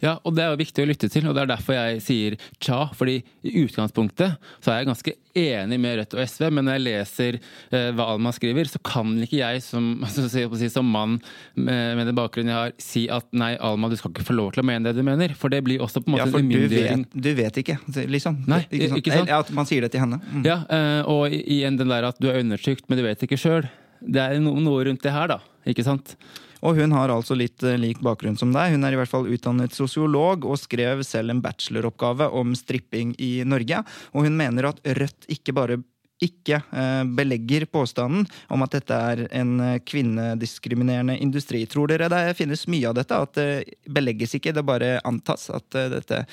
Ja, 0.00 0.16
og 0.24 0.36
det 0.36 0.44
er 0.44 0.52
jo 0.52 0.60
viktig 0.60 0.84
å 0.84 0.88
lytte 0.88 1.10
til, 1.12 1.26
og 1.28 1.36
det 1.36 1.44
er 1.44 1.50
derfor 1.52 1.76
jeg 1.76 2.00
sier 2.04 2.38
tja. 2.62 2.86
fordi 2.96 3.20
i 3.44 3.52
utgangspunktet 3.62 4.38
så 4.62 4.72
er 4.72 4.80
jeg 4.80 4.88
ganske 4.88 5.14
enig 5.38 5.78
med 5.80 5.96
Rødt 5.98 6.16
og 6.16 6.22
SV, 6.28 6.46
men 6.52 6.66
når 6.68 6.76
jeg 6.76 6.84
leser 6.86 7.38
eh, 7.38 7.88
hva 7.96 8.08
Alma 8.12 8.32
skriver, 8.36 8.68
så 8.68 8.80
kan 8.84 9.14
ikke 9.24 9.40
jeg 9.40 9.62
som, 9.64 9.90
altså, 10.06 10.26
si, 10.28 10.68
som 10.72 10.88
mann 10.88 11.18
med, 11.54 11.96
med 11.98 12.08
den 12.10 12.16
bakgrunnen 12.18 12.52
jeg 12.52 12.58
har, 12.58 12.74
si 12.82 13.04
at 13.12 13.28
nei, 13.36 13.52
Alma, 13.60 13.90
du 13.92 13.98
skal 14.00 14.12
ikke 14.14 14.26
få 14.28 14.36
lov 14.36 14.52
til 14.54 14.64
å 14.64 14.68
mene 14.68 14.88
det 14.88 14.96
du 14.98 15.04
mener. 15.06 15.36
For 15.38 15.52
det 15.52 15.62
blir 15.66 15.82
også 15.84 16.04
på 16.04 16.12
en 16.12 16.16
måte 16.16 16.26
Ja, 16.26 16.32
for 16.32 16.44
du 16.44 16.68
vet, 16.72 17.18
du 17.28 17.32
vet 17.38 17.62
ikke, 17.64 17.78
liksom. 18.12 18.42
Nei, 18.50 18.62
ikke 18.68 18.92
sant? 18.92 19.02
ikke 19.02 19.16
sant? 19.16 19.28
Eller 19.28 19.46
At 19.46 19.52
man 19.56 19.68
sier 19.68 19.86
det 19.86 19.92
til 19.94 20.04
henne. 20.04 20.20
Mm. 20.28 20.46
Ja, 20.48 20.60
eh, 20.72 21.00
og 21.10 21.36
igjen 21.36 21.80
den 21.80 21.92
der 21.92 22.10
at 22.12 22.20
du 22.22 22.30
er 22.32 22.40
undertrykt, 22.42 22.88
men 22.88 23.00
du 23.00 23.06
vet 23.06 23.24
ikke 23.24 23.40
sjøl. 23.40 23.68
Det 24.02 24.22
er 24.22 24.40
no 24.42 24.56
noe 24.60 24.88
rundt 24.88 25.04
det 25.04 25.14
her, 25.14 25.30
da. 25.30 25.38
Ikke 25.68 25.84
sant? 25.86 26.16
Og 26.62 26.78
hun 26.78 26.94
har 26.94 27.10
altså 27.12 27.36
litt 27.38 27.62
eh, 27.66 27.78
lik 27.80 28.02
bakgrunn 28.04 28.38
som 28.38 28.52
deg. 28.54 28.76
Hun 28.76 28.86
er 28.86 28.94
i 28.94 29.00
hvert 29.00 29.10
fall 29.10 29.30
utdannet 29.30 29.74
sosiolog 29.74 30.46
og 30.46 30.60
skrev 30.60 31.02
selv 31.06 31.34
en 31.34 31.42
bacheloroppgave 31.44 32.30
om 32.38 32.54
stripping 32.58 33.16
i 33.22 33.34
Norge. 33.48 33.82
Og 34.14 34.28
hun 34.28 34.38
mener 34.38 34.70
at 34.70 34.82
Rødt 34.86 35.26
ikke 35.32 35.56
bare 35.56 35.80
ikke 36.22 36.60
eh, 36.70 37.02
belegger 37.18 37.66
påstanden 37.66 38.28
om 38.54 38.62
at 38.62 38.76
dette 38.76 38.94
er 38.94 39.24
en 39.40 39.56
eh, 39.58 39.80
kvinnediskriminerende 39.82 41.18
industri. 41.18 41.64
Tror 41.66 41.90
dere 41.90 42.10
det 42.12 42.38
finnes 42.38 42.68
mye 42.70 42.92
av 42.92 42.98
dette? 43.00 43.18
At 43.26 43.34
det 43.40 43.90
belegges 43.90 44.38
ikke, 44.38 44.54
det 44.54 44.66
bare 44.66 45.00
antas 45.08 45.50
at 45.50 45.66
dette, 45.72 46.24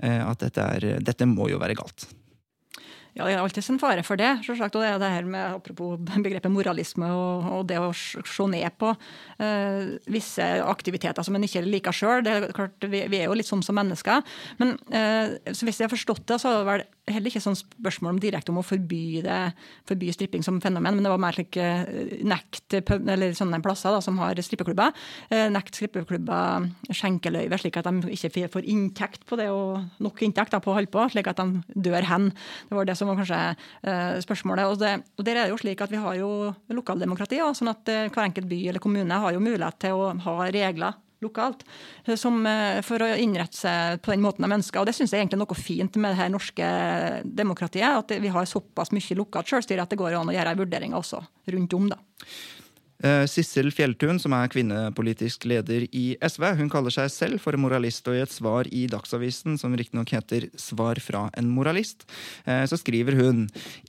at 0.00 0.40
dette, 0.40 0.68
er, 0.78 0.94
dette 1.04 1.28
må 1.28 1.52
jo 1.52 1.60
være 1.60 1.76
galt. 1.76 2.08
Ja, 3.14 3.28
det 3.28 3.36
er 3.36 3.40
alltid 3.44 3.68
en 3.70 3.78
fare 3.78 4.02
for 4.02 4.18
det. 4.18 4.30
Og 4.42 4.58
det 4.74 4.88
er 4.88 4.98
det 4.98 5.10
her 5.12 5.26
med, 5.28 5.54
Apropos 5.60 6.00
begrepet 6.02 6.50
moralisme 6.50 7.06
og, 7.14 7.46
og 7.60 7.68
det 7.70 7.78
å 7.78 7.92
se 7.94 8.46
ned 8.50 8.74
på 8.80 8.90
uh, 8.90 9.94
visse 10.10 10.48
aktiviteter 10.64 11.22
som 11.22 11.38
en 11.38 11.46
ikke 11.46 11.62
liker 11.62 11.94
sjøl. 11.94 12.26
Vi, 12.82 13.04
vi 13.12 13.20
er 13.20 13.28
jo 13.28 13.36
litt 13.38 13.50
sånn 13.50 13.62
som 13.62 13.78
mennesker. 13.78 14.24
Men 14.58 14.74
uh, 14.90 15.36
hvis 15.46 15.78
jeg 15.78 15.86
har 15.86 15.94
forstått 15.94 16.26
det, 16.26 16.40
så 16.42 16.50
er 16.50 16.58
det 16.58 16.70
vel 16.72 16.84
heller 17.10 17.28
ikke 17.28 17.42
sånn 17.42 17.56
spørsmål 17.58 18.14
om 18.14 18.20
direkte 18.22 18.52
om 18.52 18.60
å 18.60 18.64
forby, 18.64 19.20
det, 19.24 19.38
forby 19.88 20.08
stripping 20.14 20.44
som 20.46 20.60
fenomen, 20.64 20.96
men 20.96 21.04
det 21.04 21.12
var 21.12 21.20
mer 21.20 21.36
slik 21.36 21.58
eh, 21.60 21.84
nekt 22.24 22.76
eller 22.78 23.34
sånne 23.36 23.60
plasser 23.64 23.92
da, 23.92 24.00
som 24.04 24.16
har 24.22 24.40
strippeklubber. 24.40 24.94
Eh, 25.28 25.46
nekt 25.52 25.76
strippeklubber 25.76 26.70
skjenkeløyve, 26.88 27.60
slik 27.60 27.78
at 27.80 27.90
de 27.90 28.14
ikke 28.16 28.48
får 28.56 28.68
inntekt 28.72 29.26
på 29.28 29.38
det, 29.40 29.50
og 29.52 30.00
nok 30.04 30.24
inntekt 30.24 30.56
da, 30.56 30.62
på 30.64 30.72
å 30.72 30.78
holde 30.78 30.92
på, 30.92 31.04
slik 31.12 31.28
at 31.30 31.42
de 31.42 31.60
dør 31.88 32.08
hen. 32.08 32.30
Det 32.70 32.78
var 32.78 32.88
det 32.88 32.96
som 33.00 33.12
var 33.12 33.20
kanskje 33.20 33.42
eh, 33.52 34.16
spørsmålet. 34.24 34.72
Og, 34.72 34.80
det, 34.80 34.96
og 35.18 35.28
der 35.28 35.36
er 35.40 35.44
det 35.46 35.54
jo 35.54 35.60
slik 35.60 35.84
at 35.84 35.92
vi 35.92 36.00
har 36.00 36.18
jo 36.20 36.32
lokaldemokrati, 36.72 37.42
ja, 37.42 37.52
sånn 37.56 37.74
at 37.74 37.84
hver 37.84 38.24
enkelt 38.24 38.48
by 38.48 38.62
eller 38.70 38.82
kommune 38.82 39.24
har 39.26 39.36
jo 39.36 39.44
mulighet 39.44 39.82
til 39.84 40.00
å 40.00 40.12
ha 40.24 40.38
regler 40.54 41.03
lokalt, 41.22 41.64
eh, 42.04 42.16
som, 42.16 42.46
eh, 42.46 42.80
for 42.82 42.98
å 42.98 43.18
innrette 43.18 43.56
seg 43.56 44.02
på 44.02 44.12
den 44.12 44.24
måten 44.24 44.44
de 44.44 44.56
ønsker. 44.56 44.80
Og 44.80 44.86
Det 44.86 44.94
syns 44.94 45.12
jeg 45.12 45.22
egentlig 45.22 45.40
er 45.40 45.44
noe 45.44 45.54
fint 45.54 45.96
med 45.96 46.12
det 46.12 46.20
her 46.22 46.28
norske 46.28 46.66
demokratiet. 47.24 47.98
At 47.98 48.08
vi 48.08 48.28
har 48.28 48.44
såpass 48.44 48.90
mye 48.90 49.16
lokalt 49.16 49.46
selvstyre 49.46 49.82
at 49.82 49.90
det 49.90 49.98
går 49.98 50.18
an 50.18 50.28
å 50.28 50.36
gjøre 50.36 50.56
vurderinger 50.56 50.98
også 50.98 51.24
rundt 51.48 51.74
om. 51.74 51.88
da. 51.88 51.96
Eh, 53.04 53.26
Sissel 53.28 53.68
Fjelltun, 53.68 54.16
som 54.16 54.32
er 54.32 54.48
kvinnepolitisk 54.48 55.44
leder 55.50 55.82
i 55.92 56.14
SV, 56.24 56.46
hun 56.56 56.70
kaller 56.72 56.94
seg 56.94 57.10
selv 57.12 57.42
for 57.42 57.56
moralist, 57.60 58.06
og 58.08 58.16
i 58.16 58.22
et 58.24 58.32
svar 58.32 58.68
i 58.72 58.86
Dagsavisen, 58.88 59.58
som 59.60 59.74
riktignok 59.76 60.14
heter 60.14 60.46
Svar 60.56 60.96
fra 61.04 61.26
en 61.36 61.50
moralist, 61.52 62.06
eh, 62.46 62.62
så 62.64 62.78
skriver 62.80 63.18
hun 63.18 63.42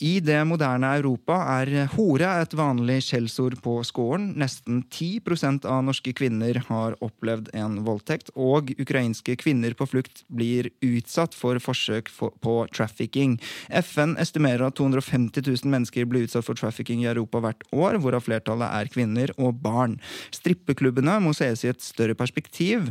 i 0.04 0.18
det 0.20 0.42
moderne 0.44 0.90
Europa 0.98 1.38
er 1.62 1.88
hore 1.94 2.28
et 2.42 2.58
vanlig 2.60 2.98
skjellsord 3.08 3.56
på 3.64 3.78
skåren. 3.88 4.34
Nesten 4.36 4.84
10% 4.92 5.64
av 5.64 5.86
norske 5.88 6.12
kvinner 6.12 6.60
har 6.68 7.00
opplevd 7.00 7.54
en 7.56 7.80
voldtekt, 7.88 8.34
og 8.36 8.74
ukrainske 8.76 9.38
kvinner 9.40 9.78
på 9.80 9.88
flukt 9.88 10.26
blir 10.28 10.74
utsatt 10.84 11.34
for 11.34 11.56
forsøk 11.64 12.12
på 12.20 12.58
trafficking. 12.76 13.40
FN 13.72 14.18
estimerer 14.20 14.68
at 14.68 14.76
250 14.76 15.40
000 15.40 15.72
mennesker 15.72 16.04
blir 16.04 16.28
utsatt 16.28 16.44
for 16.44 16.60
trafficking 16.60 17.06
i 17.06 17.12
Europa 17.14 17.40
hvert 17.40 17.64
år, 17.72 18.02
hvorav 18.04 18.28
flertallet 18.28 18.68
er 18.76 18.92
kvinner 18.92 19.05
og 19.38 19.62
barn. 19.64 20.00
Strippeklubbene 20.36 21.20
må 21.24 21.34
ses 21.38 21.64
i 21.64 21.72
et 21.72 21.84
større 21.84 22.18
perspektiv 22.18 22.90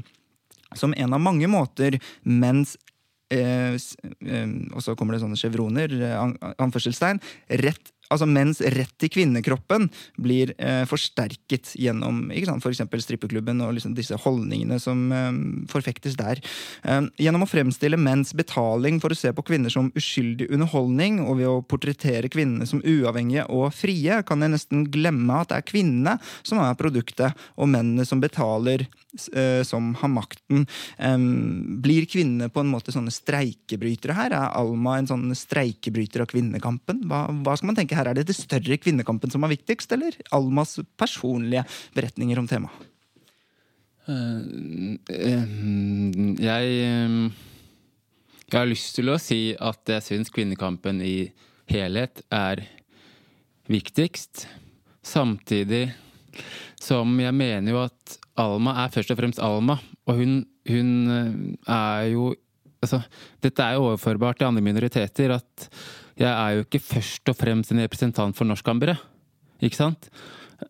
som 0.75 0.95
en 0.97 1.15
av 1.15 1.23
mange 1.23 1.49
måter 1.51 1.99
mens 2.23 2.77
eh, 3.33 3.75
eh, 3.75 4.49
Og 4.75 4.83
så 4.83 4.95
kommer 4.99 5.15
det 5.15 5.23
sånne 5.23 5.39
chevroner, 5.39 5.95
eh, 6.01 6.17
an, 6.19 6.37
anførselstegn. 6.59 7.23
Rett, 7.63 7.94
altså 8.13 8.29
mens 8.29 8.61
rett 8.75 8.93
til 9.01 9.13
kvinnekroppen 9.13 9.89
blir 10.21 10.53
eh, 10.59 10.83
forsterket 10.89 11.75
gjennom 11.81 12.27
f.eks. 12.35 12.83
strippeklubben 13.05 13.63
og 13.65 13.75
liksom 13.77 13.95
disse 13.97 14.19
holdningene 14.25 14.79
som 14.83 15.07
eh, 15.15 15.31
forfektes 15.71 16.19
der. 16.21 16.43
Eh, 16.85 17.01
gjennom 17.21 17.47
å 17.47 17.51
fremstille 17.51 18.01
menns 18.01 18.35
betaling 18.37 19.01
for 19.03 19.15
å 19.15 19.19
se 19.19 19.33
på 19.35 19.47
kvinner 19.47 19.73
som 19.73 19.93
uskyldig 19.97 20.51
underholdning, 20.53 21.23
og 21.25 21.39
ved 21.41 21.51
å 21.51 21.63
portrettere 21.67 22.31
kvinnene 22.33 22.69
som 22.69 22.83
uavhengige 22.85 23.47
og 23.53 23.71
frie, 23.77 24.21
kan 24.27 24.45
jeg 24.45 24.55
nesten 24.55 24.87
glemme 24.93 25.41
at 25.41 25.53
det 25.53 25.61
er 25.61 25.69
kvinnene 25.69 26.19
som 26.43 26.61
er 26.63 26.77
produktet, 26.79 27.47
og 27.59 27.71
mennene 27.71 28.07
som 28.09 28.23
betaler, 28.23 28.87
som 29.65 29.93
har 30.01 30.11
makten. 30.11 30.65
Blir 31.85 32.07
kvinnene 32.11 32.51
på 32.53 32.63
en 32.63 32.71
måte 32.73 32.95
sånne 32.95 33.13
streikebrytere 33.15 34.17
her? 34.17 34.35
Er 34.35 34.57
Alma 34.59 34.97
en 34.99 35.11
sånn 35.11 35.29
streikebryter 35.39 36.25
av 36.25 36.31
kvinnekampen? 36.33 37.05
Hva, 37.11 37.27
hva 37.45 37.55
skal 37.59 37.71
man 37.71 37.79
tenke 37.79 37.99
her? 37.99 38.11
Er 38.11 38.19
det 38.19 38.27
det 38.31 38.37
større 38.39 38.79
kvinnekampen 38.81 39.33
som 39.33 39.47
er 39.47 39.55
viktigst, 39.55 39.93
eller 39.95 40.17
Almas 40.35 40.79
personlige 40.99 41.65
beretninger 41.97 42.41
om 42.41 42.51
temaet? 42.51 42.91
Uh, 44.05 45.01
uh, 45.09 45.45
jeg 46.37 46.73
uh, 46.85 47.31
Jeg 48.45 48.59
har 48.59 48.69
lyst 48.69 48.99
til 48.99 49.09
å 49.09 49.17
si 49.17 49.55
at 49.57 49.89
jeg 49.89 50.05
syns 50.05 50.29
kvinnekampen 50.29 51.01
i 51.01 51.31
helhet 51.73 52.21
er 52.29 52.61
viktigst. 53.73 54.45
Samtidig 55.05 55.87
som 56.81 57.19
jeg 57.21 57.35
mener 57.37 57.75
jo 57.75 57.83
at 57.85 58.17
Alma 58.41 58.75
er 58.85 58.93
først 58.95 59.13
og 59.15 59.19
fremst 59.21 59.43
Alma. 59.43 59.79
Og 60.09 60.19
hun, 60.19 60.39
hun 60.69 60.95
eh, 61.11 61.75
er 61.75 62.11
jo 62.15 62.33
Altså, 62.85 62.99
dette 63.41 63.65
er 63.65 63.79
jo 63.79 63.87
overførbart 63.87 64.37
til 64.37 64.45
andre 64.45 64.61
minoriteter. 64.61 65.31
At 65.33 65.71
jeg 66.21 66.29
er 66.29 66.59
jo 66.59 66.65
ikke 66.67 66.83
først 66.85 67.31
og 67.33 67.37
fremst 67.39 67.73
en 67.73 67.81
representant 67.81 68.37
for 68.37 68.45
norskambere. 68.45 68.99
Ikke 69.65 69.79
sant? 69.79 70.11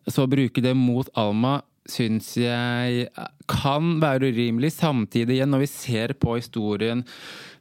Så 0.07 0.23
å 0.23 0.29
bruke 0.31 0.63
det 0.63 0.71
mot 0.79 1.09
Alma 1.19 1.57
syns 1.89 2.31
jeg 2.39 3.07
kan 3.49 3.95
være 4.01 4.31
urimelig. 4.33 4.73
Samtidig, 4.79 5.37
igjen, 5.37 5.51
når 5.53 5.65
vi 5.65 5.71
ser 5.71 6.15
på 6.17 6.37
historien 6.39 7.03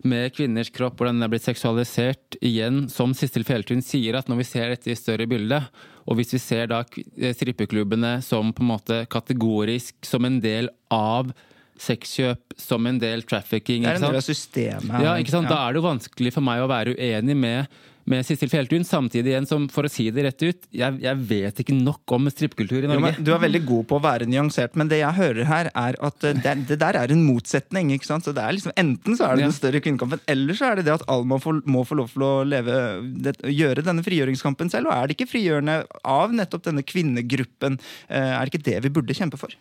med 0.05 0.35
kvinners 0.37 0.71
kropp, 0.73 0.99
hvordan 0.99 1.19
den 1.19 1.27
er 1.27 1.33
blitt 1.33 1.47
seksualisert, 1.47 2.39
igjen, 2.45 2.85
som 2.93 3.15
Sissel 3.17 3.47
Fjelltun 3.47 3.85
sier, 3.85 4.19
at 4.19 4.29
når 4.29 4.43
vi 4.43 4.49
ser 4.49 4.73
dette 4.73 4.93
i 4.93 4.99
større 4.99 5.29
bilde, 5.29 5.63
og 6.05 6.19
hvis 6.19 6.35
vi 6.37 6.43
ser 6.43 6.69
da 6.73 6.83
strippeklubbene 6.85 8.19
som 8.25 8.53
på 8.53 8.65
en 8.65 8.73
måte 8.75 9.01
kategorisk 9.13 9.97
som 10.05 10.27
en 10.29 10.41
del 10.45 10.69
av 10.93 11.33
sexkjøp, 11.81 12.55
som 12.61 12.87
en 12.87 13.01
del 13.03 13.25
trafficking 13.27 13.83
Det 13.83 13.95
er 13.95 13.99
en 13.99 14.07
del 14.07 14.21
av 14.21 14.27
systemet. 14.27 15.01
Ja, 15.03 15.17
ikke 15.19 15.35
sant? 15.35 15.51
Da 15.51 15.65
er 15.65 15.75
det 15.75 15.81
jo 15.81 15.89
vanskelig 15.89 16.35
for 16.37 16.47
meg 16.47 16.63
å 16.63 16.71
være 16.71 16.95
uenig 16.95 17.37
med, 17.39 17.81
med 18.11 18.25
Sissel 18.27 18.51
Fjelltun. 18.53 18.85
Samtidig 18.85 19.33
igjen 19.33 19.47
som, 19.49 19.67
for 19.73 19.87
å 19.87 19.91
si 19.93 20.07
det 20.15 20.25
rett 20.27 20.43
ut, 20.45 20.67
jeg, 20.75 20.99
jeg 21.05 21.21
vet 21.31 21.61
ikke 21.65 21.77
nok 21.77 22.15
om 22.17 22.29
strippekultur 22.33 22.79
i 22.79 22.83
Jo, 22.85 22.91
Norge. 22.93 23.15
men 23.17 23.25
du 23.27 23.31
er 23.35 23.43
veldig 23.45 23.63
god 23.69 23.87
på 23.91 23.99
å 23.99 24.03
være 24.05 24.29
nyansert, 24.29 24.77
men 24.81 24.91
det 24.93 24.99
jeg 25.01 25.17
hører 25.19 25.49
her, 25.49 25.71
er 25.73 25.99
at 26.05 26.27
eh, 26.29 26.37
det, 26.45 26.55
det 26.69 26.79
der 26.83 26.99
er 27.01 27.15
en 27.15 27.25
motsetning. 27.25 27.93
ikke 27.97 28.09
sant? 28.11 28.27
Så 28.29 28.35
det 28.37 28.45
er 28.45 28.57
liksom, 28.59 28.75
Enten 28.81 29.17
så 29.19 29.29
er 29.31 29.37
det 29.41 29.47
den 29.47 29.57
større 29.57 29.81
kvinnekampen, 29.85 30.21
eller 30.29 30.59
så 30.59 30.71
er 30.73 30.81
det 30.81 30.87
det 30.91 30.97
at 30.99 31.07
alle 31.09 31.29
må 31.33 31.41
få, 31.43 31.57
må 31.65 31.85
få 31.89 31.99
lov 32.03 32.13
til 32.13 32.27
å 32.27 32.33
leve, 32.49 32.79
det, 33.25 33.37
gjøre 33.55 33.85
denne 33.87 34.05
frigjøringskampen 34.07 34.73
selv. 34.73 34.91
Og 34.91 34.97
er 34.99 35.09
det 35.11 35.17
ikke 35.19 35.31
frigjørende 35.33 35.81
av 36.05 36.35
nettopp 36.37 36.67
denne 36.69 36.85
kvinnegruppen? 36.85 37.81
eh, 38.09 38.33
Er 38.35 38.45
det 38.45 38.53
ikke 38.55 38.67
det 38.71 38.81
vi 38.85 38.93
burde 39.01 39.17
kjempe 39.17 39.41
for? 39.41 39.55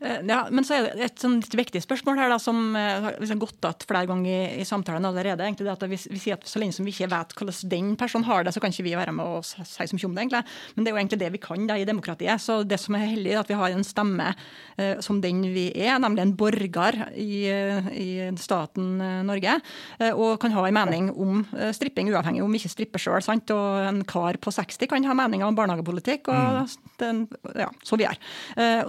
Eh, 0.00 0.22
Ja, 0.26 0.46
men 0.50 0.64
så 0.66 0.76
er 0.76 0.88
det 0.90 1.04
et 1.04 1.22
sånn 1.22 1.38
litt 1.40 1.54
viktig 1.54 1.80
spørsmål 1.84 2.18
her 2.20 2.32
da, 2.32 2.38
som 2.42 2.74
eh, 2.76 3.00
har 3.04 3.18
liksom 3.20 3.40
gått 3.40 3.58
igjen 3.60 3.86
flere 3.88 4.08
ganger 4.10 4.30
i, 4.32 4.60
i 4.60 4.66
samtalen 4.68 5.06
allerede. 5.08 5.44
egentlig 5.44 5.66
det 5.68 5.76
at 5.76 5.86
vi, 5.88 5.98
vi 6.12 6.20
sier 6.20 6.36
at 6.36 6.46
Så 6.48 6.60
lenge 6.60 6.76
som 6.76 6.86
vi 6.86 6.92
ikke 6.94 7.10
vet 7.12 7.34
hvordan 7.36 7.70
den 7.70 7.94
personen 7.96 8.28
har 8.28 8.44
det, 8.44 8.54
så 8.54 8.60
kan 8.60 8.74
ikke 8.74 8.86
vi 8.86 8.96
være 8.98 9.14
med 9.16 9.24
og 9.26 9.44
si 9.46 9.62
som 9.64 9.86
så 9.86 9.96
mye 9.96 10.10
om 10.10 10.16
det. 10.16 10.26
egentlig. 10.26 10.42
Men 10.74 10.84
det 10.84 10.90
er 10.90 10.94
jo 10.94 11.00
egentlig 11.02 11.20
det 11.22 11.32
vi 11.32 11.42
kan 11.42 11.66
da, 11.66 11.76
i 11.78 11.88
demokratiet. 11.88 12.42
Så 12.42 12.62
det 12.66 12.80
som 12.82 12.96
er 12.98 13.06
heldig, 13.06 13.32
er 13.32 13.40
at 13.40 13.50
vi 13.50 13.58
har 13.58 13.74
en 13.74 13.86
stemme 13.86 14.32
eh, 14.76 15.00
som 15.04 15.20
den 15.22 15.42
vi 15.54 15.68
er, 15.72 15.98
nemlig 16.02 16.24
en 16.24 16.36
borger 16.36 17.00
i, 17.14 17.46
eh, 17.50 17.88
i 17.92 18.08
staten 18.40 19.00
eh, 19.00 19.22
Norge, 19.26 19.58
eh, 19.98 20.12
og 20.12 20.40
kan 20.42 20.54
ha 20.54 20.66
en 20.66 20.76
mening 20.76 21.10
om 21.12 21.44
stripping, 21.72 22.10
uavhengig 22.12 22.42
om 22.44 22.52
vi 22.52 22.60
ikke 22.60 22.72
stripper 22.72 23.02
sjøl. 23.02 23.22
Og 23.54 23.86
en 23.86 24.02
kar 24.08 24.36
på 24.42 24.52
60 24.52 24.90
kan 24.90 25.06
ha 25.08 25.16
meninger 25.16 25.46
om 25.46 25.56
barnehagepolitikk, 25.56 26.28
og 26.32 26.76
den, 27.00 27.24
ja, 27.56 27.68
så 27.84 27.98
vi 27.98 28.06
er. 28.08 28.18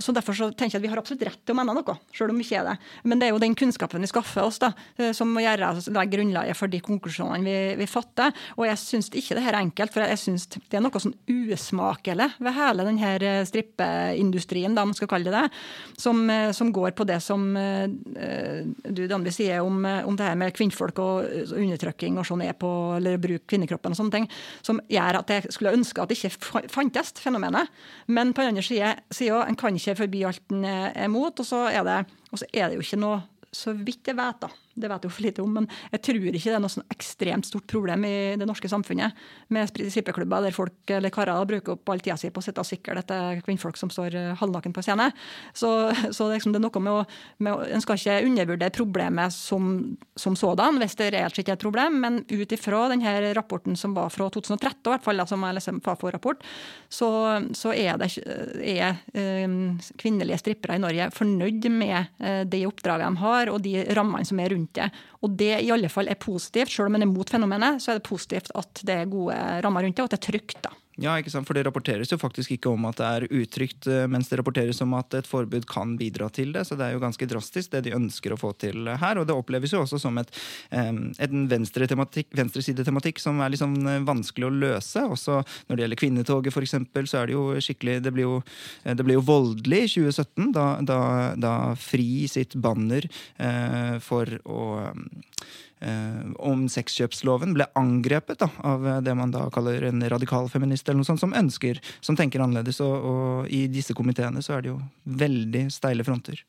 Så 0.04 0.14
derfor 0.16 0.36
så 0.38 0.50
tenker 0.52 0.78
jeg 0.78 0.82
at 0.82 0.86
vi 0.86 0.92
har 0.92 0.97
absolutt 1.02 1.26
rett 1.28 1.42
til 1.46 1.56
å 1.56 1.58
mene 1.60 1.76
noe, 1.78 1.96
selv 2.16 2.34
om 2.34 2.40
vi 2.40 2.46
ikke 2.46 2.62
er 2.62 2.70
det. 2.72 2.76
Men 3.08 3.22
det 3.22 3.28
er 3.28 3.34
jo 3.34 3.42
den 3.44 3.56
kunnskapen 3.58 4.04
vi 4.04 4.10
skaffer 4.12 4.46
oss, 4.48 4.60
da, 4.64 4.72
eh, 4.98 5.14
som 5.18 5.32
må 5.34 5.44
gjøre, 5.44 5.72
altså, 5.72 5.94
legge 5.96 6.18
grunnlaget 6.18 6.60
for 6.60 6.72
de 6.72 6.82
konklusjonene 6.84 7.44
vi, 7.46 7.58
vi 7.82 7.90
fatter. 7.90 8.36
Og 8.58 8.68
jeg 8.70 8.82
syns 8.82 9.12
ikke 9.12 9.38
det 9.38 9.46
her 9.46 9.58
er 9.58 9.66
enkelt, 9.66 9.94
for 9.94 10.06
jeg 10.06 10.22
syns 10.22 10.48
det 10.54 10.80
er 10.80 10.84
noe 10.84 11.02
sånn 11.04 11.16
usmakelig 11.32 12.30
ved 12.38 12.58
hele 12.58 12.88
denne 12.88 13.14
eh, 13.18 13.42
strippeindustrien, 13.48 14.76
da, 14.78 14.86
om 14.86 14.94
man 14.94 15.00
skal 15.00 15.12
kalle 15.12 15.32
det 15.32 15.38
det, 15.38 15.64
som, 16.02 16.24
eh, 16.30 16.52
som 16.58 16.72
går 16.74 16.96
på 16.98 17.08
det 17.08 17.20
som 17.24 17.46
du 17.58 19.04
Danby 19.08 19.32
sier 19.34 19.62
om, 19.66 19.86
om 19.86 20.16
det 20.18 20.26
her 20.26 20.38
med 20.40 20.54
kvinnfolk 20.56 21.00
og 21.02 21.52
undertrykking 21.56 22.18
og 22.20 22.26
sånn 22.28 22.44
er 22.46 22.56
på, 22.58 22.70
eller 22.98 23.20
bruke 23.22 23.46
kvinnekroppen 23.50 23.94
og 23.94 24.00
sånne 24.00 24.14
ting, 24.14 24.28
som 24.66 24.80
gjør 24.92 25.22
at 25.22 25.34
jeg 25.34 25.54
skulle 25.54 25.74
ønske 25.78 26.02
at 26.02 26.12
det 26.12 26.18
ikke 26.18 26.68
fantes, 26.72 27.14
fenomenet. 27.22 27.72
Men 28.08 28.34
på 28.34 28.44
den 28.44 28.56
andre 28.56 28.66
side, 28.66 28.94
sida, 29.14 29.44
en 29.48 29.58
kan 29.60 29.76
ikke 29.78 29.98
forby 30.02 30.24
alt 30.28 30.54
en 30.54 30.66
er 30.96 31.12
mot. 31.12 31.40
og 31.40 31.46
så 31.46 31.66
er 31.72 31.84
det, 31.88 31.98
og 32.32 32.40
så 32.40 32.48
er 32.54 32.70
det 32.70 32.80
jo 32.80 32.86
ikke 32.86 33.02
noe 33.02 33.22
så 33.54 33.74
vidt 33.74 34.08
jeg 34.08 34.18
vet, 34.18 34.42
da, 34.44 34.50
det 34.78 34.92
vet 34.92 35.04
jeg 35.06 35.10
jo 35.10 35.16
for 35.16 35.26
lite 35.26 35.44
om, 35.44 35.54
men 35.60 35.70
jeg 35.92 36.04
tror 36.08 36.28
ikke 36.30 36.52
det 36.52 36.56
er 36.58 36.64
noe 36.64 36.74
sånn 36.74 36.88
ekstremt 36.94 37.50
stort 37.50 37.68
problem 37.70 38.06
i 38.08 38.16
det 38.40 38.48
norske 38.48 38.70
samfunnet 38.72 39.18
med 39.54 39.72
strippeklubber 39.72 40.46
der 40.46 40.56
folk 40.56 40.94
eller 40.94 41.14
karer 41.14 41.48
bruker 41.50 41.76
opp 41.76 41.92
all 41.92 42.02
tida 42.04 42.18
si 42.20 42.32
på 42.34 42.42
å 42.42 42.46
sitte 42.46 42.64
og 42.64 42.68
sikre 42.68 43.02
etter 43.02 43.42
kvinnfolk 43.46 43.80
som 43.80 43.92
står 43.94 44.18
eh, 44.18 44.34
halvnaken 44.40 44.76
på 44.76 44.84
scenen. 44.86 45.14
Så, 45.58 45.72
så 46.16 46.30
liksom 46.32 46.54
det 46.54 46.62
er 46.62 46.66
noe 46.68 46.84
med 46.84 46.94
å, 46.94 47.04
med 47.44 47.54
å 47.54 47.66
En 47.78 47.84
skal 47.84 48.00
ikke 48.00 48.22
undervurdere 48.26 48.74
problemet 48.74 49.34
som, 49.34 49.98
som 50.18 50.38
sådan, 50.40 50.80
hvis 50.82 50.96
det 51.00 51.10
reelt 51.14 51.36
sett 51.36 51.50
er 51.50 51.58
et 51.58 51.64
problem, 51.64 52.00
men 52.04 52.20
ut 52.30 52.54
ifra 52.54 52.86
denne 52.92 53.34
rapporten 53.38 53.76
som 53.80 53.96
var 53.98 54.12
fra 54.14 54.30
2013, 54.34 54.80
i 54.88 54.94
hvert 54.94 55.06
fall, 55.06 55.24
som 55.28 55.44
er 55.44 55.58
liksom 55.58 55.82
Fafo-rapport, 55.86 56.44
så, 56.90 57.10
så 57.58 57.74
er, 57.76 58.00
det, 58.00 58.10
er 58.64 58.98
um, 59.46 59.76
kvinnelige 60.00 60.40
strippere 60.42 60.78
i 60.78 60.84
Norge 60.84 61.10
fornøyd 61.16 61.68
med 61.74 62.24
eh, 62.24 62.44
de 62.48 62.64
oppdragene 62.70 63.08
de 63.08 63.24
har, 63.24 63.52
og 63.52 63.62
de 63.64 63.76
rammene 63.96 64.28
som 64.28 64.40
er 64.42 64.52
rundt 64.54 64.67
det. 64.76 64.90
Og 65.26 65.38
det 65.40 65.54
i 65.64 65.72
alle 65.74 65.90
fall 65.90 66.10
er 66.12 66.20
positivt. 66.22 66.74
Selv 66.74 66.92
om 66.92 66.98
en 66.98 67.08
er 67.08 67.12
mot 67.12 67.30
fenomenet, 67.30 67.82
så 67.84 67.94
er 67.94 68.02
det 68.02 68.10
positivt 68.10 68.52
at 68.58 68.84
det 68.88 69.02
er 69.02 69.12
gode 69.12 69.38
rammer 69.66 69.88
rundt 69.88 69.98
det, 69.98 70.06
og 70.06 70.12
at 70.12 70.18
det 70.18 70.22
er 70.22 70.30
trygt. 70.32 70.62
da. 70.68 70.76
Ja, 70.98 71.14
ikke 71.22 71.30
sant? 71.30 71.46
For 71.46 71.54
det 71.54 71.62
rapporteres 71.68 72.10
jo 72.10 72.18
faktisk 72.18 72.56
ikke 72.56 72.72
om 72.74 72.88
at 72.90 72.98
det 72.98 73.08
er 73.08 73.26
utrygt, 73.30 73.86
eh, 73.86 74.08
mens 74.10 74.32
det 74.32 74.40
rapporteres 74.40 74.80
om 74.82 74.96
at 74.98 75.14
et 75.20 75.28
forbud 75.30 75.68
kan 75.70 75.94
bidra 76.00 76.26
til 76.34 76.56
det. 76.56 76.64
Så 76.66 76.74
det 76.78 76.88
er 76.88 76.96
jo 76.96 77.04
ganske 77.04 77.28
drastisk, 77.30 77.70
det 77.72 77.84
de 77.86 77.94
ønsker 77.94 78.34
å 78.34 78.40
få 78.42 78.56
til 78.58 78.90
her. 78.90 79.22
Og 79.22 79.28
det 79.30 79.36
oppleves 79.38 79.76
jo 79.76 79.84
også 79.84 80.00
som 80.02 80.18
et, 80.18 80.34
en 80.74 81.46
venstresidetematikk 81.52 82.34
venstresidetematikk 82.38 83.22
som 83.22 83.38
er 83.46 83.54
liksom 83.54 83.78
vanskelig 84.08 84.50
å 84.50 84.56
løse. 84.56 85.06
Også 85.06 85.38
når 85.68 85.76
det 85.76 85.86
gjelder 85.86 86.02
kvinnetoget, 86.02 86.58
eksempel, 86.58 87.06
så 87.06 87.22
er 87.22 87.30
det 87.30 87.38
jo 87.38 87.46
skikkelig 87.62 88.00
Det 88.02 88.12
blir 88.16 88.26
jo, 88.26 88.42
eh, 88.84 88.96
det 88.98 89.06
blir 89.06 89.20
jo 89.20 89.28
voldelig 89.28 89.84
i 89.86 89.92
2017, 90.00 90.50
da, 90.58 90.66
da, 90.82 91.00
da 91.38 91.54
FRI 91.78 92.26
sitt 92.32 92.58
banner 92.58 93.06
for 94.02 94.30
å 94.50 94.62
om 96.42 96.64
sexkjøpsloven 96.74 97.52
ble 97.54 97.68
angrepet 97.78 98.40
da, 98.42 98.48
av 98.66 98.88
det 99.06 99.14
man 99.14 99.30
da 99.30 99.44
kaller 99.54 99.84
en 99.86 100.02
radikal 100.10 100.50
feminist, 100.50 100.88
eller 100.88 101.04
noe 101.04 101.10
sånt, 101.10 101.22
som 101.22 101.36
ønsker, 101.38 101.78
som 102.02 102.18
tenker 102.18 102.42
annerledes. 102.42 102.82
Og, 102.82 102.96
og 103.12 103.52
i 103.54 103.68
disse 103.70 103.94
komiteene 103.98 104.42
så 104.42 104.58
er 104.58 104.66
det 104.66 104.72
jo 104.72 104.80
veldig 105.22 105.68
steile 105.74 106.08
fronter. 106.08 106.42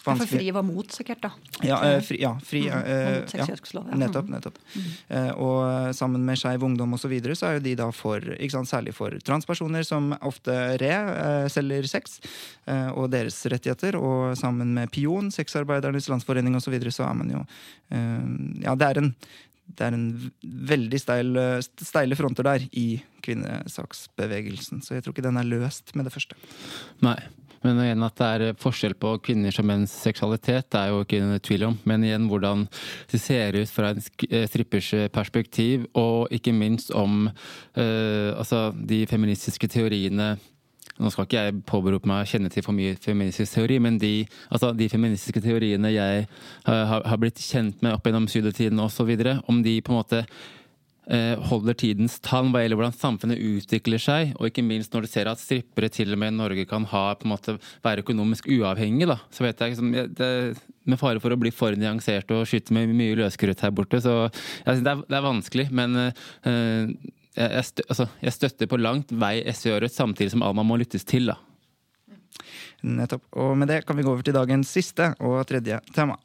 For 0.00 0.16
Fri 0.24 0.48
var 0.54 0.64
mot, 0.64 0.88
sikkert. 0.92 1.20
da. 1.20 1.30
Ja, 1.66 1.78
eh, 1.84 1.98
fri, 2.04 2.16
ja, 2.22 2.32
fri 2.44 2.62
mm. 2.64 2.84
eh, 2.88 3.16
ja, 3.36 3.44
Nettopp. 3.46 3.98
nettopp. 4.00 4.30
nettopp. 4.32 4.60
Eh, 5.08 5.30
og 5.36 5.94
sammen 5.96 6.24
med 6.24 6.40
Skeiv 6.40 6.64
Ungdom 6.64 6.96
og 6.96 7.02
så 7.02 7.10
videre, 7.12 7.36
så 7.36 7.50
er 7.50 7.58
jo 7.58 7.64
de 7.66 7.74
da 7.82 7.90
for, 7.92 8.24
ikke 8.38 8.54
sant, 8.56 8.70
særlig 8.70 8.94
for 8.96 9.12
transpersoner 9.26 9.84
som 9.84 10.14
ofte 10.24 10.56
re 10.80 10.94
eh, 10.94 11.50
selger 11.52 11.88
sex, 11.90 12.16
eh, 12.64 12.88
og 12.94 13.10
deres 13.12 13.36
rettigheter. 13.52 14.00
Og 14.00 14.38
sammen 14.40 14.72
med 14.78 14.88
Pion, 14.94 15.28
Sexarbeidernes 15.34 16.08
Landsforening 16.08 16.56
og 16.56 16.64
så 16.64 16.72
videre, 16.72 16.94
så 16.94 17.04
er 17.10 17.20
man 17.20 17.36
jo 17.36 17.44
eh, 17.92 18.26
Ja, 18.64 18.76
det 18.78 18.88
er 18.90 19.04
en 19.04 19.14
det 19.70 19.84
er 19.86 19.94
en 19.94 20.32
veldig 20.42 20.98
steil, 20.98 21.36
steile 21.78 22.16
fronter 22.18 22.42
der 22.42 22.64
i 22.74 22.96
kvinnesaksbevegelsen. 23.22 24.80
Så 24.82 24.96
jeg 24.96 25.04
tror 25.04 25.14
ikke 25.14 25.22
den 25.28 25.38
er 25.38 25.46
løst 25.46 25.94
med 25.94 26.08
det 26.08 26.14
første. 26.16 26.34
Nei. 27.06 27.20
Men 27.66 27.80
igjen 27.84 28.06
at 28.06 28.16
det 28.16 28.28
er 28.28 28.60
forskjell 28.60 28.94
på 29.00 29.16
kvinners 29.26 29.58
og 29.60 29.66
menns 29.68 29.92
seksualitet, 29.92 30.70
det 30.72 30.80
er 30.80 30.92
jo 30.92 31.02
ikke 31.04 31.20
noe 31.24 31.42
tvil 31.44 31.66
om. 31.68 31.74
Men 31.88 32.06
igjen 32.06 32.28
hvordan 32.30 32.64
det 33.10 33.20
ser 33.20 33.58
ut 33.58 33.72
fra 33.72 33.92
en 33.94 34.00
eh, 34.30 34.46
strippers 34.48 34.92
perspektiv, 35.12 35.84
og 35.98 36.32
ikke 36.32 36.56
minst 36.56 36.94
om 36.96 37.26
eh, 37.28 38.30
altså 38.32 38.70
de 38.72 39.04
feministiske 39.10 39.68
teoriene 39.72 40.34
nå 41.00 41.10
skal 41.12 41.26
ikke 41.26 41.42
jeg 41.42 41.60
påberope 41.68 42.08
meg 42.08 42.24
å 42.24 42.28
kjenne 42.28 42.50
til 42.52 42.64
for 42.64 42.76
mye 42.76 42.96
feministisk 43.00 43.54
teori, 43.56 43.78
men 43.82 43.96
de, 44.00 44.26
altså 44.52 44.72
de 44.76 44.88
feministiske 44.92 45.40
teoriene 45.44 45.92
jeg 45.94 46.24
eh, 46.26 46.84
har, 46.92 47.04
har 47.08 47.20
blitt 47.20 47.40
kjent 47.40 47.80
med 47.84 47.96
opp 47.96 48.08
gjennom 48.08 48.28
studietiden 48.30 48.82
osv., 48.84 49.12
om 49.48 49.62
de 49.64 49.78
på 49.80 49.94
en 49.94 50.00
måte 50.00 50.20
eh, 50.20 50.59
holder 51.10 51.74
tidens 51.74 52.20
tann 52.22 52.52
hva 52.52 52.60
gjelder 52.62 52.78
hvordan 52.78 52.94
samfunnet 52.94 53.40
utvikler 53.42 53.98
seg, 53.98 54.34
og 54.38 54.46
ikke 54.46 54.62
minst 54.62 54.94
når 54.94 55.04
du 55.06 55.10
ser 55.10 55.30
at 55.30 55.40
strippere 55.42 55.90
til 55.90 56.14
og 56.14 56.20
med 56.22 56.30
i 56.30 56.36
Norge 56.38 56.66
kan 56.70 56.86
ha, 56.92 57.04
på 57.18 57.26
en 57.26 57.32
måte, 57.32 57.56
være 57.82 58.04
økonomisk 58.04 58.46
uavhengige, 58.46 59.16
så 59.34 59.46
vet 59.46 59.58
jeg 59.58 59.74
liksom, 59.74 59.90
det, 60.14 60.30
med 60.86 61.00
fare 61.00 61.22
for 61.22 61.34
å 61.34 61.40
bli 61.40 61.52
for 61.54 61.74
nyansert 61.78 62.30
og 62.34 62.46
skyte 62.48 62.74
med 62.76 62.94
mye 62.94 63.18
løskrutt 63.18 63.64
her 63.64 63.74
borte, 63.74 64.02
så 64.04 64.16
jeg 64.28 64.68
synes 64.68 64.86
det, 64.86 64.94
er, 64.94 65.04
det 65.10 65.18
er 65.18 65.26
vanskelig, 65.26 65.66
men 65.74 65.98
uh, 65.98 66.12
jeg, 67.34 67.50
jeg, 67.50 67.66
stø, 67.72 67.86
altså, 67.88 68.08
jeg 68.22 68.36
støtter 68.36 68.70
på 68.70 68.80
langt 68.80 69.14
vei 69.14 69.36
SV 69.50 69.74
og 69.74 69.82
Rødt, 69.84 69.96
samtidig 69.96 70.34
som 70.34 70.46
Alma 70.46 70.66
må 70.66 70.78
lyttes 70.80 71.06
til, 71.08 71.32
da. 71.32 71.38
Nettopp. 72.86 73.26
Og 73.36 73.52
med 73.60 73.68
det 73.68 73.82
kan 73.86 73.98
vi 73.98 74.06
gå 74.06 74.14
over 74.14 74.24
til 74.24 74.36
dagens 74.36 74.72
siste 74.72 75.12
og 75.20 75.42
tredje 75.48 75.82
tema. 75.94 76.16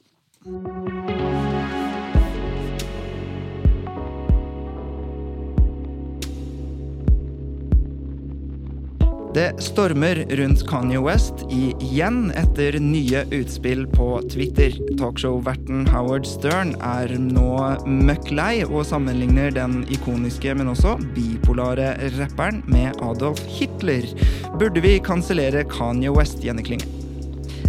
Det 9.35 9.53
stormer 9.59 10.15
rundt 10.29 10.61
Kanye 10.67 10.99
West 11.03 11.41
igjen 11.51 12.29
etter 12.39 12.77
nye 12.79 13.25
utspill 13.35 13.81
på 13.91 14.21
Twitter. 14.31 14.71
Talkshow-verten 14.95 15.81
Howard 15.91 16.23
Stern 16.23 16.71
er 16.79 17.11
nå 17.19 17.49
møkk 17.83 18.31
lei 18.31 18.61
og 18.63 18.85
sammenligner 18.87 19.51
den 19.57 19.81
ikoniske, 19.91 20.55
men 20.55 20.71
også 20.71 20.93
bipolare 21.17 21.97
rapperen 22.15 22.61
med 22.71 22.95
Adolf 23.03 23.43
Hitler. 23.57 24.07
Burde 24.55 24.79
vi 24.85 24.95
kansellere 25.03 25.65
Kanye 25.67 26.15
West, 26.15 26.39
Jenny 26.39 26.63
Klinge? 26.63 26.87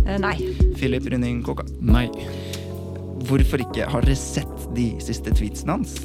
Eh, 0.07 0.21
Nei. 0.23 0.37
Philip 0.79 1.11
Rynning 1.11 1.43
Kåka. 1.43 1.67
Nei. 1.83 2.07
Hvorfor 3.27 3.67
ikke? 3.67 3.91
Har 3.91 4.07
dere 4.07 4.15
sett 4.15 4.71
de 4.79 4.93
siste 5.03 5.35
tweetsene 5.35 5.81
hans? 5.81 5.99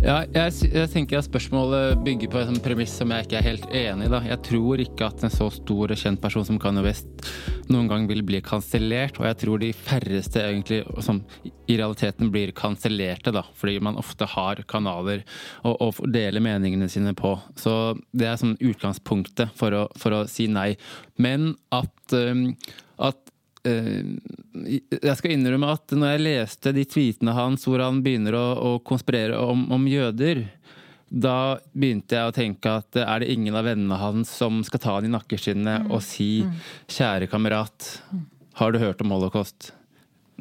Ja, 0.00 0.22
jeg, 0.32 0.54
jeg 0.72 0.90
tenker 0.90 1.20
at 1.20 1.26
spørsmålet 1.28 2.00
bygger 2.06 2.30
på 2.32 2.40
et 2.40 2.60
premiss 2.64 2.94
som 2.98 3.12
jeg 3.12 3.26
ikke 3.26 3.38
er 3.38 3.46
helt 3.46 3.66
enig 3.68 4.08
i. 4.08 4.12
da. 4.12 4.22
Jeg 4.26 4.40
tror 4.48 4.82
ikke 4.82 5.08
at 5.12 5.24
en 5.26 5.32
så 5.32 5.48
stor 5.52 5.92
og 5.92 6.00
kjent 6.00 6.22
person 6.22 6.46
som 6.48 6.60
Kanye 6.62 6.84
West 6.86 7.26
noen 7.72 7.88
gang 7.90 8.06
vil 8.10 8.24
bli 8.26 8.40
kansellert, 8.44 9.20
og 9.20 9.28
jeg 9.28 9.38
tror 9.44 9.62
de 9.62 9.70
færreste 9.76 10.42
egentlig 10.42 10.82
som 11.04 11.22
i 11.44 11.76
realiteten 11.78 12.32
blir 12.34 12.54
kansellerte, 12.56 13.32
da, 13.34 13.44
fordi 13.58 13.78
man 13.84 13.98
ofte 14.00 14.28
har 14.28 14.62
kanaler 14.68 15.22
å, 15.64 15.74
å 15.76 15.90
dele 16.10 16.42
meningene 16.44 16.90
sine 16.92 17.14
på. 17.18 17.36
Så 17.58 17.94
det 18.12 18.28
er 18.28 18.40
sånn 18.40 18.58
utgangspunktet 18.60 19.54
for 19.58 19.76
å, 19.76 19.86
for 19.98 20.18
å 20.18 20.24
si 20.30 20.48
nei. 20.50 20.72
Men 21.22 21.54
at, 21.74 21.94
um, 22.16 22.50
at 23.02 23.31
Jeg 23.62 25.14
skal 25.18 25.34
innrømme 25.34 25.70
at 25.74 25.94
når 25.94 26.14
jeg 26.14 26.24
leste 26.24 26.72
de 26.74 26.82
tweetene 26.88 27.34
hans 27.36 27.66
hvor 27.68 27.82
han 27.84 28.00
begynner 28.02 28.34
å, 28.34 28.46
å 28.58 28.70
konspirere 28.82 29.38
om, 29.38 29.68
om 29.74 29.86
jøder, 29.86 30.44
da 31.12 31.60
begynte 31.76 32.16
jeg 32.16 32.30
å 32.30 32.34
tenke 32.34 32.72
at 32.80 32.96
er 32.96 33.22
det 33.22 33.30
ingen 33.34 33.54
av 33.58 33.66
vennene 33.68 33.98
hans 34.00 34.32
som 34.32 34.62
skal 34.64 34.80
ta 34.82 34.96
han 34.96 35.06
i 35.06 35.12
nakkeskinnet 35.12 35.90
og 35.92 36.00
si 36.04 36.42
'kjære 36.88 37.28
kamerat, 37.28 38.00
har 38.56 38.72
du 38.72 38.80
hørt 38.80 39.04
om 39.04 39.12
holocaust'? 39.12 39.72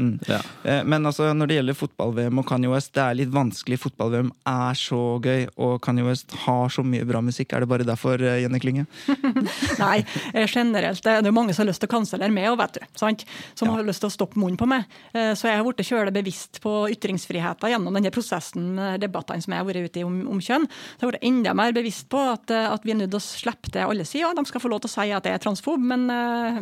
Mm. 0.02 0.16
Ja. 0.28 0.40
Eh, 0.66 0.82
Men 0.84 1.06
altså, 1.06 1.30
når 1.38 1.48
det 1.52 1.58
gjelder 1.60 1.78
fotball-VM 1.78 2.40
og 2.42 2.48
Kanye 2.50 2.72
West, 2.72 2.94
det 2.98 3.04
er 3.04 3.18
litt 3.20 3.32
vanskelig. 3.34 3.78
Fotball-VM 3.84 4.32
er 4.50 4.78
så 4.80 5.02
gøy, 5.22 5.46
og 5.62 5.78
Kanye 5.86 6.06
West 6.08 6.34
har 6.46 6.72
så 6.74 6.84
mye 6.86 7.06
bra 7.08 7.22
musikk. 7.24 7.54
Er 7.54 7.64
det 7.64 7.70
bare 7.72 7.88
derfor, 7.88 8.22
eh, 8.22 8.42
Jenny 8.44 8.60
Klinge? 8.64 8.88
Nei, 9.84 10.00
eh, 10.34 10.48
generelt. 10.50 11.04
Det 11.06 11.20
det 11.22 11.30
er 11.30 11.36
mange 11.38 11.54
som 11.54 11.64
har 11.66 11.70
lyst 11.72 11.84
til 11.84 11.90
å 11.92 11.96
kansellere 11.96 12.34
meg 12.34 12.50
òg, 12.50 12.58
vet 12.64 12.80
du. 12.80 12.86
Sant? 12.98 13.26
Som 13.56 13.70
har 13.70 13.84
lyst 13.86 14.02
til 14.02 14.10
å 14.10 14.16
stoppe 14.16 14.40
munnen 14.42 14.58
på 14.58 14.68
meg. 14.70 14.88
Så 15.14 15.48
jeg 15.48 15.60
har 15.60 15.66
blitt 15.68 15.86
kjølig 15.86 16.14
bevisst 16.16 16.60
på 16.64 16.72
ytringsfriheten 16.94 17.70
gjennom 17.72 17.94
denne 17.94 18.12
prosessen, 18.14 18.80
debattene 19.02 19.44
som 19.44 19.54
jeg 19.54 19.62
har 19.62 19.68
vært 19.68 19.90
ute 19.92 20.02
i 20.02 20.06
om, 20.08 20.16
om 20.32 20.40
kjønn. 20.42 20.66
Så 20.66 21.04
jeg 21.04 21.06
har 21.06 21.12
blitt 21.14 21.28
enda 21.30 21.54
mer 21.58 21.76
bevisst 21.76 22.08
på 22.12 22.22
at, 22.32 22.50
at 22.52 22.86
vi 22.88 22.94
er 22.96 23.00
nødt 23.04 23.12
til 23.14 23.20
å 23.20 23.24
slippe 23.24 23.70
til 23.74 23.86
alle 23.86 24.06
sider. 24.08 24.34
De 24.38 24.46
skal 24.50 24.64
få 24.64 24.72
lov 24.72 24.82
til 24.84 24.92
å 24.92 24.96
si 24.96 25.08
at 25.14 25.30
jeg 25.30 25.38
er 25.38 25.44
transfob, 25.44 25.84
men, 25.92 26.08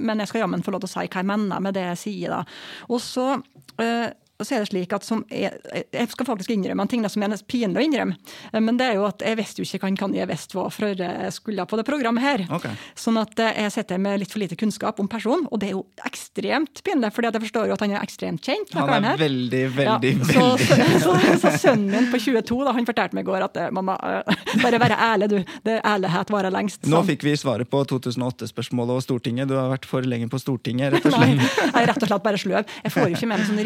men 0.01 0.23
jeg 0.23 0.31
skal 0.33 0.43
jammen 0.43 0.65
få 0.65 0.73
lov 0.75 0.83
til 0.83 0.91
å 0.91 0.93
si 0.95 1.05
hva 1.05 1.21
jeg 1.23 1.29
mener 1.29 1.63
med 1.63 1.77
det 1.77 1.85
jeg 1.91 2.01
sier. 2.03 2.35
da. 2.35 2.41
Og 2.89 2.99
så 3.03 3.28
eh, 3.77 4.13
så 4.47 4.55
er 4.55 4.63
det 4.63 4.69
slik 4.71 4.93
at 4.95 5.03
som 5.03 5.23
jeg, 5.33 5.51
jeg 5.91 6.09
skal 6.13 6.27
faktisk 6.29 6.53
innrømme 6.53 6.85
en 6.85 6.91
ting 6.91 7.03
som 7.11 7.23
er 7.25 7.35
pinlig 7.49 7.81
å 7.81 7.85
innrømme. 7.85 8.15
Eh, 8.53 8.59
Men 8.63 8.77
det 8.79 8.85
er 8.91 8.99
jo 8.99 9.05
at 9.09 9.23
jeg 9.25 9.35
visste 9.39 9.61
jo 9.61 9.67
ikke 9.67 9.81
hva 9.83 9.89
jeg 9.91 9.99
Kanye 9.99 10.27
West 10.29 10.53
var 10.55 10.69
før 10.71 10.95
jeg 11.03 11.33
skulle 11.35 11.65
på 11.67 11.79
det 11.79 11.85
programmet 11.87 12.23
her. 12.23 12.45
Okay. 12.59 12.71
Sånn 12.95 13.19
at 13.19 13.37
eh, 13.43 13.59
jeg 13.65 13.73
sitter 13.75 13.99
med 14.01 14.21
litt 14.23 14.31
for 14.31 14.39
lite 14.43 14.55
kunnskap 14.59 14.99
om 15.03 15.09
personen, 15.11 15.47
og 15.51 15.59
det 15.59 15.71
er 15.71 15.75
jo 15.75 15.83
ekstremt 16.07 16.81
pinlig, 16.85 17.11
fordi 17.15 17.31
jeg 17.31 17.43
forstår 17.47 17.67
jo 17.71 17.75
at 17.75 17.83
han 17.85 17.95
er 17.97 18.05
ekstremt 18.05 18.45
kjent. 18.45 18.73
Han 18.77 18.93
er 18.95 19.07
her. 19.11 19.19
veldig, 19.21 19.63
veldig, 19.75 20.13
Ja, 20.29 20.49
veldig 20.55 21.01
så, 21.03 21.15
så, 21.17 21.17
så, 21.43 21.53
sønnen 21.65 21.89
min 21.93 22.09
på 22.13 22.21
22 22.21 22.59
da, 22.67 22.73
han 22.77 22.87
fortalte 22.87 23.17
meg 23.17 23.27
i 23.27 23.29
går 23.31 23.47
at 23.49 23.59
eh, 23.65 23.69
mamma, 23.75 23.97
bare 24.63 24.81
være 24.81 24.99
ærlig, 25.09 25.29
du. 25.35 25.37
Det 25.67 25.79
ærlighet 25.83 26.31
varer 26.33 26.53
lengst. 26.53 26.85
Nå 26.87 26.99
Sånn. 27.01 27.09
fikk 27.11 27.27
vi 27.27 27.35
svaret 27.39 27.69
på 27.71 27.83
2008-spørsmålet 27.91 28.99
og 28.99 29.03
Stortinget. 29.05 29.49
Du 29.51 29.55
har 29.59 29.69
vært 29.73 29.87
for 29.89 30.05
lenge 30.05 30.29
på 30.31 30.39
Stortinget, 30.41 30.93
rett 30.95 31.07
og 31.09 31.15
Nei, 31.17 31.33
slett. 31.35 31.59
jeg 31.59 31.75
er 31.83 31.89
rett 31.91 32.03
og 32.05 32.11
slett 32.13 32.25
bare 32.25 32.39
sløv. 32.41 32.73
Jeg 32.85 32.93
får 32.95 33.07
jo 33.09 33.17
ikke 33.19 33.29
med 33.29 33.41
meg 33.43 33.49
sånne 33.49 33.65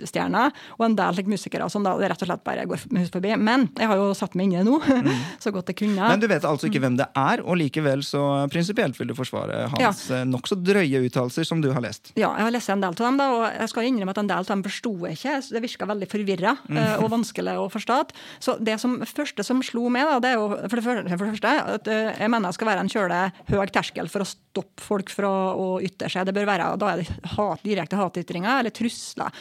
reality-stjerner 0.00 0.54
og 0.78 0.86
en 0.86 0.96
del 0.98 1.16
like, 1.16 1.30
musikere 1.30 1.66
og 1.66 1.72
sånn, 1.72 1.84
da 1.86 1.94
rett 1.98 2.22
og 2.24 2.30
slett 2.30 2.44
bare 2.46 2.66
går 2.68 2.86
med 2.90 3.04
hus 3.04 3.12
forbi. 3.12 3.32
Men 3.36 3.68
jeg 3.78 3.90
har 3.90 4.00
jo 4.00 4.10
satt 4.16 4.36
meg 4.38 4.48
inn 4.48 4.54
i 4.54 4.60
det 4.60 4.66
nå, 4.66 4.78
så 5.44 5.52
godt 5.54 5.72
jeg 5.72 5.80
kunne. 5.82 6.08
Men 6.08 6.22
du 6.22 6.28
vet 6.30 6.46
altså 6.46 6.70
ikke 6.70 6.82
hvem 6.82 6.98
det 7.00 7.08
er, 7.18 7.44
og 7.44 7.58
likevel 7.60 8.04
så 8.06 8.22
prinsipielt 8.52 8.98
vil 8.98 9.10
du 9.10 9.16
forsvare 9.18 9.68
hans 9.74 10.06
ja. 10.10 10.22
nokså 10.28 10.58
drøye 10.60 11.02
uttalelser 11.06 11.46
som 11.46 11.62
du 11.62 11.70
har 11.74 11.84
lest. 11.84 12.12
Ja, 12.16 12.32
jeg 12.38 12.48
har 12.48 12.54
lest 12.54 12.72
en 12.72 12.84
del 12.84 12.94
av 12.94 13.00
dem, 13.00 13.20
da, 13.20 13.28
og 13.36 13.46
jeg 13.48 13.72
skal 13.72 13.88
innrømme 13.88 14.14
at 14.16 14.22
en 14.22 14.30
del 14.30 14.44
av 14.44 14.50
dem 14.50 14.64
forsto 14.66 14.94
jeg 15.06 15.18
ikke. 15.18 15.36
Det 15.50 15.64
virka 15.64 15.90
veldig 15.90 16.10
forvirra 16.10 16.56
eh, 16.70 16.94
og 17.00 17.10
vanskelig 17.12 17.56
å 17.60 17.68
forstå. 17.72 18.00
Så 18.42 18.56
det 18.62 18.78
som, 18.82 18.98
første 19.06 19.44
som 19.46 19.62
slo 19.66 19.88
meg, 19.92 20.08
da, 20.08 20.20
det 20.22 20.32
er 20.32 20.38
jo 20.38 20.48
for 20.54 20.78
det 20.78 20.84
første, 20.86 21.16
for 21.16 21.26
det 21.26 21.34
første 21.34 21.54
at 21.76 21.90
eh, 21.90 22.12
jeg 22.20 22.32
mener 22.32 22.50
det 22.50 22.58
skal 22.58 22.70
være 22.70 22.84
en 22.84 22.92
kjøle 22.92 23.20
høy 23.50 23.58
terskel 23.70 24.08
for 24.10 24.24
å 24.24 24.28
stoppe 24.28 24.82
folk 24.82 25.12
fra 25.12 25.30
å 25.54 25.66
ytre 25.84 26.08
seg. 26.10 26.26
Det 26.26 26.34
bør 26.34 26.48
være, 26.48 26.70
Da 26.80 26.92
er 26.92 27.02
det 27.02 27.34
hat, 27.36 27.62
direkte 27.66 27.98
hatytringer 28.00 28.60
eller 28.62 28.74
trusler. 28.74 29.34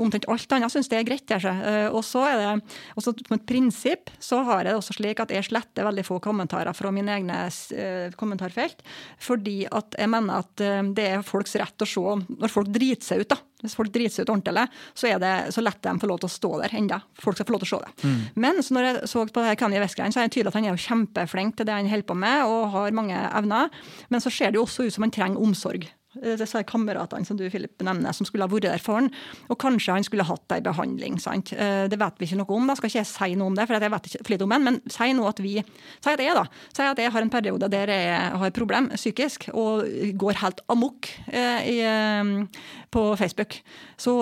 Omtrent 0.00 0.28
alt 0.32 0.56
annet 0.56 0.72
syns 0.72 0.90
det 0.90 0.98
er 1.00 1.06
greit. 1.08 1.30
Eh, 1.30 1.88
og 1.90 2.02
så 2.06 2.24
er 2.28 2.40
det 2.40 2.76
også 2.98 3.14
som 3.20 3.36
et 3.36 3.46
prinsipp 3.48 4.10
så 4.20 4.42
har 4.46 4.62
jeg 4.62 4.70
det 4.70 4.78
også 4.78 4.96
slik 4.96 5.20
at 5.22 5.32
jeg 5.34 5.46
sletter 5.48 5.86
veldig 5.86 6.04
få 6.06 6.18
kommentarer 6.22 6.76
fra 6.76 6.92
mine 6.94 7.12
egne 7.18 7.42
eh, 7.48 8.10
kommentarfelt, 8.18 8.82
fordi 9.20 9.62
at 9.66 9.96
jeg 9.98 10.10
mener 10.12 10.42
at 10.44 10.64
eh, 10.64 10.82
det 10.96 11.06
er 11.16 11.26
folks 11.26 11.56
rett 11.60 11.84
å 11.84 11.88
se 11.88 12.16
når 12.30 12.52
folk 12.52 12.70
driter 12.72 13.12
seg 13.12 13.24
ut. 13.24 13.30
da. 13.32 13.40
Hvis 13.60 13.76
folk 13.76 13.92
driter 13.92 14.14
seg 14.14 14.24
ut 14.24 14.32
ordentlig, 14.32 14.66
så, 14.96 15.10
er 15.10 15.20
det, 15.20 15.34
så 15.52 15.60
lett 15.64 15.82
de 15.84 15.92
får 16.00 16.08
lov 16.08 16.22
til 16.22 16.30
å 16.30 16.32
stå 16.32 16.52
der 16.62 16.76
enda. 16.80 17.00
Folk 17.20 17.36
skal 17.36 17.48
få 17.50 17.56
lov 17.56 17.64
til 17.64 17.68
å 17.68 17.72
se 17.74 17.80
det. 17.84 18.12
Men 18.40 18.62
så 18.64 18.76
når 18.76 18.88
jeg 18.88 19.12
så 19.12 19.24
på 19.28 19.36
det 19.36 19.50
her 19.50 19.60
Kanye 19.60 19.82
West-greien, 19.82 20.14
så 20.14 20.22
er 20.22 20.30
det 20.30 20.36
tydelig 20.36 20.54
at 20.54 20.56
han 20.56 20.68
er 20.68 20.72
jo 20.72 20.84
kjempeflink 20.86 21.58
til 21.58 21.68
det 21.68 21.76
han 21.76 21.90
holder 21.92 22.08
på 22.08 22.16
med, 22.24 22.48
og 22.48 22.70
har 22.72 22.96
mange 22.96 23.20
evner. 23.28 23.68
Men 24.08 24.24
så 24.24 24.32
ser 24.32 24.54
det 24.54 24.60
jo 24.60 24.64
også 24.64 24.88
ut 24.88 24.96
som 24.96 25.04
han 25.04 25.12
trenger 25.12 25.44
omsorg. 25.44 25.90
Eh, 26.18 26.34
Disse 26.40 26.62
kameratene 26.66 27.26
som 27.26 27.38
du 27.38 27.44
Philip, 27.50 27.72
nevner, 27.86 28.14
som 28.16 28.26
skulle 28.26 28.46
ha 28.46 28.50
vært 28.50 28.66
der 28.66 28.82
for 28.82 28.98
han. 28.98 29.10
Og 29.48 29.58
kanskje 29.62 29.94
han 29.94 30.06
skulle 30.06 30.26
hatt 30.26 30.54
ei 30.56 30.60
behandling. 30.64 31.20
sant? 31.22 31.52
Eh, 31.52 31.86
Det 31.88 31.98
vet 31.98 32.18
vi 32.18 32.26
ikke 32.26 32.40
noe 32.40 32.56
om. 32.56 32.66
da 32.66 32.74
skal 32.74 32.90
ikke 32.90 33.02
jeg 33.04 33.06
si 33.06 33.34
noe 33.36 33.46
om 33.46 33.54
det, 33.54 33.66
for 33.68 33.78
jeg 33.78 33.90
vet 33.90 34.08
ikke 34.10 34.24
for 34.24 34.34
lite 34.34 34.42
om 34.42 34.50
den, 34.50 34.64
men 34.64 34.80
si 34.88 35.12
nå 35.12 35.28
at 35.28 35.38
vi, 35.38 35.54
si 36.02 36.10
at 36.10 36.18
jeg 36.18 36.34
da, 36.34 36.44
si 36.74 36.82
at 36.82 36.98
jeg 36.98 37.12
har 37.12 37.22
en 37.22 37.30
periode 37.30 37.70
der 37.70 37.86
jeg 37.86 38.32
har 38.38 38.46
et 38.46 38.54
problem 38.54 38.90
psykisk, 38.90 39.48
og 39.54 39.86
går 40.18 40.34
helt 40.42 40.60
amok 40.68 41.08
eh, 41.32 41.60
i, 41.70 41.78
eh, 41.80 42.46
på 42.90 43.02
Facebook. 43.16 43.56
Så, 44.00 44.12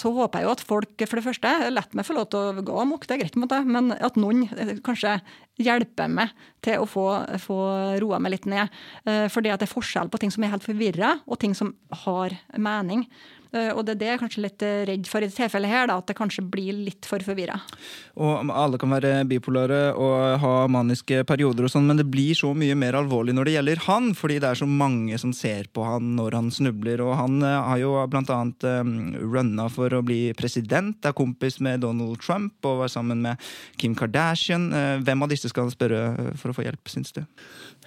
så 0.00 0.12
håper 0.16 0.40
jeg 0.40 0.48
jo 0.48 0.52
at 0.54 0.64
folk 0.64 1.04
for 1.04 1.20
det 1.20 1.26
første 1.26 1.52
lar 1.72 1.88
meg 1.96 2.08
få 2.08 2.16
lov 2.16 2.28
til 2.32 2.60
å 2.60 2.64
gå 2.66 2.78
amok, 2.80 3.06
det 3.06 3.16
er 3.16 3.22
greit, 3.24 3.38
måte, 3.40 3.60
men 3.68 3.92
at 3.92 4.16
noen 4.20 4.46
eh, 4.56 4.76
kanskje 4.84 5.18
hjelper 5.60 6.10
meg 6.12 6.32
til 6.64 6.82
å 6.82 6.88
få, 6.88 7.06
få 7.40 7.58
roa 8.02 8.20
meg 8.20 8.34
litt 8.34 8.48
ned. 8.50 8.72
for 9.06 9.38
Fordi 9.38 9.52
at 9.52 9.62
det 9.62 9.68
er 9.70 9.72
forskjell 9.72 10.10
på 10.12 10.20
ting 10.20 10.32
som 10.34 10.44
er 10.44 10.52
helt 10.52 10.66
forvirra, 10.66 11.14
og 11.24 11.40
ting 11.40 11.54
som 11.56 11.72
har 12.04 12.34
mening. 12.60 13.06
Eh, 13.56 13.72
Og 13.72 13.84
det 13.86 13.96
er 13.96 14.00
det 14.00 14.08
jeg 14.10 14.16
er 14.16 14.22
kanskje 14.22 14.44
litt 14.44 14.64
eh, 14.64 14.84
redd 14.88 15.08
for 15.10 15.22
i 15.22 15.28
dette 15.28 15.40
tilfellet 15.40 15.72
her, 15.72 15.88
da, 15.90 15.98
at 16.00 16.10
det 16.10 16.16
kanskje 16.18 16.44
blir 16.52 16.76
litt 16.76 17.08
for 17.08 17.22
forvirra. 17.24 17.58
Og 18.20 18.50
alle 18.52 18.80
kan 18.80 18.92
være 18.92 19.12
bipolare 19.28 19.80
og 19.92 20.40
ha 20.42 20.54
maniske 20.72 21.22
perioder 21.28 21.66
og 21.66 21.72
sånn, 21.72 21.86
men 21.88 22.00
det 22.00 22.08
blir 22.10 22.36
så 22.38 22.52
mye 22.56 22.76
mer 22.78 22.98
alvorlig 22.98 23.34
når 23.36 23.48
det 23.48 23.56
gjelder 23.56 23.82
han, 23.86 24.10
fordi 24.18 24.38
det 24.42 24.50
er 24.50 24.60
så 24.62 24.68
mange 24.70 25.18
som 25.20 25.34
ser 25.36 25.70
på 25.74 25.84
han 25.86 26.14
når 26.18 26.38
han 26.38 26.50
snubler. 26.54 27.02
Og 27.04 27.14
han 27.20 27.38
eh, 27.44 27.58
har 27.70 27.82
jo 27.82 27.94
blant 28.12 28.32
annet 28.34 28.66
runna 28.66 29.68
for 29.72 29.92
å 29.94 30.02
bli 30.06 30.20
president, 30.38 30.98
er 31.06 31.16
kompis 31.16 31.58
med 31.64 31.82
Donald 31.84 32.20
Trump 32.24 32.66
og 32.66 32.82
var 32.84 32.92
sammen 32.92 33.22
med 33.24 33.40
Kim 33.80 33.94
Kardashian. 33.96 34.68
Hvem 35.04 35.24
av 35.24 35.30
disse 35.30 35.50
skal 35.50 35.66
han 35.66 35.74
spørre 35.74 36.34
for 36.40 36.52
å 36.52 36.56
få 36.56 36.64
hjelp, 36.66 36.90
syns 36.90 37.14
du? 37.16 37.22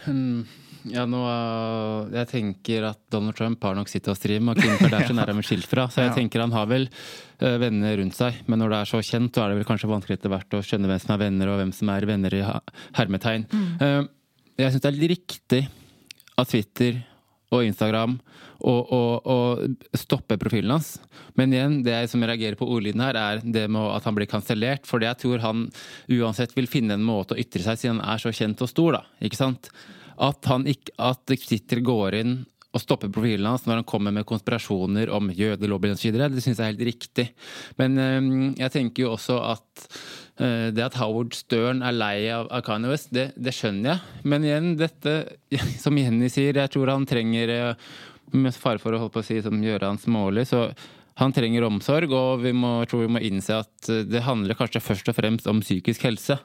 Hmm, 0.05 0.45
Ja, 0.88 1.04
nå, 1.10 1.20
jeg 2.16 2.28
tenker 2.32 2.86
at 2.94 3.00
Donald 3.12 3.36
Trump 3.36 3.64
har 3.68 3.76
nok 3.76 3.90
sitt 3.92 4.08
å 4.08 4.16
stri 4.16 4.38
med, 4.40 4.56
og 4.56 4.64
Kim 4.64 4.78
Kardashian 4.80 5.20
er 5.24 5.34
han 5.34 5.44
skilt 5.44 5.68
fra. 5.68 5.90
Så 5.92 6.00
jeg 6.06 6.12
Ja. 6.14 6.16
tenker 6.16 6.40
han 6.46 6.54
har 6.56 6.70
vel 6.72 6.88
uh, 7.42 7.58
venner 7.60 7.98
rundt 8.00 8.16
seg. 8.16 8.40
Men 8.48 8.60
når 8.64 8.70
det 8.72 8.80
er 8.80 8.92
så 8.94 9.02
kjent, 9.04 9.34
så 9.36 9.44
er 9.44 9.50
det 9.52 9.60
vel 9.60 9.68
kanskje 9.68 9.92
vanskelig 9.92 10.20
etter 10.20 10.32
hvert 10.32 10.56
å 10.56 10.64
skjønne 10.64 10.88
hvem 10.88 11.02
som 11.04 11.16
er 11.18 11.24
venner, 11.26 11.52
og 11.52 11.60
hvem 11.60 11.74
som 11.76 11.92
er 11.92 12.08
venner 12.08 12.38
i 12.40 12.44
hermetegn. 12.96 13.44
Uh, 13.82 14.08
jeg 14.60 14.72
syns 14.72 14.82
det 14.86 14.92
er 14.94 14.98
litt 15.02 15.14
riktig 15.18 15.62
av 16.40 16.48
Twitter 16.48 17.02
og 17.52 17.64
Instagram 17.66 18.20
å 18.62 19.40
stoppe 19.98 20.36
profilen 20.38 20.74
hans. 20.76 20.98
Men 21.40 21.54
igjen, 21.56 21.78
det 21.86 21.94
jeg 21.96 22.10
som 22.12 22.24
reagerer 22.28 22.58
på 22.60 22.68
ordlyden 22.68 23.02
her, 23.02 23.16
er 23.16 23.40
det 23.44 23.64
med 23.72 23.88
at 23.96 24.04
han 24.06 24.18
blir 24.18 24.28
kansellert. 24.30 24.84
For 24.86 25.00
jeg 25.04 25.16
tror 25.22 25.40
han 25.44 25.64
uansett 26.12 26.52
vil 26.58 26.68
finne 26.70 26.98
en 26.98 27.06
måte 27.08 27.36
å 27.36 27.40
ytre 27.40 27.64
seg 27.64 27.80
siden 27.80 28.02
han 28.04 28.14
er 28.16 28.22
så 28.22 28.34
kjent 28.36 28.62
og 28.66 28.70
stor. 28.70 29.00
da, 29.00 29.02
ikke 29.24 29.40
sant? 29.40 29.72
At, 30.20 30.43
han 30.51 30.67
ikke, 30.67 30.95
at 30.99 31.24
Twitter 31.32 31.84
går 31.86 32.17
inn 32.20 32.39
og 32.70 32.84
stopper 32.84 33.09
profilen 33.09 33.47
hans 33.49 33.63
når 33.65 33.80
han 33.80 33.88
kommer 33.89 34.13
med 34.13 34.28
konspirasjoner 34.30 35.09
om 35.13 35.32
jødelobbyen 35.34 35.95
osv., 35.95 36.17
det 36.20 36.43
syns 36.43 36.59
jeg 36.59 36.65
er 36.65 36.74
helt 36.76 36.86
riktig. 36.86 37.26
Men 37.82 37.97
øhm, 37.97 38.43
jeg 38.59 38.74
tenker 38.76 39.07
jo 39.07 39.13
også 39.15 39.39
at 39.47 39.88
øh, 40.38 40.67
det 40.76 40.86
at 40.86 40.99
Howard 41.01 41.34
Stern 41.38 41.82
er 41.82 41.97
lei 41.97 42.30
av, 42.34 42.51
Kanye 42.65 42.91
West, 42.93 43.09
det, 43.15 43.32
det 43.41 43.55
skjønner 43.57 43.95
jeg. 43.95 44.22
Men 44.30 44.45
igjen, 44.45 44.70
dette, 44.78 45.15
som 45.84 45.97
Jenny 45.97 46.30
sier, 46.30 46.61
jeg 46.61 46.74
tror 46.76 46.93
han 46.93 47.09
trenger 47.09 47.55
øh, 47.55 47.89
med 48.38 48.53
fare 48.53 48.82
for 48.82 48.93
å 48.93 49.01
holde 49.01 49.15
på 49.17 49.24
å 49.24 49.26
si, 49.26 49.41
som 49.41 49.57
hans 49.57 50.05
smålig, 50.05 50.45
så 50.51 50.67
han 51.20 51.34
trenger 51.36 51.65
omsorg, 51.67 52.13
og 52.15 52.43
vi 52.43 52.53
må, 52.55 52.80
tror 52.89 53.03
vi 53.03 53.13
må 53.15 53.22
innse 53.26 53.59
at 53.59 53.89
eh, 53.91 54.05
det 54.07 54.24
handler 54.26 54.57
kanskje 54.57 54.84
først 54.84 55.11
og 55.11 55.17
fremst 55.17 55.49
om 55.51 55.61
psykisk 55.63 56.05
helse. 56.07 56.39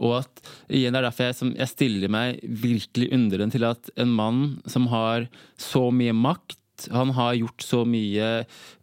Og 0.00 0.18
at 0.22 0.44
igjen 0.72 0.96
det 0.96 1.02
er 1.02 1.08
derfor 1.08 1.28
jeg, 1.28 1.38
som, 1.40 1.54
jeg 1.56 1.72
stiller 1.72 2.12
meg 2.12 2.40
virkelig 2.44 3.10
undrende 3.16 3.56
til 3.56 3.66
at 3.68 3.90
en 4.00 4.14
mann 4.16 4.44
som 4.70 4.88
har 4.92 5.28
så 5.60 5.88
mye 5.92 6.16
makt, 6.16 6.88
han 6.92 7.12
har 7.16 7.36
gjort 7.38 7.64
så 7.64 7.84
mye 7.88 8.30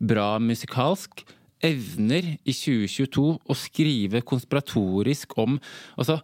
bra 0.02 0.36
musikalsk, 0.42 1.26
evner 1.64 2.34
i 2.44 2.52
2022 2.52 3.26
å 3.48 3.56
skrive 3.56 4.24
konspiratorisk 4.28 5.38
om 5.40 5.56
altså, 5.96 6.20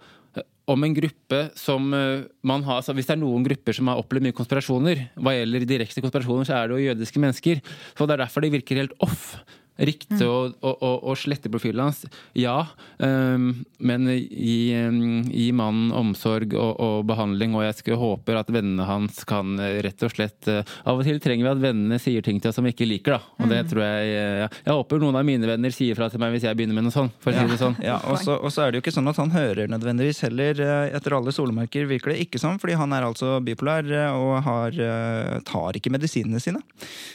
om 0.70 0.84
en 0.86 0.96
gruppe 0.96 1.40
som 1.58 1.94
eh, 1.96 2.26
man 2.46 2.64
har 2.68 2.80
altså 2.80 2.94
Hvis 2.96 3.10
det 3.10 3.16
er 3.16 3.22
noen 3.24 3.46
grupper 3.46 3.76
som 3.76 3.90
har 3.90 4.02
opplevd 4.02 4.28
mye 4.28 4.38
konspirasjoner, 4.38 5.08
hva 5.18 5.34
gjelder 5.36 5.66
direkte 5.70 6.04
konspirasjoner, 6.06 6.48
så 6.48 6.60
er 6.60 6.70
det 6.70 6.78
jo 6.78 6.92
jødiske 6.92 7.24
mennesker. 7.24 7.64
Så 7.98 8.08
Det 8.08 8.16
er 8.16 8.24
derfor 8.24 8.46
de 8.46 8.54
virker 8.54 8.82
helt 8.84 8.96
off. 9.06 9.40
Riktig 9.80 10.26
å, 10.28 10.50
å, 10.60 10.72
å, 10.76 10.92
å 11.12 11.16
slette 11.16 11.52
profilen 11.52 11.86
hans, 11.88 12.04
ja. 12.36 12.66
Um, 12.98 13.64
men 13.80 14.10
gi, 14.12 14.74
um, 14.76 15.22
gi 15.32 15.50
mannen 15.56 15.94
omsorg 15.96 16.52
og, 16.58 16.74
og, 16.84 17.06
behandling, 17.08 17.56
og 17.56 17.64
jeg 17.64 17.78
skulle 17.80 18.00
håper 18.02 18.42
at 18.42 18.52
vennene 18.52 18.88
hans 18.90 19.24
kan 19.30 19.56
uh, 19.60 19.78
rett 19.86 20.04
og 20.04 20.12
slett 20.12 20.50
uh, 20.52 20.60
Av 20.90 21.00
og 21.00 21.08
til 21.08 21.22
trenger 21.24 21.48
vi 21.48 21.54
at 21.54 21.64
vennene 21.64 22.00
sier 22.02 22.26
ting 22.26 22.42
til 22.42 22.52
oss 22.52 22.60
som 22.60 22.68
vi 22.68 22.74
ikke 22.74 22.90
liker, 22.90 23.18
da. 23.18 23.22
Og 23.40 23.54
det 23.54 23.62
tror 23.72 23.86
jeg 23.86 24.12
uh, 24.20 24.60
Jeg 24.66 24.76
håper 24.76 25.04
noen 25.06 25.20
av 25.22 25.28
mine 25.28 25.48
venner 25.48 25.74
sier 25.76 25.96
fra 25.96 26.10
til 26.12 26.20
meg 26.22 26.36
hvis 26.36 26.50
jeg 26.50 26.60
begynner 26.60 26.76
med 26.76 26.90
noe 26.90 26.96
sånt, 26.96 27.16
for 27.24 27.32
å 27.32 27.40
si 27.40 27.48
det 27.54 27.62
sånn. 27.62 27.80
Ja, 27.86 28.02
og 28.10 28.20
så 28.20 28.40
og 28.40 28.52
så 28.54 28.64
er 28.66 28.72
det 28.72 28.80
jo 28.80 28.84
ikke 28.86 28.96
sånn 28.96 29.10
at 29.12 29.20
han 29.22 29.32
hører 29.34 29.70
nødvendigvis 29.72 30.22
heller, 30.26 30.60
eh, 30.64 30.96
etter 30.98 31.16
alle 31.18 31.34
solemerker, 31.36 31.88
virker 31.90 32.14
det 32.14 32.20
ikke 32.24 32.40
sånn, 32.42 32.60
fordi 32.62 32.78
han 32.80 32.94
er 32.96 33.06
altså 33.08 33.36
bipolar 33.46 33.88
eh, 33.94 34.16
og 34.16 34.40
har, 34.46 34.76
eh, 34.86 35.36
tar 35.48 35.78
ikke 35.78 35.92
medisinene 35.94 36.42
sine. 36.44 36.62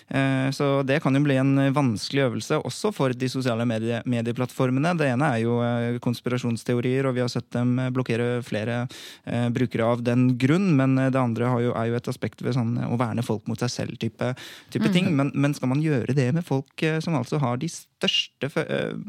Eh, 0.09 0.49
Så 0.55 0.69
det 0.87 1.01
kan 1.03 1.17
jo 1.17 1.23
bli 1.25 1.37
en 1.41 1.57
vanskelig 1.75 2.27
øvelse 2.29 2.54
også 2.61 2.91
for 2.95 3.13
de 3.17 3.29
sosiale 3.31 3.65
medie, 3.69 4.01
medieplattformene. 4.09 4.93
Det 4.99 5.09
ene 5.13 5.29
er 5.35 5.43
jo 5.43 5.59
eh, 5.65 5.99
konspirasjonsteorier, 6.05 7.09
og 7.09 7.17
vi 7.17 7.23
har 7.25 7.31
sett 7.33 7.49
dem 7.55 7.75
eh, 7.83 7.91
blokkere 7.95 8.41
flere 8.47 8.83
eh, 9.25 9.49
brukere 9.55 9.89
av 9.95 10.03
den 10.07 10.27
grunn, 10.41 10.71
men 10.79 10.99
eh, 10.99 11.11
det 11.15 11.21
andre 11.21 11.51
har 11.51 11.65
jo, 11.65 11.73
er 11.77 11.91
jo 11.91 11.99
et 11.99 12.11
aspekt 12.13 12.45
ved 12.45 12.57
sånn 12.57 12.77
å 12.87 12.99
verne 13.01 13.25
folk 13.27 13.47
mot 13.51 13.61
seg 13.61 13.73
selv-type 13.73 14.33
type 14.75 14.91
ting. 14.95 15.11
Men, 15.17 15.33
men 15.35 15.55
skal 15.57 15.73
man 15.73 15.83
gjøre 15.85 16.17
det 16.17 16.29
med 16.37 16.47
folk 16.47 16.85
eh, 16.87 17.01
som 17.05 17.17
altså 17.19 17.41
har 17.43 17.59
de 17.63 17.71
største 17.73 18.51
fø- 18.53 18.67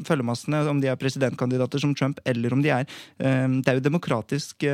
følgemassene, 0.08 0.62
om 0.70 0.80
de 0.82 0.90
er 0.92 1.00
presidentkandidater 1.00 1.82
som 1.82 1.94
Trump, 1.96 2.20
eller 2.26 2.54
om 2.56 2.62
de 2.64 2.72
er 2.74 2.86
eh, 3.18 3.46
Det 3.60 3.72
er 3.72 3.80
jo 3.80 3.86
demokratisk 3.88 4.64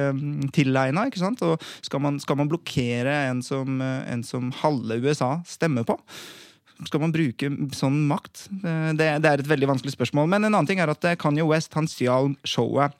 tilegna, 0.55 1.09
ikke 1.09 1.23
sant? 1.23 1.43
Og 1.47 1.61
skal 1.85 2.03
man, 2.05 2.20
skal 2.23 2.39
man 2.41 2.51
blokkere 2.51 3.16
en 3.29 3.43
som, 3.45 3.81
en 3.83 4.23
som 4.27 4.53
halve 4.62 5.01
USA 5.03 5.35
stemmer 5.49 5.87
på? 5.89 5.97
Skal 6.87 7.03
man 7.03 7.14
bruke 7.14 7.51
sånn 7.76 8.03
makt? 8.11 8.49
Eh, 8.62 8.91
Det, 8.99 9.09
det 9.22 9.30
er 9.30 9.43
et 9.43 9.53
veldig 9.53 9.70
vanskelig 9.74 9.95
spørsmål. 9.95 10.28
Men 10.28 10.45
en 10.45 10.55
annen 10.55 10.68
ting 10.68 10.83
er 10.83 10.91
at 10.93 11.05
eh, 11.05 11.18
Kanye 11.18 11.47
West 11.47 11.74
han 11.78 11.89
stjal 11.91 12.35
showet 12.45 12.97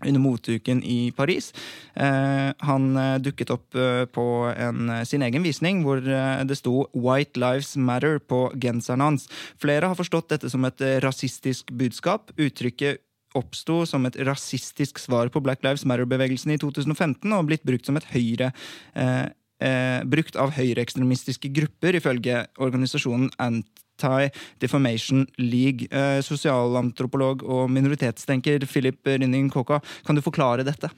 under 0.00 0.20
moteuken 0.22 0.78
i 0.80 1.10
Paris. 1.12 1.50
Eh, 1.92 2.48
han 2.64 2.86
dukket 3.20 3.50
opp 3.52 3.76
på 4.14 4.24
en, 4.48 4.94
sin 5.04 5.20
egen 5.26 5.44
visning 5.44 5.82
hvor 5.84 6.00
det 6.00 6.56
sto 6.56 6.86
'White 6.94 7.36
Lives 7.36 7.76
Matter' 7.76 8.18
på 8.18 8.48
genseren 8.56 9.04
hans. 9.04 9.28
Flere 9.60 9.92
har 9.92 9.98
forstått 9.98 10.32
dette 10.32 10.48
som 10.48 10.64
et 10.64 10.80
rasistisk 11.04 11.68
budskap. 11.76 12.32
Uttrykket 12.40 13.04
oppsto 13.36 13.84
som 13.86 14.06
et 14.08 14.16
rasistisk 14.26 14.98
svar 14.98 15.30
på 15.30 15.42
Black 15.44 15.62
Lives 15.62 15.84
Matter-bevegelsen 15.86 16.54
i 16.54 16.58
2015 16.58 17.30
og 17.36 17.46
blitt 17.50 17.66
brukt 17.66 17.86
som 17.86 17.98
et 18.00 18.08
høyre 18.10 18.50
eh, 18.94 19.28
eh, 19.60 20.00
brukt 20.08 20.38
av 20.40 20.54
høyreekstremistiske 20.56 21.52
grupper, 21.56 21.98
ifølge 22.00 22.42
organisasjonen 22.60 23.30
Anti-Defamation 23.40 25.26
League. 25.38 25.88
Eh, 25.92 26.18
sosialantropolog 26.26 27.44
og 27.44 27.70
minoritetstenker 27.72 28.66
Philip 28.66 29.06
Rynning 29.06 29.50
Kåka, 29.52 29.80
kan 30.06 30.18
du 30.18 30.24
forklare 30.24 30.66
dette? 30.66 30.90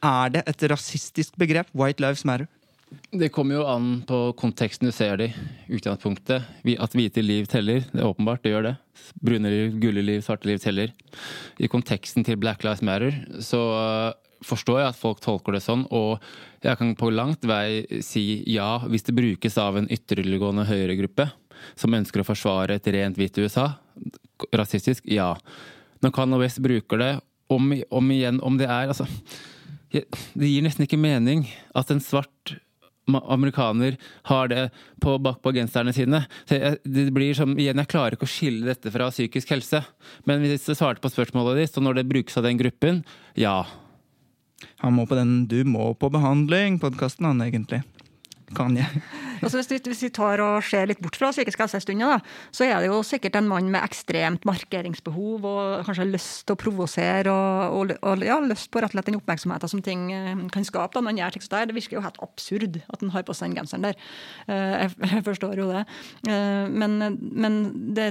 Er 0.00 0.32
det 0.32 0.46
et 0.48 0.70
rasistisk 0.70 1.36
begrep? 1.36 1.68
White 1.76 2.00
Lives 2.00 2.24
Matter? 2.24 2.48
Det 3.10 3.28
kommer 3.30 3.60
jo 3.60 3.66
an 3.70 4.00
på 4.06 4.18
konteksten 4.38 4.88
du 4.88 4.94
ser 4.94 5.18
det 5.20 5.28
i. 5.30 5.42
Utgangspunktet. 5.76 6.46
At 6.82 6.94
hvite 6.96 7.22
liv 7.22 7.46
teller. 7.50 7.84
Det 7.92 8.00
er 8.00 8.08
åpenbart, 8.08 8.42
det 8.42 8.54
gjør 8.54 8.66
det. 8.66 8.74
Brune 9.22 9.52
liv, 9.52 9.76
gule 9.82 10.02
liv, 10.02 10.24
svarte 10.26 10.48
liv 10.50 10.58
teller. 10.62 10.90
I 11.58 11.70
konteksten 11.70 12.26
til 12.26 12.38
Black 12.40 12.64
Lives 12.66 12.82
Matter 12.86 13.14
så 13.44 13.62
forstår 14.46 14.80
jeg 14.80 14.92
at 14.92 14.98
folk 15.00 15.20
tolker 15.24 15.56
det 15.56 15.62
sånn, 15.64 15.84
og 15.92 16.22
jeg 16.64 16.78
kan 16.80 16.94
på 16.98 17.10
langt 17.12 17.44
vei 17.48 18.00
si 18.04 18.42
ja 18.50 18.78
hvis 18.86 19.06
det 19.08 19.16
brukes 19.16 19.58
av 19.60 19.78
en 19.80 19.88
ytterliggående 19.92 20.66
høyregruppe 20.68 21.28
som 21.78 21.96
ønsker 21.96 22.22
å 22.22 22.28
forsvare 22.28 22.78
et 22.78 22.88
rent 22.94 23.18
hvitt 23.20 23.38
USA. 23.40 23.66
Rasistisk? 24.56 25.04
Ja. 25.10 25.34
Når 26.00 26.14
Kanye 26.16 26.40
West 26.40 26.62
bruker 26.64 27.00
det 27.00 27.12
om, 27.52 27.74
om 27.90 28.12
igjen, 28.14 28.40
om 28.40 28.56
det 28.56 28.68
er 28.70 28.88
altså 28.88 29.06
Det 29.90 30.46
gir 30.46 30.62
nesten 30.62 30.86
ikke 30.86 31.00
mening 31.00 31.48
at 31.76 31.90
en 31.90 32.00
svart 32.00 32.54
amerikaner 33.10 33.96
har 34.28 34.48
det 34.48 34.68
på, 35.02 35.16
bak 35.18 35.40
på 35.42 35.52
genserne 35.56 35.92
sine. 35.94 36.22
Jeg, 36.46 36.78
det 36.84 37.08
blir 37.14 37.34
som, 37.34 37.56
igjen, 37.58 37.80
Jeg 37.82 37.90
klarer 37.90 38.14
ikke 38.14 38.28
å 38.28 38.30
skille 38.30 38.68
dette 38.68 38.92
fra 38.94 39.10
psykisk 39.10 39.50
helse. 39.50 39.82
Men 40.28 40.44
hvis 40.44 40.68
jeg 40.68 40.78
svarte 40.78 41.02
på 41.02 41.10
spørsmålet 41.10 41.58
ditt, 41.58 41.74
så 41.74 41.82
når 41.82 42.00
det 42.00 42.08
brukes 42.12 42.38
av 42.38 42.46
den 42.46 42.60
gruppen, 42.60 43.02
ja. 43.34 43.64
Han 44.82 44.96
må 44.96 45.06
på 45.06 45.16
den 45.18 45.46
'Du 45.46 45.64
må 45.64 45.94
på 45.94 46.10
behandling'-podkasten, 46.10 47.26
han 47.26 47.40
egentlig. 47.40 47.82
Kan 48.56 48.76
jeg? 48.78 48.86
Altså 49.40 49.56
hvis, 49.56 49.70
vi, 49.70 49.76
hvis 49.88 50.02
vi 50.04 50.08
tar 50.12 50.36
og 50.44 50.58
ser 50.68 50.84
litt 50.90 50.98
bort 51.00 51.14
fra 51.16 51.30
psykisk 51.32 51.62
helse 51.62 51.78
en 51.78 51.80
stund, 51.80 52.02
da, 52.04 52.18
så 52.52 52.66
er 52.66 52.82
det 52.82 52.90
jo 52.90 52.98
sikkert 53.08 53.38
en 53.38 53.46
mann 53.48 53.70
med 53.72 53.80
ekstremt 53.86 54.42
markeringsbehov 54.44 55.46
og 55.48 55.86
kanskje 55.86 56.04
lyst 56.10 56.42
til 56.44 56.52
å 56.52 56.60
provosere 56.60 57.32
og, 57.32 57.78
og, 57.78 57.94
og 58.04 58.24
ja, 58.26 58.36
lyst 58.44 58.68
på 58.68 58.82
rett 58.84 58.92
og 58.92 58.98
slett 58.98 59.08
den 59.08 59.16
oppmerksomheten 59.16 59.72
som 59.72 59.80
ting 59.86 60.02
eh, 60.12 60.42
kan 60.52 60.66
skape. 60.68 60.92
da, 60.92 61.00
når 61.00 61.14
han 61.14 61.20
gjør 61.22 61.38
sånn 61.38 61.54
der. 61.54 61.70
Det 61.70 61.76
virker 61.78 61.96
jo 61.96 62.02
helt 62.04 62.20
absurd 62.26 62.76
at 62.82 63.00
han 63.06 63.14
har 63.14 63.24
på 63.30 63.38
seg 63.38 63.48
den 63.48 63.56
genseren 63.62 63.86
der. 63.88 63.96
Eh, 64.44 64.74
Jeg, 64.82 64.92
jeg 65.08 65.24
forstår 65.30 65.62
jo 65.64 65.70
det. 65.72 65.86
Eh, 66.28 66.68
Men, 66.82 66.98
men 67.32 67.58
det, 67.96 68.10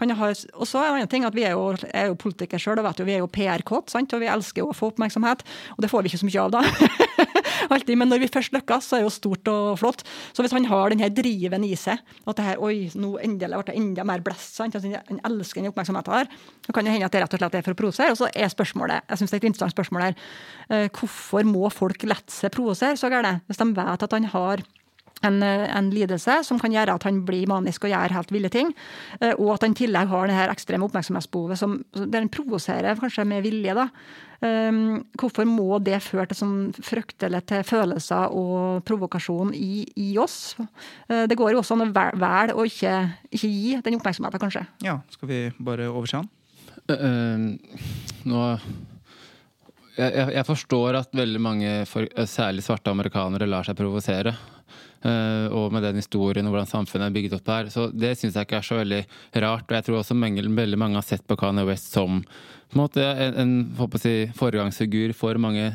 han 0.00 0.10
har 0.18 0.34
Og 0.58 0.66
så 0.66 0.82
er 0.82 0.88
det 0.88 0.90
en 0.90 0.98
annen 1.04 1.12
ting 1.14 1.28
at 1.30 1.38
vi 1.38 1.46
er 1.46 1.54
jo, 1.54 1.68
er 1.94 2.10
jo 2.10 2.18
politikere 2.18 2.58
sjøl 2.58 2.82
og 2.82 2.88
vet 2.88 2.98
jo, 2.98 3.06
vi 3.06 3.14
er 3.14 3.22
jo 3.22 3.30
PR-kåte, 3.30 3.94
og 4.02 4.26
vi 4.26 4.32
elsker 4.34 4.64
jo 4.66 4.72
å 4.72 4.74
få 4.74 4.90
oppmerksomhet. 4.90 5.46
Og 5.78 5.86
det 5.86 5.92
får 5.94 6.02
vi 6.02 6.10
ikke 6.10 6.24
så 6.24 6.32
mye 6.32 6.48
av, 6.48 6.58
da. 6.58 6.66
Alltid, 7.72 7.96
men 8.00 8.10
når 8.10 8.24
vi 8.24 8.30
først 8.32 8.54
lykkes, 8.54 8.88
så 8.88 8.96
er 8.96 9.02
det 9.02 9.08
jo 9.08 9.14
stort 9.14 9.50
og 9.52 9.78
flott. 9.80 10.04
Så 10.36 10.44
hvis 10.44 10.54
han 10.54 10.68
har 10.70 10.92
den 10.92 11.02
her 11.04 11.12
driven 11.14 11.66
i 11.66 11.74
seg, 11.78 12.02
at 12.24 12.38
det 12.38 12.46
her, 12.46 12.62
oi, 12.62 12.90
nå 12.98 13.14
endelig 13.24 13.60
ble 13.60 13.68
det 13.70 13.78
enda 13.80 14.06
mer 14.08 14.24
blest, 14.24 14.56
sant? 14.58 14.76
Altså, 14.76 14.92
han 15.08 15.22
elsker 15.30 15.62
den 15.62 15.72
oppmerksomheten 15.72 16.18
her, 16.18 16.30
så 16.66 16.76
kan 16.76 16.86
det 16.86 16.94
hende 16.94 17.08
at 17.08 17.14
det 17.14 17.24
rett 17.24 17.36
og 17.36 17.42
slett 17.42 17.58
er 17.58 17.66
for 17.66 17.76
å 17.76 17.80
provosere. 17.82 18.14
Og 18.14 18.20
så 18.20 18.30
er 18.30 18.52
spørsmålet, 18.52 19.08
jeg 19.10 19.20
synes 19.20 19.34
det 19.34 19.38
er 19.38 19.42
et 19.42 19.50
interessant 19.50 19.76
spørsmål 19.76 20.06
her, 20.08 20.22
eh, 20.70 20.86
hvorfor 20.94 21.48
må 21.48 21.68
folk 21.74 22.06
lette 22.08 22.34
seg 22.34 22.54
provosere 22.54 22.98
så 23.00 23.12
gærent, 23.12 23.44
hvis 23.48 23.60
de 23.60 23.70
vet 23.76 24.08
at 24.08 24.18
han 24.18 24.32
har 24.34 24.64
en, 25.24 25.40
eh, 25.42 25.64
en 25.76 25.90
lidelse 25.90 26.40
som 26.46 26.60
kan 26.60 26.72
gjøre 26.74 26.94
at 26.94 27.06
han 27.08 27.22
blir 27.26 27.48
manisk 27.50 27.84
og 27.86 27.94
gjør 27.94 28.14
helt 28.16 28.34
ville 28.34 28.50
ting, 28.52 28.74
eh, 29.20 29.34
og 29.38 29.54
at 29.56 29.66
han 29.66 29.74
i 29.76 29.80
tillegg 29.84 30.12
har 30.12 30.28
det 30.28 30.36
her 30.36 30.52
ekstreme 30.52 30.86
oppmerksomhetsbehovet 30.88 31.60
som, 31.60 31.80
der 31.94 32.20
han 32.22 32.32
provoserer 32.32 33.00
kanskje 33.00 33.26
med 33.28 33.44
vilje. 33.46 33.74
da. 33.74 33.88
Um, 34.44 35.06
hvorfor 35.16 35.46
må 35.48 35.78
det 35.80 36.02
føre 36.04 36.26
til 36.28 36.36
sånn 36.36 36.56
fryktelig 36.84 37.38
til 37.48 37.62
følelser 37.64 38.34
og 38.34 38.82
provokasjon 38.84 39.54
i, 39.56 39.86
i 39.96 40.10
oss? 40.20 40.56
Eh, 41.08 41.24
det 41.30 41.38
går 41.38 41.54
jo 41.54 41.62
også 41.62 41.78
an 41.78 41.86
å 41.86 41.92
vel- 41.94 42.18
velge 42.20 42.56
å 42.58 42.66
ikke, 42.68 42.94
ikke 43.30 43.48
gi 43.48 43.78
den 43.86 43.96
oppmerksomheten, 43.96 44.42
kanskje. 44.42 44.66
Ja, 44.84 44.98
skal 45.14 45.30
vi 45.30 45.38
bare 45.58 45.88
overse 45.88 46.20
han? 46.20 46.28
Uh, 46.84 47.56
nå 48.28 48.42
jeg, 49.94 50.10
jeg, 50.10 50.28
jeg 50.34 50.46
forstår 50.50 50.98
at 50.98 51.16
veldig 51.16 51.40
mange, 51.40 51.72
for, 51.88 52.04
særlig 52.28 52.66
svarte 52.66 52.92
amerikanere, 52.92 53.48
lar 53.48 53.64
seg 53.64 53.78
provosere. 53.78 54.34
Øh, 55.04 55.52
og 55.52 55.72
med 55.74 55.84
den 55.84 56.00
historien 56.00 56.46
og 56.48 56.54
hvordan 56.54 56.70
samfunnet 56.70 57.10
er 57.10 57.14
bygget 57.14 57.36
opp 57.36 57.50
her. 57.52 57.70
Så 57.72 57.90
det 57.92 58.14
syns 58.16 58.38
jeg 58.38 58.48
ikke 58.48 58.60
er 58.60 58.66
så 58.66 58.80
veldig 58.80 59.02
rart. 59.44 59.68
Og 59.68 59.76
jeg 59.76 59.86
tror 59.88 60.00
også 60.00 60.16
mange, 60.16 60.44
veldig 60.48 60.80
mange 60.80 60.96
har 61.00 61.06
sett 61.06 61.26
på 61.28 61.36
Kanye 61.36 61.66
West 61.68 61.92
som 61.92 62.22
på 62.24 62.78
en, 62.78 62.80
måte, 62.80 63.04
en, 63.04 63.36
en 63.38 63.98
si, 64.00 64.14
foregangsfigur 64.38 65.12
for 65.16 65.38
mange 65.38 65.74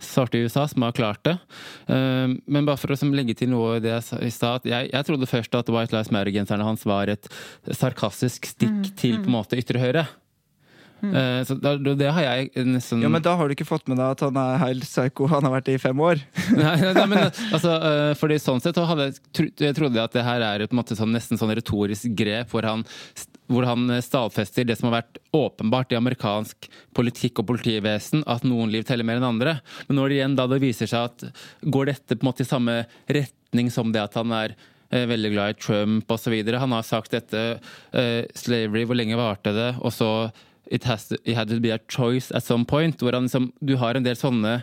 svarte 0.00 0.38
i 0.38 0.44
USA 0.44 0.66
som 0.68 0.82
har 0.84 0.96
klart 0.96 1.22
det. 1.24 1.36
Uh, 1.88 2.36
men 2.46 2.66
bare 2.68 2.80
for 2.80 2.92
å 2.92 3.10
legge 3.14 3.36
til 3.38 3.52
noe 3.52 3.78
i 3.78 3.84
det 3.84 3.92
jeg 3.94 4.32
sa 4.34 4.56
at 4.58 4.66
Jeg, 4.68 4.90
jeg 4.92 5.06
trodde 5.08 5.28
først 5.28 5.54
at 5.56 5.70
White 5.72 5.94
Lives 5.94 6.12
Matter-genserne 6.14 6.66
hans 6.66 6.84
var 6.88 7.12
et 7.12 7.28
sarkastisk 7.68 8.48
stikk 8.48 8.92
til 8.96 9.20
på 9.20 9.30
en 9.30 9.38
måte 9.38 9.60
ytre 9.60 9.80
høyre. 9.82 10.08
Uh, 11.00 11.40
så 11.48 11.56
da, 11.56 11.74
det 11.78 12.10
har 12.12 12.24
jeg 12.26 12.66
nesten 12.68 13.00
Ja, 13.02 13.08
Men 13.12 13.24
da 13.24 13.32
har 13.38 13.48
du 13.48 13.54
ikke 13.54 13.68
fått 13.68 13.88
med 13.88 13.96
deg 14.00 14.14
at 14.16 14.24
han 14.26 14.36
er 14.40 14.60
helt 14.62 14.84
psycho. 14.84 15.28
Han 15.30 15.46
har 15.46 15.54
vært 15.56 15.68
det 15.70 15.78
i 15.78 15.82
fem 15.82 16.00
år. 16.04 16.20
nei, 16.58 16.76
nei, 16.82 16.92
nei, 16.96 17.06
men 17.10 17.22
altså, 17.26 17.74
øh, 17.74 18.12
fordi 18.20 18.38
sånn 18.42 18.62
sett 18.62 18.78
så 18.78 18.86
hadde 18.88 19.08
jeg, 19.08 19.18
tro, 19.36 19.46
jeg 19.64 19.76
trodde 19.76 20.02
at 20.04 20.16
det 20.16 20.24
her 20.26 20.44
er 20.44 20.64
et 20.64 20.74
måte 20.76 20.96
sånn, 20.98 21.12
nesten 21.16 21.40
sånn 21.40 21.54
retorisk 21.56 22.12
grep 22.18 22.52
hvor 22.52 22.66
han, 22.68 22.84
hvor 23.50 23.66
han 23.68 23.96
stadfester 24.04 24.66
det 24.68 24.76
som 24.78 24.90
har 24.90 25.00
vært 25.00 25.20
åpenbart 25.36 25.94
i 25.94 25.98
amerikansk 25.98 26.68
politikk 26.96 27.42
og 27.42 27.50
politivesen, 27.52 28.24
at 28.30 28.44
noen 28.46 28.72
liv 28.72 28.84
teller 28.88 29.06
mer 29.06 29.20
enn 29.20 29.30
andre. 29.30 29.56
Men 29.88 30.00
når 30.00 30.10
det 30.10 30.20
igjen 30.20 30.36
da 30.38 30.48
det 30.50 30.60
viser 30.62 30.90
seg 30.90 31.08
at 31.08 31.24
går 31.62 31.94
dette 31.94 32.18
på 32.18 32.24
en 32.24 32.30
måte 32.30 32.44
i 32.44 32.50
samme 32.50 32.82
retning 33.08 33.72
som 33.72 33.94
det 33.94 34.02
at 34.04 34.18
han 34.18 34.32
er 34.36 34.54
eh, 34.90 35.06
veldig 35.10 35.32
glad 35.34 35.54
i 35.54 35.58
Trump 35.60 36.12
osv. 36.12 36.36
Han 36.52 36.76
har 36.76 36.86
sagt 36.86 37.14
dette 37.16 37.42
uh, 37.60 38.22
Slavery, 38.34 38.84
hvor 38.86 38.98
lenge 38.98 39.18
varte 39.18 39.54
det? 39.56 39.72
Og 39.80 39.94
så 39.94 40.10
it, 40.70 40.84
has 40.84 41.08
to, 41.08 41.16
it 41.24 41.34
had 41.36 41.48
to 41.48 41.60
be 41.60 41.70
a 41.74 41.78
choice 41.88 42.30
at 42.32 42.44
some 42.44 42.64
point. 42.64 43.00
Hvor 43.02 43.12
han 43.12 43.26
liksom, 43.28 43.52
du 43.60 43.76
har 43.76 43.94
en 43.98 44.06
del 44.06 44.16
sånne 44.16 44.62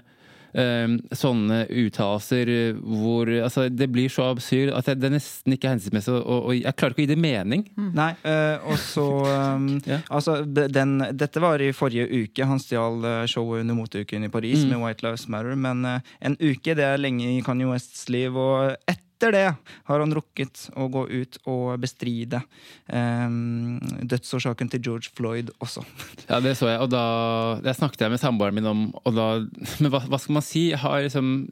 um, 0.57 0.93
sånne 1.13 1.57
uttalelser 1.69 2.49
eh, 2.49 2.77
hvor 2.79 3.29
altså, 3.43 3.67
Det 3.69 3.89
blir 3.93 4.09
så 4.09 4.29
absurd 4.31 4.71
at 4.73 4.87
det, 4.89 4.95
det 5.03 5.11
nesten 5.17 5.53
ikke 5.53 5.67
er 5.69 5.75
hensiktsmessig. 5.75 6.15
Og, 6.17 6.47
og 6.49 6.55
jeg 6.55 6.75
klarer 6.79 6.95
ikke 6.95 7.03
å 7.03 7.05
gi 7.05 7.11
det 7.11 7.19
mening. 7.21 7.65
Nei, 7.97 8.11
uh, 8.25 8.67
og 8.71 8.79
så 8.81 9.07
um, 9.55 9.67
Ja. 9.91 9.99
Altså, 10.09 10.39
den, 10.47 10.97
dette 11.17 11.43
var 11.43 11.61
i 11.63 11.71
forrige 11.75 12.07
uke. 12.09 12.47
Han 12.49 12.61
stjal 12.63 13.03
eh, 13.05 13.25
showet 13.29 13.65
under 13.65 13.77
moteuken 13.77 14.25
i 14.27 14.31
Paris 14.33 14.63
Mm. 14.63 14.69
med 14.73 14.81
White 14.85 15.05
Lives 15.05 15.27
Matter. 15.29 15.55
Men 15.59 15.83
uh, 15.85 15.99
en 16.23 16.37
uke 16.39 16.73
det 16.77 16.85
er 16.87 16.97
lenge 17.01 17.27
i 17.35 17.41
Kanye 17.45 17.67
Wests 17.69 18.07
liv. 18.13 18.35
Og 18.37 18.73
etter 18.87 19.03
etter 19.17 19.33
det 19.33 19.47
har 19.89 19.99
han 20.03 20.13
rukket 20.13 20.67
å 20.77 20.85
gå 20.93 21.07
ut 21.09 21.39
og 21.49 21.79
bestride 21.81 22.43
um, 22.85 23.79
dødsårsaken 24.05 24.69
til 24.69 24.83
George 24.85 25.09
Floyd 25.17 25.49
også. 25.57 25.81
Ja, 26.27 26.39
det 26.43 26.53
så 26.59 26.69
jeg, 26.69 26.81
og 26.83 26.91
da 26.93 27.57
det 27.65 27.73
snakket 27.77 28.05
jeg 28.05 28.13
med 28.13 28.21
samboeren 28.21 28.57
min 28.57 28.69
om, 28.69 28.85
og 29.03 29.17
da 29.17 29.27
Men 29.81 29.91
hva, 29.93 30.03
hva 30.05 30.21
skal 30.21 30.37
man 30.37 30.45
si? 30.45 30.69
Jeg 30.71 30.81
har 30.81 31.01
liksom 31.01 31.49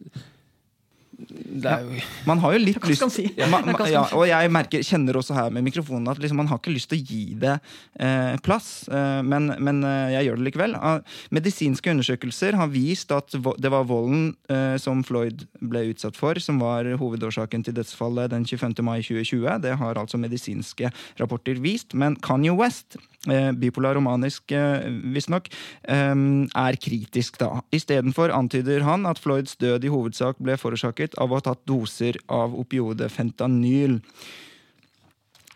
jo 1.16 2.00
Man 2.28 2.42
har 2.44 2.56
jo 2.56 2.62
litt 2.62 2.88
lyst 2.90 3.06
si? 3.14 3.26
ja, 3.38 3.48
man, 3.52 3.66
man 3.70 3.88
ja. 3.90 4.04
Og 4.18 4.26
jeg 4.28 4.52
merker, 4.52 4.84
kjenner 4.84 5.18
også 5.20 5.36
her 5.38 5.54
med 5.54 5.66
mikrofonen 5.66 6.10
at 6.12 6.20
liksom, 6.22 6.40
man 6.42 6.50
har 6.52 6.60
ikke 6.60 6.74
lyst 6.74 6.92
til 6.92 7.00
å 7.00 7.06
gi 7.06 7.24
det 7.40 7.54
eh, 8.00 8.36
plass, 8.46 8.88
eh, 8.92 9.22
men, 9.26 9.54
men 9.64 9.82
eh, 9.88 10.16
jeg 10.18 10.30
gjør 10.30 10.42
det 10.42 10.48
likevel. 10.50 10.76
Ah, 10.76 11.00
medisinske 11.36 11.94
undersøkelser 11.94 12.60
har 12.60 12.72
vist 12.74 13.14
at 13.16 13.36
det 13.36 13.72
var 13.72 13.88
volden 13.90 14.34
eh, 14.52 14.76
som 14.82 15.04
Floyd 15.08 15.46
ble 15.64 15.86
utsatt 15.94 16.20
for, 16.20 16.40
som 16.44 16.60
var 16.64 16.90
hovedårsaken 17.00 17.66
til 17.66 17.78
dødsfallet 17.80 18.34
den 18.34 18.48
25. 18.48 18.76
mai 18.86 19.00
2020. 19.00 19.50
Det 19.66 19.76
har 19.80 20.02
altså 20.02 20.20
medisinske 20.22 20.92
rapporter 21.22 21.62
vist. 21.64 21.96
Men 21.96 22.20
Kanye 22.26 22.56
West 22.58 23.00
eh, 23.32 23.52
bipolar 23.56 23.96
romanisk, 23.98 24.52
eh, 24.52 24.90
visstnok, 25.16 25.50
er 25.86 26.76
kritisk, 26.82 27.38
da. 27.40 27.62
Istedenfor 27.76 28.34
antyder 28.34 28.84
han 28.86 29.06
at 29.08 29.20
Floyds 29.22 29.56
død 29.62 29.86
i 29.86 29.92
hovedsak 29.92 30.40
ble 30.44 30.58
forårsaket 30.60 31.05
av 31.22 31.30
å 31.30 31.38
ha 31.38 31.46
tatt 31.46 31.62
doser 31.70 32.18
av 32.26 32.56
opioidet 32.58 33.12
fentanyl. 33.14 34.00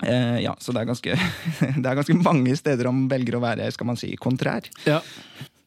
Eh, 0.03 0.37
ja, 0.45 0.53
så 0.59 0.71
det 0.71 0.83
er, 0.83 0.89
ganske, 0.91 1.15
det 1.81 1.85
er 1.85 1.97
ganske 1.97 2.17
mange 2.21 2.55
steder 2.59 2.87
han 2.87 3.07
velger 3.11 3.39
å 3.39 3.43
være 3.43 3.71
skal 3.73 3.89
man 3.89 3.99
si, 3.99 4.13
kontrær. 4.21 4.69
Ja. 4.85 5.01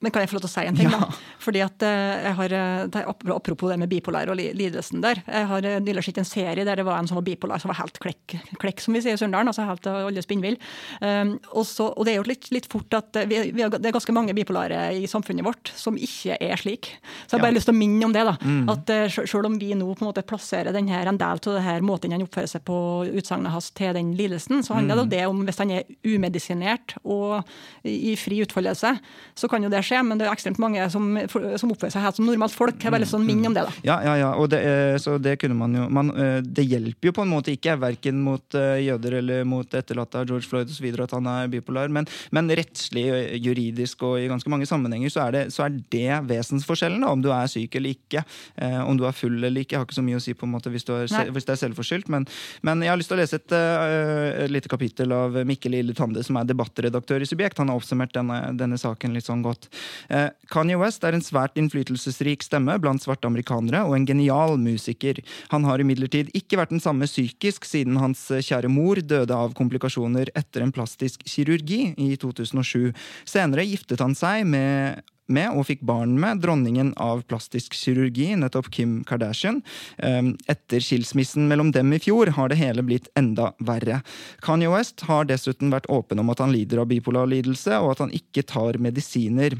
Men 0.03 0.11
kan 0.13 0.23
jeg 0.25 0.31
få 0.33 0.37
lov 0.39 0.45
til 0.45 0.51
å 0.51 0.53
si 0.53 0.65
en 0.67 0.79
ting? 0.79 0.91
Ja. 0.91 0.99
da? 1.05 1.09
Fordi 1.43 1.61
at 1.65 1.83
eh, 1.87 2.25
jeg 2.27 2.35
har, 2.39 2.55
eh, 2.59 2.85
det 2.93 3.05
Apropos 3.33 3.71
det 3.71 3.79
med 3.81 3.91
bipolar 3.91 4.29
og 4.33 4.37
lidelsen 4.39 5.03
der. 5.03 5.23
Jeg 5.27 5.47
har 5.51 5.67
eh, 5.69 5.79
nylig 5.83 6.05
sett 6.07 6.19
en 6.23 6.29
serie 6.29 6.65
der 6.67 6.77
det 6.81 6.87
var 6.87 6.99
en 6.99 7.09
som 7.11 7.19
var 7.19 7.27
bipolar, 7.27 7.63
som 7.63 7.71
var 7.73 7.79
helt 7.81 7.99
klekk, 8.03 8.37
klekk 8.63 8.83
som 8.83 8.95
vi 8.95 9.03
sier 9.05 9.17
i 9.17 9.21
Sunndalen. 9.21 9.51
altså 9.51 9.67
helt 9.67 9.87
olje 9.91 10.11
alle 10.13 10.25
spinnvill. 10.25 10.59
Um, 11.01 11.35
og, 11.57 11.67
og 11.87 12.05
det 12.07 12.13
er 12.15 12.19
jo 12.21 12.27
litt, 12.29 12.51
litt 12.55 12.69
fort 12.71 12.95
at 12.99 13.17
vi, 13.31 13.41
vi 13.55 13.65
har, 13.65 13.73
det 13.73 13.91
er 13.91 13.95
ganske 13.97 14.15
mange 14.15 14.35
bipolare 14.37 14.85
i 14.99 15.07
samfunnet 15.11 15.47
vårt 15.47 15.73
som 15.79 15.97
ikke 15.99 16.37
er 16.43 16.61
slik. 16.61 16.93
Så 17.27 17.37
jeg 17.37 17.39
har 17.39 17.45
bare 17.47 17.53
Ja. 17.53 17.59
lyst 17.59 17.69
til 17.71 17.75
å 17.77 17.79
minne 17.81 18.07
om 18.09 18.15
det. 18.15 18.25
da, 18.29 18.37
at 18.75 18.93
eh, 18.95 19.09
Selv 19.27 19.47
om 19.49 19.59
vi 19.61 19.73
nå 19.79 19.87
på 19.95 20.05
en 20.05 20.11
måte 20.11 20.25
plasserer 20.27 20.75
den 20.75 20.91
her, 20.93 21.07
en 21.11 21.19
del 21.21 21.39
av 21.41 21.43
det 21.47 21.65
her 21.67 21.81
måten 21.85 22.13
han 22.15 22.23
oppfører 22.27 22.51
seg 22.51 22.65
på 22.69 22.77
utsagnet 23.13 23.53
hans 23.55 23.71
til 23.77 23.95
den 23.97 24.13
lidelsen, 24.19 24.63
så 24.67 24.77
handler 24.79 24.99
det 24.99 25.07
om 25.07 25.13
det 25.13 25.23
om 25.31 25.43
hvis 25.47 25.63
han 25.63 25.75
er 25.79 25.87
umedisinert 26.05 26.97
og 27.03 27.43
i 27.85 28.13
i 28.13 28.17
fri 28.19 28.41
utfoldelse, 28.45 28.91
så 29.39 29.49
kan 29.51 29.65
jo 29.65 29.71
det 29.73 29.81
skje. 29.87 29.92
Men 30.01 30.21
det 30.21 30.27
er 30.27 30.33
ekstremt 30.33 30.61
mange 30.63 30.85
som, 30.93 31.05
som 31.29 31.73
oppfører 31.75 31.93
seg 31.93 32.05
helt 32.05 32.19
som 32.19 32.29
normalt 32.29 32.55
folk. 32.57 32.79
Jeg 32.79 32.89
har 32.89 32.95
bare 32.95 33.05
lyst 33.05 33.15
til 33.15 33.21
å 33.21 33.27
minne 33.27 33.51
om 33.51 33.57
det. 33.57 33.65
da. 33.67 33.75
Ja, 33.85 33.99
ja, 34.07 34.15
ja, 34.23 34.31
og 34.39 34.49
det, 34.53 34.61
eh, 34.65 34.97
så 35.03 35.19
det 35.23 35.37
kunne 35.43 35.57
man 35.59 35.77
jo 35.77 35.89
man, 35.93 36.13
eh, 36.17 36.41
Det 36.43 36.65
hjelper 36.65 37.11
jo 37.11 37.15
på 37.17 37.25
en 37.27 37.33
måte 37.33 37.53
ikke, 37.53 37.77
verken 37.83 38.21
mot 38.25 38.57
eh, 38.59 38.85
jøder 38.87 39.19
eller 39.21 39.45
mot 39.49 39.67
etterlatte 39.67 40.23
av 40.23 40.29
George 40.29 40.49
Floyd 40.49 40.71
osv. 40.73 40.89
at 41.03 41.15
han 41.17 41.29
er 41.31 41.51
bipolar, 41.53 41.91
men, 41.93 42.09
men 42.31 42.51
rettslig, 42.53 43.05
juridisk 43.43 44.03
og 44.07 44.19
i 44.21 44.29
ganske 44.31 44.51
mange 44.53 44.69
sammenhenger 44.69 45.13
så 45.13 45.27
er 45.27 45.37
det, 45.37 45.45
så 45.55 45.67
er 45.67 45.77
det 45.93 46.21
vesensforskjellen, 46.29 47.03
da, 47.05 47.13
om 47.13 47.23
du 47.25 47.31
er 47.35 47.51
syk 47.51 47.77
eller 47.79 47.97
ikke. 47.97 48.23
Om 48.63 48.99
du 48.99 49.05
er 49.09 49.17
full 49.17 49.39
eller 49.41 49.65
ikke, 49.65 49.75
jeg 49.75 49.81
har 49.81 49.87
ikke 49.89 49.99
så 49.99 50.05
mye 50.05 50.19
å 50.19 50.23
si 50.23 50.35
på 50.37 50.47
en 50.47 50.53
måte 50.55 50.71
hvis, 50.73 50.87
er, 50.93 51.31
hvis 51.33 51.47
det 51.49 51.55
er 51.55 51.61
selvforskyldt. 51.63 52.11
Men, 52.13 52.27
men 52.67 52.85
jeg 52.85 52.93
har 52.93 53.01
lyst 53.01 53.11
til 53.13 53.19
å 53.19 53.23
lese 53.23 53.41
et, 53.41 53.55
et 53.57 54.53
lite 54.53 54.71
kapittel 54.71 55.13
av 55.17 55.37
Mikkel 55.49 55.77
Ille 55.79 55.97
Tande, 55.97 56.23
som 56.27 56.39
er 56.39 56.49
debattredaktør 56.49 57.25
i 57.25 57.29
Subjekt. 57.29 57.61
Han 57.63 57.73
har 57.73 57.81
oppsummert 57.81 58.15
denne, 58.17 58.39
denne 58.59 58.79
saken 58.81 59.17
litt 59.17 59.29
sånn 59.29 59.45
godt. 59.45 59.69
Eh, 60.09 60.29
Kanye 60.53 60.79
West 60.81 61.05
er 61.05 61.17
en 61.17 61.25
svært 61.25 61.59
innflytelsesrik 61.61 62.45
stemme 62.45 62.79
blant 62.83 63.03
svarte 63.03 63.29
amerikanere 63.29 63.85
og 63.87 63.97
en 63.97 64.09
genial 64.09 64.59
musiker. 64.61 65.23
Han 65.55 65.67
har 65.69 65.83
imidlertid 65.83 66.33
ikke 66.37 66.61
vært 66.61 66.75
den 66.75 66.83
samme 66.83 67.09
psykisk 67.11 67.67
siden 67.69 68.01
hans 68.03 68.25
eh, 68.31 68.45
kjære 68.45 68.71
mor 68.73 69.01
døde 69.01 69.37
av 69.37 69.57
komplikasjoner 69.59 70.33
etter 70.39 70.65
en 70.65 70.75
plastisk 70.75 71.25
kirurgi 71.29 71.95
i 71.97 72.13
2007. 72.21 72.93
Senere 73.29 73.67
giftet 73.69 74.03
han 74.05 74.17
seg 74.19 74.47
med 74.49 75.03
med 75.33 75.57
og 75.57 75.67
fikk 75.69 75.83
barn 75.87 76.15
med 76.21 76.43
dronningen 76.43 76.93
av 77.01 77.23
plastisk 77.31 77.77
kirurgi, 77.77 78.33
nettopp 78.39 78.71
Kim 78.75 79.01
Kardashian. 79.09 79.61
Um, 80.03 80.35
Etter 80.51 80.83
skilsmissen 80.85 81.49
mellom 81.51 81.73
dem 81.75 81.93
i 81.95 82.01
fjor 82.03 82.33
har 82.37 82.53
det 82.53 82.61
hele 82.61 82.85
blitt 82.87 83.11
enda 83.19 83.53
verre. 83.63 84.03
Kanye 84.45 84.71
West 84.73 85.07
har 85.09 85.29
dessuten 85.31 85.73
vært 85.73 85.91
åpen 85.93 86.23
om 86.23 86.33
at 86.33 86.43
han 86.43 86.55
lider 86.55 86.83
av 86.83 86.91
bipolar 86.91 87.31
lidelse, 87.31 87.79
og 87.81 87.95
at 87.95 88.07
han 88.07 88.17
ikke 88.17 88.47
tar 88.49 88.81
medisiner. 88.83 89.57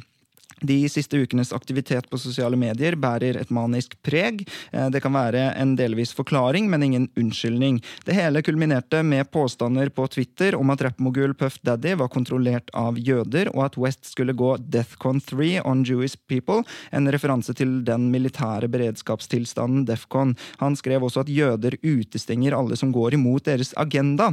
De 0.63 0.79
siste 0.89 1.19
ukenes 1.19 1.53
aktivitet 1.53 2.09
på 2.11 2.19
sosiale 2.21 2.57
medier 2.57 2.97
bærer 2.97 3.39
et 3.41 3.51
manisk 3.51 3.97
preg. 4.03 4.47
Eh, 4.73 4.89
Det 4.93 5.03
kan 5.03 5.13
være 5.13 5.53
en 5.57 5.77
delvis 5.77 6.13
forklaring, 6.15 6.69
men 6.71 6.83
ingen 6.83 7.09
unnskyldning. 7.17 7.83
Det 8.05 8.15
hele 8.15 8.43
kulminerte 8.43 9.03
med 9.03 9.31
påstander 9.31 9.91
på 9.91 10.09
Twitter 10.09 10.55
om 10.55 10.71
at 10.71 10.83
rappmogul 10.83 11.35
Puff 11.35 11.59
Daddy 11.63 11.95
var 11.95 12.09
kontrollert 12.09 12.71
av 12.75 12.99
jøder, 12.99 13.49
og 13.55 13.65
at 13.65 13.79
West 13.79 14.05
skulle 14.07 14.33
gå 14.33 14.57
Deathcon 14.59 15.21
3 15.21 15.61
on 15.65 15.85
Jewish 15.85 16.17
people, 16.29 16.63
en 16.93 17.09
referanse 17.11 17.55
til 17.55 17.83
den 17.85 18.11
militære 18.13 18.69
beredskapstilstanden 18.69 19.87
Defcon. 19.87 20.37
Han 20.59 20.77
skrev 20.77 21.03
også 21.03 21.25
at 21.25 21.33
jøder 21.33 21.77
utestenger 21.83 22.57
alle 22.57 22.77
som 22.79 22.93
går 22.93 23.15
imot 23.19 23.47
deres 23.49 23.73
agenda. 23.77 24.33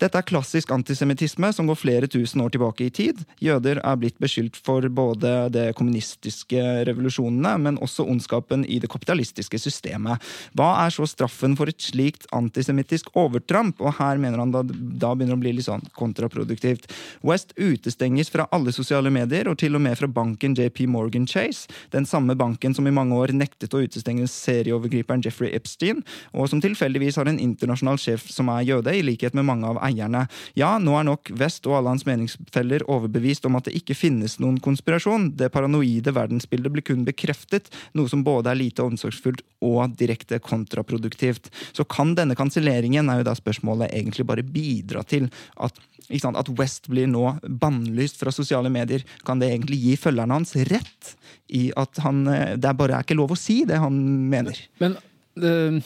Dette 0.00 0.18
er 0.18 0.26
klassisk 0.26 0.72
antisemittisme 0.74 1.52
som 1.54 1.68
går 1.68 1.78
flere 1.78 2.10
tusen 2.10 2.42
år 2.44 2.54
tilbake 2.54 2.88
i 2.88 2.90
tid. 2.94 3.24
Jøder 3.44 3.82
er 3.84 4.00
blitt 4.00 4.18
beskyldt 4.22 4.56
for 4.56 4.84
både 4.88 5.48
det 5.54 5.67
kommunistiske 5.76 6.62
revolusjonene, 6.88 7.54
men 7.64 7.80
også 7.84 8.06
ondskapen 8.08 8.64
i 8.68 8.78
det 8.82 8.90
kapitalistiske 8.92 9.60
systemet. 9.60 10.22
Hva 10.56 10.70
er 10.84 10.94
så 10.94 11.06
straffen 11.08 11.56
for 11.58 11.70
et 11.70 11.82
slikt 11.82 12.28
antisemittisk 12.34 13.10
overtramp? 13.18 13.80
Og 13.82 13.96
her 13.98 14.20
mener 14.20 14.42
han 14.42 14.54
da, 14.54 14.62
da 14.64 15.12
begynner 15.14 15.38
å 15.38 15.42
bli 15.42 15.54
litt 15.56 15.68
sånn 15.68 15.84
kontraproduktivt. 15.98 16.88
West 17.26 17.54
utestenges 17.58 18.32
fra 18.32 18.48
alle 18.54 18.72
sosiale 18.74 19.12
medier, 19.14 19.48
og 19.50 19.58
til 19.60 19.76
og 19.78 19.84
med 19.84 19.98
fra 19.98 20.10
banken 20.10 20.56
JP 20.58 20.86
Morgan 20.92 21.26
Chase, 21.28 21.68
den 21.94 22.06
samme 22.08 22.36
banken 22.38 22.76
som 22.76 22.86
i 22.88 22.94
mange 22.94 23.16
år 23.16 23.34
nektet 23.36 23.74
å 23.74 23.82
utestenge 23.84 24.28
serieovergriperen 24.30 25.22
Jeffrey 25.24 25.52
Epstein, 25.56 26.04
og 26.32 26.50
som 26.50 26.62
tilfeldigvis 26.62 27.18
har 27.20 27.30
en 27.30 27.40
internasjonal 27.42 28.00
sjef 28.00 28.28
som 28.32 28.50
er 28.52 28.66
jøde, 28.68 28.94
i 28.94 29.04
likhet 29.04 29.36
med 29.36 29.46
mange 29.48 29.68
av 29.68 29.80
eierne. 29.84 30.26
Ja, 30.58 30.76
nå 30.82 30.96
er 30.98 31.06
nok 31.08 31.32
West 31.38 31.66
og 31.68 31.78
alle 31.78 31.94
hans 31.94 32.06
meningsfeller 32.08 32.84
overbevist 32.88 33.46
om 33.48 33.58
at 33.58 33.68
det 33.68 33.76
ikke 33.78 33.96
finnes 33.98 34.38
noen 34.42 34.58
konspirasjon. 34.62 35.32
Det 35.38 35.50
paranoide 35.58 36.14
verdensbildet 36.14 36.74
blir 36.74 36.86
kun 36.86 37.04
bekreftet, 37.08 37.68
noe 37.98 38.10
som 38.10 38.24
både 38.26 38.52
er 38.52 38.60
lite 38.62 38.86
omsorgsfullt 38.86 39.42
og 39.66 39.98
direkte 39.98 40.38
kontraproduktivt. 40.42 41.50
Så 41.74 41.86
kan 41.90 42.14
denne 42.18 42.38
kanselleringen, 42.38 43.10
er 43.10 43.20
jo 43.22 43.28
da 43.28 43.36
spørsmålet, 43.38 43.90
egentlig 43.92 44.26
bare 44.28 44.46
bidra 44.46 45.04
til 45.08 45.28
at 45.58 45.78
sant, 46.16 46.38
At 46.38 46.48
West 46.56 46.88
blir 46.88 47.08
nå 47.10 47.36
bannlyst 47.60 48.20
fra 48.22 48.32
sosiale 48.32 48.70
medier. 48.72 49.04
Kan 49.26 49.42
det 49.42 49.50
egentlig 49.52 49.80
gi 49.82 49.96
følgerne 50.00 50.38
hans 50.38 50.54
rett 50.70 51.14
i 51.52 51.68
at 51.76 52.00
han, 52.04 52.26
eh, 52.28 52.56
det 52.56 52.68
er 52.70 52.78
bare 52.78 52.96
er 52.96 53.04
ikke 53.04 53.18
lov 53.18 53.34
å 53.34 53.38
si 53.38 53.64
det 53.68 53.80
han 53.82 53.98
mener? 54.30 54.56
Men 54.80 54.96
øh, 55.36 55.80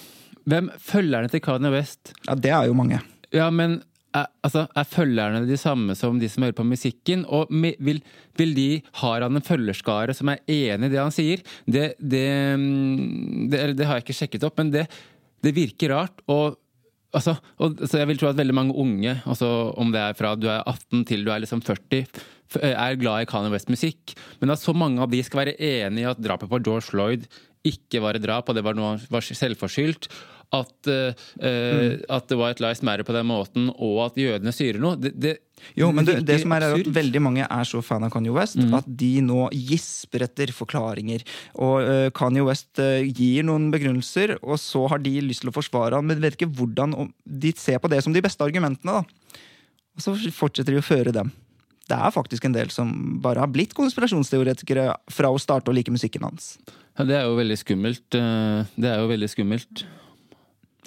hvem 0.46 0.70
følgerne 0.78 1.30
til 1.30 1.42
Kanye 1.42 1.72
West 1.74 2.14
Ja, 2.26 2.34
Det 2.34 2.50
er 2.50 2.66
jo 2.66 2.74
mange. 2.74 3.00
Ja, 3.32 3.50
men 3.50 3.82
er, 4.16 4.28
altså, 4.44 4.66
er 4.76 4.88
følgerne 4.88 5.44
de 5.48 5.58
samme 5.60 5.96
som 5.98 6.18
de 6.20 6.28
som 6.30 6.44
hører 6.44 6.56
på 6.58 6.66
musikken? 6.68 7.24
Og 7.32 7.52
vil, 7.52 8.02
vil 8.38 8.56
de, 8.56 8.68
har 9.02 9.24
han 9.24 9.38
en 9.38 9.46
følgerskare 9.46 10.16
som 10.16 10.32
er 10.32 10.42
enig 10.50 10.90
i 10.90 10.92
det 10.92 11.00
han 11.00 11.14
sier? 11.14 11.44
Det, 11.66 11.92
det, 11.98 12.26
mm, 12.60 13.46
det, 13.52 13.62
det 13.78 13.88
har 13.88 13.98
jeg 13.98 14.06
ikke 14.06 14.18
sjekket 14.22 14.48
opp, 14.48 14.60
men 14.60 14.74
det, 14.74 14.86
virker 15.56 15.94
rart. 15.94 16.24
Og, 16.32 16.58
altså, 17.16 17.36
og, 17.62 17.80
jeg 17.88 18.10
vil 18.10 18.20
tro 18.20 18.30
at 18.30 18.40
veldig 18.40 18.58
mange 18.58 18.76
unge, 18.78 19.16
altså, 19.24 19.48
om 19.80 19.94
det 19.94 20.02
er 20.02 20.18
fra 20.18 20.34
du 20.38 20.48
er 20.50 20.60
18 20.60 21.06
til 21.08 21.24
du 21.26 21.32
er 21.32 21.44
liksom 21.44 21.64
40, 21.64 22.04
er 22.60 23.00
glad 23.00 23.24
i 23.24 23.30
Kanye 23.30 23.52
West-musikk. 23.54 24.12
Men 24.42 24.52
at 24.52 24.60
så 24.60 24.76
mange 24.76 25.00
av 25.00 25.12
de 25.12 25.22
skal 25.24 25.46
være 25.46 25.56
enig 25.56 26.04
i 26.04 26.10
at 26.10 26.20
drapet 26.20 26.52
på 26.52 26.60
George 26.60 26.90
Floyd 26.90 27.24
ikke 27.66 28.00
var 28.02 28.18
et 28.18 28.24
drap, 28.24 28.48
og 28.50 28.56
det 28.58 28.64
var 28.66 28.74
noe 28.74 28.96
var 29.12 29.24
selvforskyldt. 29.24 30.08
At, 30.53 30.72
uh, 30.84 31.14
mm. 31.40 32.03
at 32.12 32.32
White 32.36 32.61
Lies 32.61 32.82
Matter 32.84 33.07
på 33.09 33.14
den 33.16 33.24
måten, 33.24 33.70
og 33.72 34.03
at 34.05 34.18
jødene 34.20 34.53
styrer 34.53 34.82
noe. 34.82 34.98
Det, 35.00 35.14
det, 35.16 35.30
Jo, 35.78 35.88
men 35.96 36.05
det, 36.05 36.18
det 36.28 36.42
som 36.42 36.53
er, 36.53 36.66
er 36.66 36.74
at 36.76 36.90
veldig 36.92 37.22
mange 37.24 37.46
er 37.46 37.68
så 37.68 37.80
fan 37.84 38.05
av 38.05 38.12
Kanye 38.12 38.34
West 38.34 38.59
at 38.61 38.90
de 39.00 39.22
nå 39.24 39.46
gisper 39.57 40.26
etter 40.26 40.53
forklaringer. 40.53 41.24
Og 41.57 41.88
uh, 41.88 42.09
Kanye 42.12 42.44
West 42.44 42.82
uh, 42.84 43.00
gir 43.00 43.46
noen 43.48 43.70
begrunnelser, 43.72 44.34
og 44.42 44.61
så 44.61 44.84
har 44.92 45.00
de 45.00 45.14
lyst 45.24 45.46
til 45.46 45.53
å 45.53 45.57
forsvare 45.57 45.96
han, 45.96 46.11
men 46.11 46.20
vet 46.20 46.36
ikke 46.36 46.50
hvordan 46.59 46.98
De 47.24 47.55
ser 47.57 47.80
på 47.80 47.88
det 47.88 48.03
som 48.05 48.12
de 48.12 48.24
beste 48.24 48.44
argumentene, 48.44 49.00
da. 49.00 49.40
Og 49.96 50.05
så 50.05 50.14
fortsetter 50.36 50.76
de 50.76 50.82
å 50.82 50.84
føre 50.84 51.16
dem. 51.16 51.32
Det 51.88 51.96
er 51.96 52.12
faktisk 52.12 52.44
en 52.44 52.55
del 52.55 52.68
som 52.72 52.92
bare 53.24 53.40
har 53.40 53.50
blitt 53.53 53.72
konspirasjonsteoretikere 53.76 54.90
fra 55.12 55.32
å 55.32 55.40
starte 55.40 55.72
å 55.72 55.74
like 55.76 55.92
musikken 55.92 56.28
hans. 56.28 56.55
Ja, 56.98 57.09
det 57.09 57.16
er 57.18 57.26
jo 57.26 57.40
veldig 57.40 57.59
skummelt. 57.61 58.05
Det 58.12 58.88
er 58.88 59.00
jo 59.00 59.09
veldig 59.11 59.28
skummelt. 59.32 59.84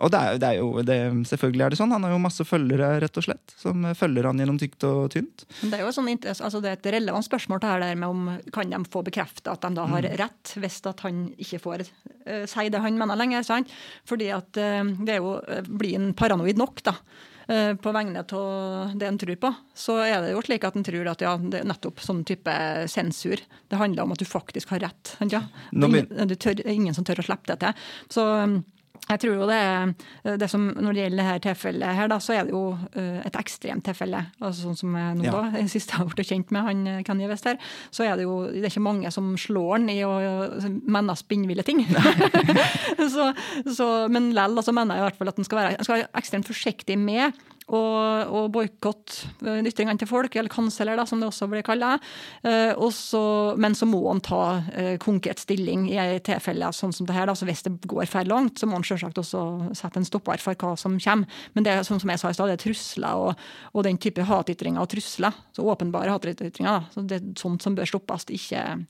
Og 0.04 0.12
det 0.12 0.20
er, 0.20 0.38
det 0.42 0.48
er 0.48 0.58
jo, 0.60 0.82
det, 0.84 0.96
selvfølgelig 1.30 1.64
er 1.64 1.72
det 1.72 1.78
sånn. 1.80 1.94
Han 1.96 2.04
har 2.04 2.12
jo 2.12 2.20
masse 2.20 2.44
følgere, 2.44 2.90
rett 3.00 3.20
og 3.22 3.24
slett, 3.24 3.54
som 3.56 3.86
følger 3.96 4.28
han 4.28 4.42
gjennom 4.42 4.58
tykt 4.60 4.84
og 4.88 5.06
tynt. 5.14 5.46
Det 5.62 5.78
er 5.78 5.86
jo 5.86 5.94
sånn, 5.96 6.10
altså 6.12 6.60
det 6.64 6.74
er 6.74 6.80
et 6.80 6.90
relevant 6.98 7.28
spørsmål 7.28 7.62
det 7.64 7.70
her 7.72 7.86
der 7.86 8.02
med 8.02 8.12
om 8.12 8.26
kan 8.56 8.74
de 8.74 8.82
få 8.92 9.06
bekrefta 9.08 9.54
at 9.56 9.64
de 9.64 9.72
da 9.78 9.86
har 9.94 10.10
rett, 10.20 10.52
hvis 10.60 10.82
at 10.92 11.06
han 11.06 11.30
ikke 11.40 11.62
får 11.64 11.86
uh, 11.88 12.44
si 12.44 12.68
det 12.74 12.84
han 12.84 13.00
mener 13.00 13.22
lenger. 13.22 13.48
sant? 13.48 13.72
Fordi 14.10 14.34
at 14.36 14.60
uh, 14.60 14.84
det 14.84 15.16
er 15.16 15.24
jo 15.24 15.38
eh, 15.40 15.64
blir 15.64 15.96
en 16.02 16.12
paranoid 16.18 16.60
nok, 16.60 16.84
da. 16.86 17.00
På 17.46 17.92
vegne 17.94 18.24
av 18.26 18.94
det 18.98 19.06
en 19.06 19.18
tror 19.22 19.36
på, 19.38 19.50
så 19.78 20.00
er 20.02 20.16
det 20.24 20.32
jo 20.32 20.40
slik 20.42 20.64
at 20.66 20.80
en 20.80 20.86
tror 20.88 21.06
at 21.12 21.22
ja, 21.22 21.36
det 21.38 21.60
er 21.60 21.68
nettopp 21.70 22.02
sånn 22.02 22.24
type 22.26 22.56
sensur. 22.90 23.38
Det 23.70 23.78
handler 23.78 24.02
om 24.02 24.16
at 24.16 24.24
du 24.24 24.26
faktisk 24.26 24.74
har 24.74 24.82
rett. 24.82 25.12
Ja? 25.30 25.44
Det 25.70 25.86
er 25.86 26.08
ingen, 26.10 26.34
tør, 26.42 26.64
ingen 26.66 26.98
som 26.98 27.06
tør 27.06 27.22
å 27.22 27.28
slippe 27.28 27.54
det 27.54 27.60
til. 27.62 27.86
Så 28.18 28.26
um, 28.26 28.56
jeg 29.10 29.20
tror 29.22 29.36
jo 29.36 29.48
det, 29.50 29.58
er- 29.62 30.38
det 30.42 30.50
som, 30.50 30.68
Når 30.76 30.94
det 30.94 31.02
gjelder 31.04 31.24
dette 31.30 31.44
tilfellet, 31.50 31.96
her 32.00 32.08
da, 32.10 32.18
så 32.24 32.34
er 32.34 32.48
det 32.48 32.54
jo 32.56 32.64
eh, 32.96 33.20
et 33.28 33.36
ekstremt 33.40 33.84
tilfelle. 33.86 34.24
altså 34.42 34.66
Sånn 34.70 34.78
som 34.80 34.96
jeg 34.98 35.18
nå 35.20 35.26
Ja. 35.28 35.32
da, 35.32 35.44
det 35.60 35.70
siste 35.74 35.94
jeg 35.94 36.02
har 36.02 36.10
blitt 36.14 36.28
kjent 36.32 36.52
med 36.56 36.62
han 36.70 36.84
Kenny 36.86 37.04
Kanye 37.04 37.30
West 37.32 37.46
her, 37.50 37.58
så 37.92 38.04
er 38.06 38.16
det 38.18 38.24
jo 38.28 38.40
det 38.52 38.64
er 38.64 38.70
ikke 38.72 38.82
mange 38.86 39.12
som 39.14 39.34
slår 39.38 39.78
han 39.78 39.90
i 39.90 40.00
å 40.06 40.14
mene 40.86 41.16
spinnville 41.18 41.64
ting. 41.66 41.84
så, 43.16 43.32
så, 43.74 43.88
men 44.12 44.32
lell 44.36 44.58
så 44.64 44.74
mener 44.76 44.96
jeg 44.98 45.04
i 45.04 45.08
hvert 45.10 45.20
fall 45.20 45.32
at 45.32 45.40
han 45.42 45.48
skal 45.48 45.62
være, 45.62 45.76
han 45.80 45.88
skal 45.88 45.98
være 46.00 46.10
ekstremt 46.22 46.50
forsiktig 46.50 46.98
med 47.00 47.34
å, 47.68 47.80
og 48.30 48.52
boikotte 48.54 49.30
ytringene 49.66 49.98
til 49.98 50.08
folk, 50.10 50.36
eller 50.38 50.52
kansler, 50.54 50.96
da, 51.00 51.06
som 51.10 51.20
det 51.20 51.28
også 51.32 51.48
blir 51.50 51.64
kalla. 51.66 51.96
Eh, 52.44 52.74
og 52.78 52.92
så- 52.94 53.58
men 53.58 53.74
så 53.74 53.88
må 53.90 54.04
han 54.08 54.22
ta 54.22 54.62
eh, 54.74 54.98
konkret 54.98 55.40
stilling 55.40 55.88
i 55.90 55.98
et 55.98 56.24
tilfelle 56.24 56.70
sånn 56.72 56.94
som 56.94 57.06
det 57.08 57.16
her. 57.16 57.26
Da. 57.26 57.34
Så 57.34 57.46
hvis 57.46 57.64
det 57.64 57.82
går 57.88 58.06
for 58.08 58.24
langt, 58.26 58.60
så 58.60 58.68
må 58.68 58.74
han 58.74 58.84
selvsagt 58.84 59.18
også 59.18 59.74
sette 59.76 59.98
en 59.98 60.06
stopper 60.06 60.38
for 60.40 60.54
hva 60.56 60.78
som 60.78 61.00
kommer. 61.00 61.26
Men 61.56 61.64
det 61.64 61.74
er 61.74 61.82
sånn 61.82 62.00
som 62.00 62.10
jeg 62.10 62.20
sa 62.20 62.30
i 62.30 62.34
stad, 62.34 62.48
det 62.50 62.60
er 62.60 62.64
trusler 62.70 63.14
og, 63.16 63.36
og 63.74 63.84
den 63.84 63.98
type 63.98 64.22
hatytringer 64.24 64.82
og 64.82 64.90
trusler. 64.90 65.34
Så 65.56 65.66
åpenbare 65.66 66.14
hatytringer. 66.14 66.86
Så 66.94 67.08
det 67.08 67.22
er 67.22 67.34
sånt 67.36 67.62
som 67.62 67.76
bør 67.76 67.86
stoppes, 67.90 68.26
ikke, 68.30 68.86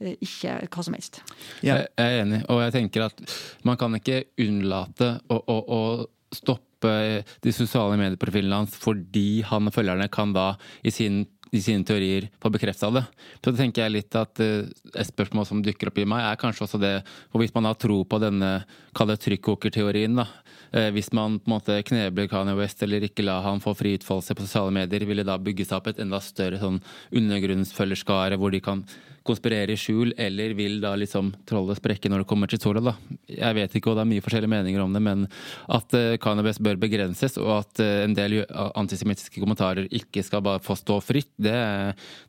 eh, 0.00 0.16
ikke 0.22 0.68
hva 0.68 0.84
som 0.84 0.94
helst. 0.94 1.20
Ja. 1.62 1.76
Jeg 1.76 1.88
er 1.98 2.22
enig, 2.24 2.44
og 2.48 2.62
jeg 2.64 2.72
tenker 2.72 3.04
at 3.10 3.20
man 3.64 3.76
kan 3.76 3.92
ikke 4.00 4.24
unnlate 4.38 5.20
å, 5.28 5.42
å, 5.46 5.58
å 5.68 6.06
stoppe 6.32 6.64
de 6.84 7.52
sosiale 7.54 7.98
medieprofilene 7.98 8.62
hans 8.62 8.76
fordi 8.78 9.42
han 9.46 9.68
og 9.68 9.74
følgerne 9.74 10.08
kan 10.12 10.32
da 10.36 10.52
i, 10.82 10.92
sin, 10.94 11.24
i 11.50 11.62
sine 11.64 11.86
teorier 11.86 12.28
få 12.42 12.52
bekrefta 12.54 12.90
det. 12.94 13.04
Så 13.40 13.50
det 13.50 13.62
tenker 13.62 13.84
jeg 13.84 13.96
litt 13.96 14.18
at 14.18 14.42
eh, 14.44 14.68
et 14.94 15.10
spørsmål 15.10 15.48
som 15.48 15.62
dukker 15.64 15.90
opp 15.90 15.98
i 15.98 16.06
meg, 16.08 16.24
er 16.24 16.40
kanskje 16.40 16.66
også 16.68 16.82
det 16.82 16.94
hvorvidt 17.32 17.56
man 17.58 17.70
har 17.70 17.78
tro 17.80 18.02
på 18.04 18.20
denne 18.22 18.52
trykkokerteorien. 18.94 20.18
da. 20.22 20.28
Eh, 20.72 20.90
Hvis 20.94 21.12
man 21.12 21.38
på 21.38 21.48
en 21.48 21.56
måte 21.56 21.82
knebler 21.86 22.28
Kanye 22.30 22.56
West 22.58 22.82
eller 22.82 23.04
ikke 23.06 23.24
la 23.26 23.40
han 23.44 23.62
få 23.64 23.74
fri 23.78 23.96
utfoldelse 23.98 24.36
på 24.36 24.46
sosiale 24.46 24.74
medier, 24.74 25.06
vil 25.08 25.22
det 25.22 25.28
da 25.28 25.38
bygge 25.40 25.66
seg 25.66 25.78
opp 25.78 25.92
et 25.92 26.02
enda 26.02 26.20
større 26.24 26.60
sånn 26.60 26.80
undergrunnsfølgerskare 27.12 28.38
hvor 28.40 28.52
de 28.54 28.60
kan 28.64 28.84
konspirere 29.28 29.74
i 29.74 29.76
skjul, 29.76 30.14
eller 30.16 30.54
vil 30.56 30.78
da 30.80 30.94
liksom 30.96 31.34
trollet 31.48 31.76
sprekke 31.76 32.08
når 32.08 32.22
det 32.22 32.28
kommer 32.30 32.48
til 32.48 32.60
sola, 32.62 32.80
da. 32.80 32.94
Jeg 33.28 33.56
vet 33.58 33.74
ikke, 33.76 33.90
og 33.90 33.98
det 33.98 34.04
er 34.06 34.10
mye 34.14 34.24
forskjellige 34.24 34.52
meninger 34.54 34.80
om 34.80 34.94
det, 34.96 35.02
men 35.04 35.26
at 35.68 35.96
cannabis 36.22 36.56
West 36.56 36.64
bør 36.64 36.80
begrenses, 36.80 37.36
og 37.36 37.50
at 37.58 37.82
eh, 37.84 38.04
en 38.06 38.16
del 38.16 38.40
antisemittiske 38.48 39.42
kommentarer 39.42 39.90
ikke 39.92 40.24
skal 40.24 40.44
bare 40.46 40.64
få 40.64 40.78
stå 40.80 40.96
fritt, 41.04 41.34
det, 41.36 41.58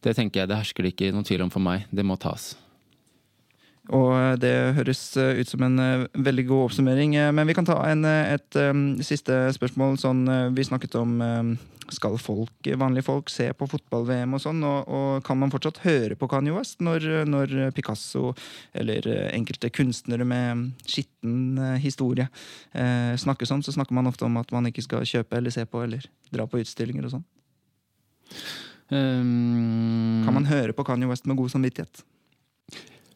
det 0.03 0.17
tenker 0.17 0.43
jeg 0.43 0.51
det 0.51 0.59
hersker 0.59 0.83
det 0.83 0.95
ikke 0.95 1.13
noen 1.15 1.27
tvil 1.27 1.45
om 1.47 1.53
for 1.53 1.63
meg. 1.63 1.87
Det 1.87 2.03
må 2.03 2.19
tas. 2.19 2.51
Og 3.95 4.37
det 4.41 4.53
høres 4.77 5.01
eh, 5.17 5.39
ut 5.41 5.49
som 5.49 5.63
en 5.65 5.81
eh, 5.81 6.05
veldig 6.13 6.45
god 6.51 6.67
oppsummering. 6.67 7.15
Eh, 7.17 7.31
Men 7.33 7.49
vi 7.49 7.55
kan 7.57 7.65
ta 7.65 7.79
en, 7.89 8.05
et 8.05 8.59
um, 8.61 9.01
siste 9.01 9.33
spørsmål. 9.55 9.97
Sånn, 10.01 10.23
vi 10.53 10.65
snakket 10.67 10.97
om 10.99 11.17
skal 11.89 12.19
folk, 12.21 12.67
vanlige 12.77 13.07
folk 13.07 13.31
se 13.33 13.47
på 13.57 13.65
fotball-VM 13.65 14.35
og 14.37 14.41
sånn, 14.43 14.59
og, 14.61 14.91
og 14.93 15.23
kan 15.25 15.39
man 15.41 15.49
fortsatt 15.49 15.79
høre 15.81 16.13
på 16.19 16.27
Kanye 16.29 16.53
West 16.53 16.83
når, 16.85 17.07
når 17.25 17.55
Picasso 17.73 18.35
eller 18.77 19.07
enkelte 19.33 19.71
kunstnere 19.73 20.27
med 20.27 20.67
skitten 20.85 21.57
historie 21.81 22.27
eh, 22.77 23.15
snakker 23.17 23.49
sånn, 23.49 23.65
så 23.65 23.73
snakker 23.73 23.97
man 23.97 24.11
ofte 24.11 24.27
om 24.27 24.37
at 24.37 24.53
man 24.53 24.69
ikke 24.69 24.85
skal 24.85 25.07
kjøpe 25.09 25.41
eller 25.41 25.55
se 25.55 25.65
på 25.65 25.81
eller 25.81 26.05
dra 26.29 26.45
på 26.45 26.61
utstillinger 26.61 27.09
og 27.09 27.15
sånn. 27.17 27.25
Um, 28.93 30.21
Kan 30.29 30.37
man 30.37 30.49
høre 30.49 30.77
på 30.77 30.85
Kanye 30.85 31.09
West 31.09 31.25
med 31.25 31.41
god 31.41 31.57
samvittighet? 31.57 32.05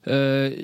Eh, 0.06 0.56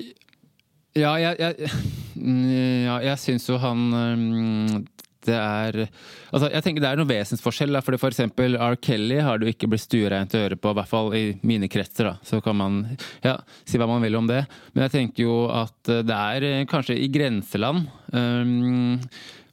ja, 0.98 1.12
jeg, 1.22 1.36
jeg, 1.38 1.70
ja, 2.88 2.96
jeg 3.10 3.20
syns 3.22 3.46
jo 3.48 3.60
han 3.62 3.86
mm, 3.94 4.80
det 5.26 5.36
er 5.36 5.82
Altså, 6.30 6.46
jeg 6.52 6.62
tenker 6.64 6.82
det 6.84 6.90
er 6.92 7.00
noe 7.00 7.10
vesensforskjell. 7.10 7.80
Fordi 7.82 7.98
for 8.00 8.14
eksempel 8.14 8.54
R. 8.54 8.76
Kelly 8.80 9.18
har 9.24 9.42
jo 9.42 9.50
ikke 9.50 9.68
blitt 9.70 9.82
stuereint 9.82 10.36
å 10.36 10.44
høre 10.44 10.58
på, 10.60 10.70
i 10.70 10.78
hvert 10.78 10.90
fall 10.90 11.10
i 11.18 11.24
mine 11.46 11.68
kretser. 11.70 12.06
da, 12.06 12.14
Så 12.22 12.38
kan 12.44 12.56
man 12.60 12.84
ja, 13.24 13.36
si 13.66 13.80
hva 13.80 13.88
man 13.90 14.04
vil 14.04 14.18
om 14.20 14.30
det. 14.30 14.44
Men 14.72 14.86
jeg 14.86 14.94
tenker 14.94 15.26
jo 15.26 15.40
at 15.50 15.90
eh, 15.90 16.04
det 16.06 16.20
er 16.36 16.46
eh, 16.46 16.66
kanskje 16.70 16.98
i 17.02 17.10
grenseland. 17.12 17.90
Um, 18.14 19.00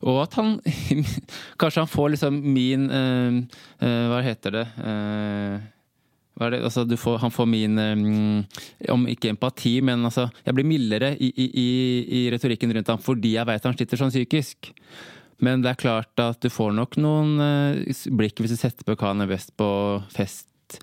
og 0.06 0.22
at 0.28 0.38
han 0.38 0.56
Kanskje 1.62 1.82
han 1.82 1.90
får 1.90 2.12
liksom 2.14 2.38
min 2.54 2.86
uh, 2.90 3.38
uh, 3.82 4.06
Hva 4.12 4.22
heter 4.26 4.54
det? 4.54 4.64
Er 4.82 5.60
det? 6.38 6.62
Altså, 6.64 6.86
du 6.86 6.96
får, 7.00 7.18
han 7.24 7.34
får 7.34 7.50
min 7.50 7.80
um, 7.80 8.46
Om 8.94 9.08
ikke 9.10 9.32
empati, 9.34 9.80
men 9.82 10.06
altså 10.06 10.28
Jeg 10.46 10.58
blir 10.58 10.68
mildere 10.70 11.14
i, 11.16 11.32
i, 11.34 11.48
i, 11.48 11.68
i 12.20 12.24
retorikken 12.34 12.74
rundt 12.78 12.92
ham 12.94 13.02
fordi 13.02 13.36
jeg 13.36 13.50
vet 13.50 13.66
han 13.66 13.78
sliter 13.78 14.02
sånn 14.02 14.14
psykisk. 14.14 14.72
Men 15.44 15.62
det 15.64 15.74
er 15.74 15.82
klart 15.82 16.22
at 16.22 16.42
du 16.42 16.50
får 16.54 16.74
nok 16.78 16.98
noen 17.02 17.36
uh, 17.42 18.06
blikk 18.18 18.42
hvis 18.42 18.56
du 18.56 18.60
setter 18.60 18.88
på 18.88 18.98
Kanye 19.00 19.30
West 19.30 19.54
på 19.58 19.70
fest 20.14 20.80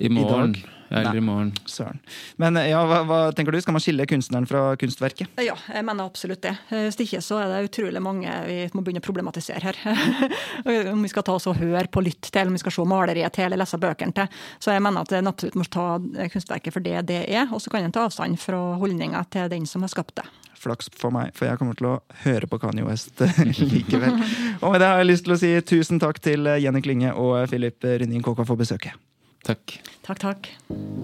i 0.00 0.10
morgen. 0.12 0.54
dag? 0.56 0.73
Eller 0.90 1.16
i 1.16 1.22
morgen. 1.24 1.52
Søren. 1.66 2.00
Men 2.40 2.56
eh, 2.60 2.68
ja, 2.70 2.80
hva, 2.88 3.00
hva 3.08 3.18
tenker 3.36 3.54
du? 3.54 3.60
Skal 3.62 3.76
man 3.76 3.82
skille 3.84 4.06
kunstneren 4.10 4.46
fra 4.48 4.62
kunstverket? 4.80 5.30
Ja, 5.42 5.56
jeg 5.74 5.86
mener 5.86 6.08
absolutt 6.08 6.42
det. 6.44 6.54
Eh, 6.70 6.86
Hvis 6.88 6.98
ikke 7.06 7.22
så 7.24 7.40
er 7.42 7.50
det 7.52 7.70
utrolig 7.70 8.02
mange 8.04 8.34
vi 8.48 8.58
må 8.74 8.84
begynne 8.84 9.02
å 9.02 9.06
problematisere 9.06 9.72
her. 9.72 9.80
Om 10.94 11.02
vi 11.04 11.12
skal 11.12 11.26
ta 11.26 11.34
oss 11.38 11.48
og 11.50 11.58
høre 11.60 11.86
på 11.92 12.02
lytt 12.04 12.30
til, 12.34 12.48
om 12.48 12.54
vi 12.56 12.60
skal 12.62 12.74
se 12.74 12.84
maleriet 12.88 13.34
til 13.34 13.46
eller 13.48 13.60
lese 13.62 13.78
bøkene 13.80 14.14
til. 14.16 14.40
Så 14.62 14.72
jeg 14.74 14.82
mener 14.84 15.04
at 15.04 15.12
en 15.18 15.30
absolutt 15.30 15.58
må 15.58 15.66
ta 15.70 15.86
kunstverket 16.32 16.74
for 16.74 16.84
det 16.84 17.02
det 17.08 17.20
er, 17.28 17.48
og 17.52 17.62
så 17.62 17.72
kan 17.72 17.84
en 17.86 17.94
ta 17.94 18.06
avstand 18.08 18.38
fra 18.40 18.60
holdninga 18.80 19.24
til 19.32 19.48
den 19.52 19.66
som 19.70 19.84
har 19.84 19.92
skapt 19.92 20.16
det. 20.20 20.26
Flaks 20.64 20.88
for 20.96 21.12
meg, 21.12 21.32
for 21.36 21.48
jeg 21.48 21.60
kommer 21.60 21.76
til 21.76 21.90
å 21.90 21.96
høre 22.24 22.48
på 22.48 22.58
Kanye 22.62 22.86
West 22.86 23.20
likevel. 23.60 24.16
Og 24.62 24.70
med 24.72 24.80
det 24.80 24.88
har 24.88 25.02
jeg 25.02 25.10
lyst 25.10 25.26
til 25.26 25.34
å 25.36 25.40
si 25.40 25.50
tusen 25.68 26.00
takk 26.00 26.22
til 26.24 26.48
Jenny 26.62 26.80
Klinge 26.84 27.12
og 27.12 27.42
Philip 27.50 27.84
Rynning 27.84 28.24
Kåka 28.24 28.46
for 28.48 28.56
besøket. 28.60 28.96
Takk. 29.44 29.78
Takk, 30.04 30.18
takk. 30.22 30.48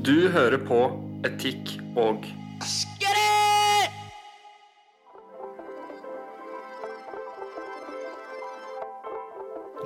Du 0.00 0.30
hører 0.32 0.56
på 0.64 0.80
Etikk 1.28 1.74
og 2.00 2.24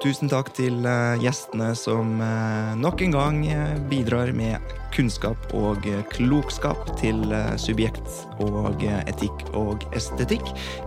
Tusen 0.04 0.28
takk 0.28 0.50
til 0.52 0.84
eh, 0.84 1.16
gjestene 1.22 1.70
som 1.78 2.18
eh, 2.20 2.74
nok 2.76 3.00
en 3.06 3.14
gang 3.14 3.38
eh, 3.48 3.78
bidrar 3.88 4.34
med 4.36 4.60
kunnskap 4.94 5.52
og 5.56 5.86
eh, 5.88 6.02
klokskap 6.12 6.88
til 7.00 7.20
eh, 7.34 7.54
subjekt 7.60 8.06
og 8.44 8.82
eh, 8.84 9.00
etikk 9.10 9.44
og 9.56 9.84
estetikk. 9.96 10.44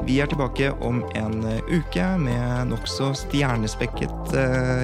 Vi 0.08 0.20
er 0.24 0.32
tilbake 0.32 0.72
om 0.86 1.04
en 1.20 1.40
uke 1.68 2.08
med 2.22 2.72
nokså 2.72 3.12
stjernespekket 3.18 4.34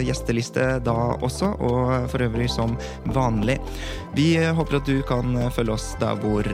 gjesteliste 0.04 0.66
da 0.84 0.96
også, 1.24 1.54
og 1.64 2.10
for 2.12 2.24
øvrig 2.26 2.50
som 2.52 2.76
vanlig. 3.16 3.58
Vi 4.18 4.36
håper 4.38 4.78
at 4.78 4.88
du 4.90 5.02
kan 5.08 5.36
følge 5.56 5.74
oss 5.74 5.94
der 6.02 6.18
hvor 6.22 6.46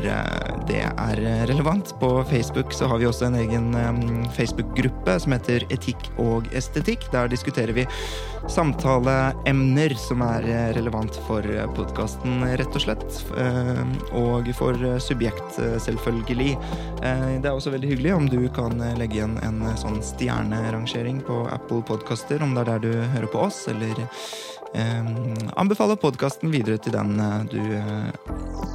det 0.70 0.82
er 0.88 1.22
relevant. 1.50 1.92
På 2.00 2.24
Facebook 2.30 2.74
så 2.76 2.88
har 2.90 3.02
vi 3.02 3.08
også 3.10 3.28
en 3.28 3.40
egen 3.42 4.28
Facebook-gruppe 4.36 5.18
som 5.20 5.36
heter 5.36 5.66
Etikk 5.74 6.10
og 6.22 6.48
estetikk. 6.56 7.10
Der 7.14 7.32
diskuterer 7.32 7.76
vi 7.76 7.88
samtaleemner 8.50 9.96
som 10.00 10.24
er 10.26 10.48
relevant 10.78 11.20
for 11.28 11.46
podkasten, 11.76 12.46
rett 12.60 12.76
og 12.76 12.84
slett. 12.84 13.20
Eh, 13.38 13.84
Og 14.16 14.50
for 14.58 14.76
eh, 14.76 15.00
subjekt, 15.00 15.60
eh, 15.60 15.78
selvfølgelig. 15.80 16.58
Det 17.00 17.48
er 17.48 17.56
også 17.56 17.72
veldig 17.72 17.90
hyggelig 17.94 18.14
om 18.14 18.26
du 18.28 18.50
kan 18.52 18.74
legge 19.00 19.20
igjen 19.22 19.38
en 19.46 19.62
sånn 19.80 20.02
stjernerangering 20.04 21.22
på 21.24 21.46
Apple 21.48 21.80
Podkaster, 21.88 22.44
om 22.44 22.52
det 22.56 22.66
er 22.66 22.72
der 22.74 22.82
du 22.84 23.12
hører 23.14 23.30
på 23.32 23.40
oss, 23.48 23.68
eller 23.72 23.94
anbefaler 24.70 25.54
anbefale 25.58 25.96
podkasten 25.98 26.52
videre 26.54 26.78
til 26.78 26.94
den 26.94 27.16
du 27.50 27.62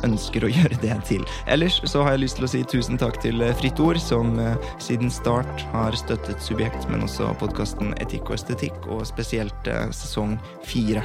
ønsker 0.09 0.47
å 0.47 0.51
gjøre 0.57 0.81
det 0.83 0.97
til. 1.07 1.27
Ellers 1.47 1.77
så 1.85 2.03
har 2.03 2.17
jeg 2.17 2.25
lyst 2.25 2.41
til 2.41 2.49
å 2.49 2.51
si 2.51 2.63
tusen 2.65 2.99
takk 2.99 3.21
til 3.23 3.45
Fritt 3.61 3.83
Ord, 3.85 4.01
som 4.03 4.39
siden 4.83 5.13
start 5.13 5.67
har 5.75 5.95
støttet 6.01 6.43
Subjekt, 6.43 6.89
men 6.89 7.05
også 7.05 7.29
podkasten 7.43 7.93
Etikk 8.01 8.33
og 8.33 8.41
estetikk, 8.41 8.89
og 8.89 9.05
spesielt 9.11 9.71
sesong 9.93 10.39
fire. 10.65 11.05